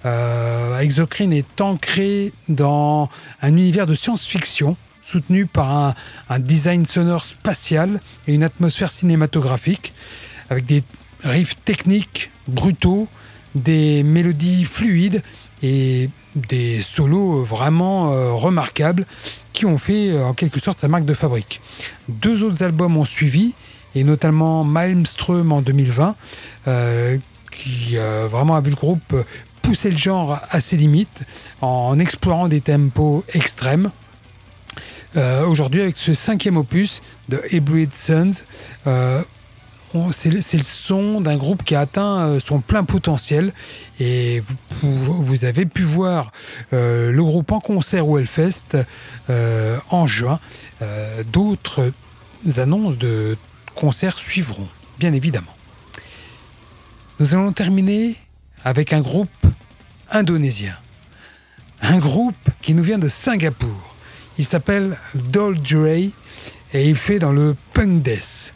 euh, 0.04 0.78
Exocrine 0.80 1.32
est 1.32 1.60
ancré 1.60 2.32
dans 2.48 3.08
un 3.40 3.48
univers 3.48 3.86
de 3.86 3.94
science-fiction 3.94 4.76
soutenu 5.02 5.46
par 5.46 5.70
un, 5.70 5.94
un, 6.28 6.38
design 6.38 6.84
sonore 6.84 7.24
spatial 7.24 8.00
et 8.26 8.34
une 8.34 8.42
atmosphère 8.42 8.90
cinématographique 8.90 9.94
avec 10.50 10.66
des 10.66 10.82
riffs 11.22 11.56
techniques 11.64 12.30
brutaux, 12.46 13.08
des 13.54 14.02
mélodies 14.02 14.64
fluides 14.64 15.22
et 15.62 16.10
des 16.34 16.82
solos 16.82 17.42
vraiment 17.42 18.12
euh, 18.12 18.32
remarquables 18.32 19.06
qui 19.52 19.66
ont 19.66 19.78
fait 19.78 20.10
euh, 20.10 20.24
en 20.24 20.34
quelque 20.34 20.60
sorte 20.60 20.80
sa 20.80 20.88
marque 20.88 21.04
de 21.04 21.14
fabrique. 21.14 21.60
Deux 22.08 22.42
autres 22.42 22.62
albums 22.62 22.96
ont 22.96 23.04
suivi, 23.04 23.54
et 23.94 24.04
notamment 24.04 24.64
Malmström 24.64 25.52
en 25.52 25.62
2020, 25.62 26.14
euh, 26.66 27.18
qui 27.50 27.96
vraiment 27.96 28.54
a 28.54 28.60
vu 28.60 28.70
le 28.70 28.76
groupe 28.76 29.16
pousser 29.62 29.90
le 29.90 29.96
genre 29.96 30.38
à 30.50 30.60
ses 30.60 30.76
limites 30.76 31.22
en 31.60 31.98
explorant 31.98 32.46
des 32.46 32.60
tempos 32.60 33.24
extrêmes. 33.34 33.90
Aujourd'hui, 35.16 35.80
avec 35.80 35.96
ce 35.96 36.12
cinquième 36.12 36.56
opus 36.56 37.02
de 37.28 37.42
Hybrid 37.50 37.92
Sons, 37.92 38.44
c'est 40.12 40.30
le, 40.30 40.40
son 40.40 41.20
d'un 41.20 41.36
groupe 41.36 41.62
qui 41.62 41.74
a 41.74 41.80
atteint 41.80 42.18
euh, 42.18 42.40
son 42.40 42.60
plein 42.60 42.84
potentiel 42.84 43.52
et 44.00 44.42
vous, 44.82 45.44
avez 45.44 45.66
pu 45.66 45.82
voir 45.82 46.30
euh, 46.72 47.10
le 47.10 47.24
groupe 47.24 47.52
en 47.52 47.60
concert 47.60 48.06
au 48.08 48.18
Hellfest 48.18 48.76
euh, 49.30 49.78
en 49.90 50.06
juin. 50.06 50.40
D'autres 51.32 51.90
annonces 52.58 52.98
de 52.98 53.36
concerts 53.74 54.18
suivront, 54.18 54.68
bien 54.98 55.12
évidemment. 55.12 55.54
Nous 57.18 57.34
allons 57.34 57.52
terminer 57.52 58.14
avec 58.64 58.92
un 58.92 59.00
groupe 59.00 59.28
indonésien. 60.10 60.76
Un 61.82 61.98
groupe 61.98 62.36
qui 62.62 62.74
nous 62.74 62.84
vient 62.84 62.98
de 62.98 63.08
Singapour. 63.08 63.96
Il 64.38 64.44
s'appelle 64.44 64.96
Dol 65.14 65.60
Dre 65.60 65.86
et 65.86 66.88
il 66.88 66.94
fait 66.94 67.18
dans 67.18 67.32
le 67.32 67.56
punk 67.72 68.02
death 68.02 68.54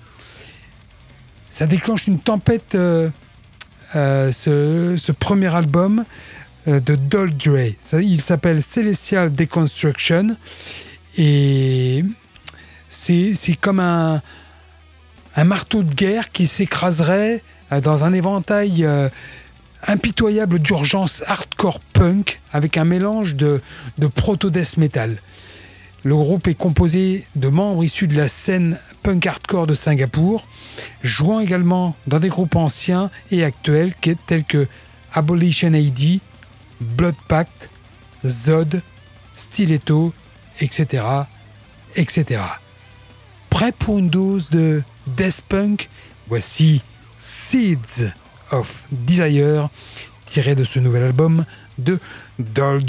ça 1.53 1.67
déclenche 1.67 2.07
une 2.07 2.19
tempête, 2.19 2.75
euh, 2.75 3.11
euh, 3.95 4.33
ce, 4.33 5.13
premier 5.13 5.55
album 5.55 6.07
euh, 6.67 6.81
de 6.81 6.95
Dol 6.95 7.31
il 7.93 8.23
s'appelle 8.23 8.63
Celestial 8.63 9.31
Deconstruction 9.31 10.35
et 11.19 12.05
c'est 12.89 13.37
comme 13.61 13.81
un, 13.81 14.23
marteau 15.45 15.83
de 15.83 15.93
guerre 15.93 16.31
qui 16.31 16.47
s'écraserait 16.47 17.43
dans 17.83 18.05
un 18.05 18.15
éventail 18.15 18.87
impitoyable 19.87 20.59
d'urgence 20.59 21.23
hardcore 21.27 21.81
punk 21.81 22.41
avec 22.53 22.79
un 22.79 22.85
mélange 22.85 23.35
de 23.37 23.61
proto-death 24.15 24.79
metal. 24.79 25.19
Le 26.05 26.17
groupe 26.17 26.49
est 26.49 26.55
composé 26.55 27.27
de 27.37 27.49
membres 27.49 27.85
issus 27.85 28.09
de 28.09 28.17
la 28.17 28.27
scène 28.27 28.79
punk 29.03 29.25
hardcore 29.27 29.69
de 29.69 29.75
Singapour, 29.75 30.47
jouant 31.03 31.41
également 31.41 31.97
dans 32.09 32.19
des 32.19 32.29
groupes 32.29 32.57
anciens 32.57 33.11
et 33.31 33.45
actuels 33.45 33.95
tels 34.27 34.45
que 34.45 34.67
Abolition 35.13 35.75
AD, 35.75 36.19
Blood 36.81 37.15
Pact, 37.29 37.71
Zod, 38.27 38.83
Stiletto, 39.37 40.13
etc., 40.61 41.05
etc. 41.95 42.41
Prêt 43.51 43.73
pour 43.73 43.99
une 43.99 44.09
dose 44.09 44.51
de 44.51 44.83
death 45.07 45.43
punk 45.49 45.89
Voici 46.29 46.83
Seeds 47.21 48.13
of 48.51 48.85
Desire, 48.91 49.69
tiré 50.27 50.55
de 50.55 50.65
ce 50.65 50.79
nouvel 50.79 51.05
album 51.05 51.45
de 51.79 52.01
Doll. 52.39 52.83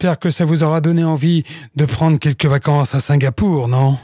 J'espère 0.00 0.20
que 0.20 0.30
ça 0.30 0.44
vous 0.44 0.62
aura 0.62 0.80
donné 0.80 1.02
envie 1.02 1.42
de 1.74 1.84
prendre 1.84 2.20
quelques 2.20 2.46
vacances 2.46 2.94
à 2.94 3.00
Singapour, 3.00 3.66
non? 3.66 3.98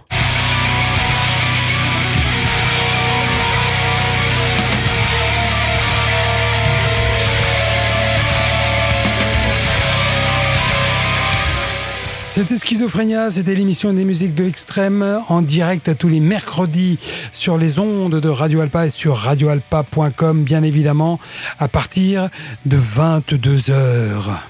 C'était 12.28 12.56
Schizophrénia, 12.56 13.30
c'était 13.30 13.54
l'émission 13.54 13.92
des 13.92 14.04
musiques 14.04 14.34
de 14.34 14.42
l'extrême 14.42 15.20
en 15.28 15.42
direct 15.42 15.96
tous 15.96 16.08
les 16.08 16.18
mercredis 16.18 16.98
sur 17.30 17.56
les 17.56 17.78
ondes 17.78 18.18
de 18.18 18.28
Radio 18.28 18.62
Alpa 18.62 18.86
et 18.86 18.90
sur 18.90 19.16
radioalpa.com 19.16 20.42
bien 20.42 20.64
évidemment 20.64 21.20
à 21.60 21.68
partir 21.68 22.30
de 22.66 22.78
22 22.78 23.70
heures. 23.70 24.40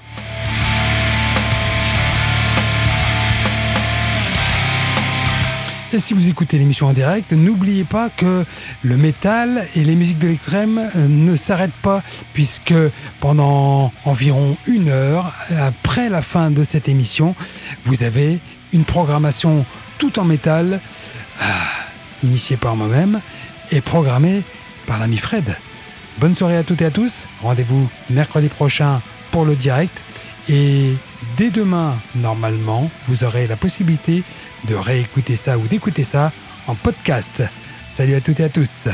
Et 5.95 5.99
si 5.99 6.13
vous 6.13 6.27
écoutez 6.27 6.57
l'émission 6.57 6.87
en 6.87 6.93
direct, 6.93 7.31
n'oubliez 7.31 7.85
pas 7.85 8.09
que 8.09 8.43
le 8.83 8.97
métal 8.97 9.65
et 9.77 9.85
les 9.85 9.95
musiques 9.95 10.19
de 10.19 10.27
l'extrême 10.27 10.77
euh, 10.77 11.07
ne 11.07 11.37
s'arrêtent 11.37 11.71
pas, 11.81 12.03
puisque 12.33 12.73
pendant 13.21 13.93
environ 14.03 14.57
une 14.67 14.89
heure, 14.89 15.31
après 15.57 16.09
la 16.09 16.21
fin 16.21 16.51
de 16.51 16.65
cette 16.65 16.89
émission, 16.89 17.33
vous 17.85 18.03
avez 18.03 18.39
une 18.73 18.83
programmation 18.83 19.65
tout 19.97 20.19
en 20.19 20.25
métal, 20.25 20.81
euh, 21.41 21.45
initiée 22.25 22.57
par 22.57 22.75
moi-même 22.75 23.21
et 23.71 23.79
programmée 23.79 24.41
par 24.87 24.99
l'ami 24.99 25.15
Fred. 25.15 25.55
Bonne 26.17 26.35
soirée 26.35 26.57
à 26.57 26.63
toutes 26.63 26.81
et 26.81 26.85
à 26.87 26.91
tous. 26.91 27.23
Rendez-vous 27.41 27.87
mercredi 28.09 28.49
prochain 28.49 29.01
pour 29.31 29.45
le 29.45 29.55
direct. 29.55 29.97
Et 30.49 30.91
dès 31.37 31.51
demain, 31.51 31.95
normalement, 32.15 32.91
vous 33.07 33.23
aurez 33.23 33.47
la 33.47 33.55
possibilité 33.55 34.23
de 34.65 34.75
réécouter 34.75 35.35
ça 35.35 35.57
ou 35.57 35.67
d'écouter 35.67 36.03
ça 36.03 36.31
en 36.67 36.75
podcast. 36.75 37.43
Salut 37.87 38.15
à 38.15 38.21
toutes 38.21 38.39
et 38.39 38.45
à 38.45 38.49
tous. 38.49 38.87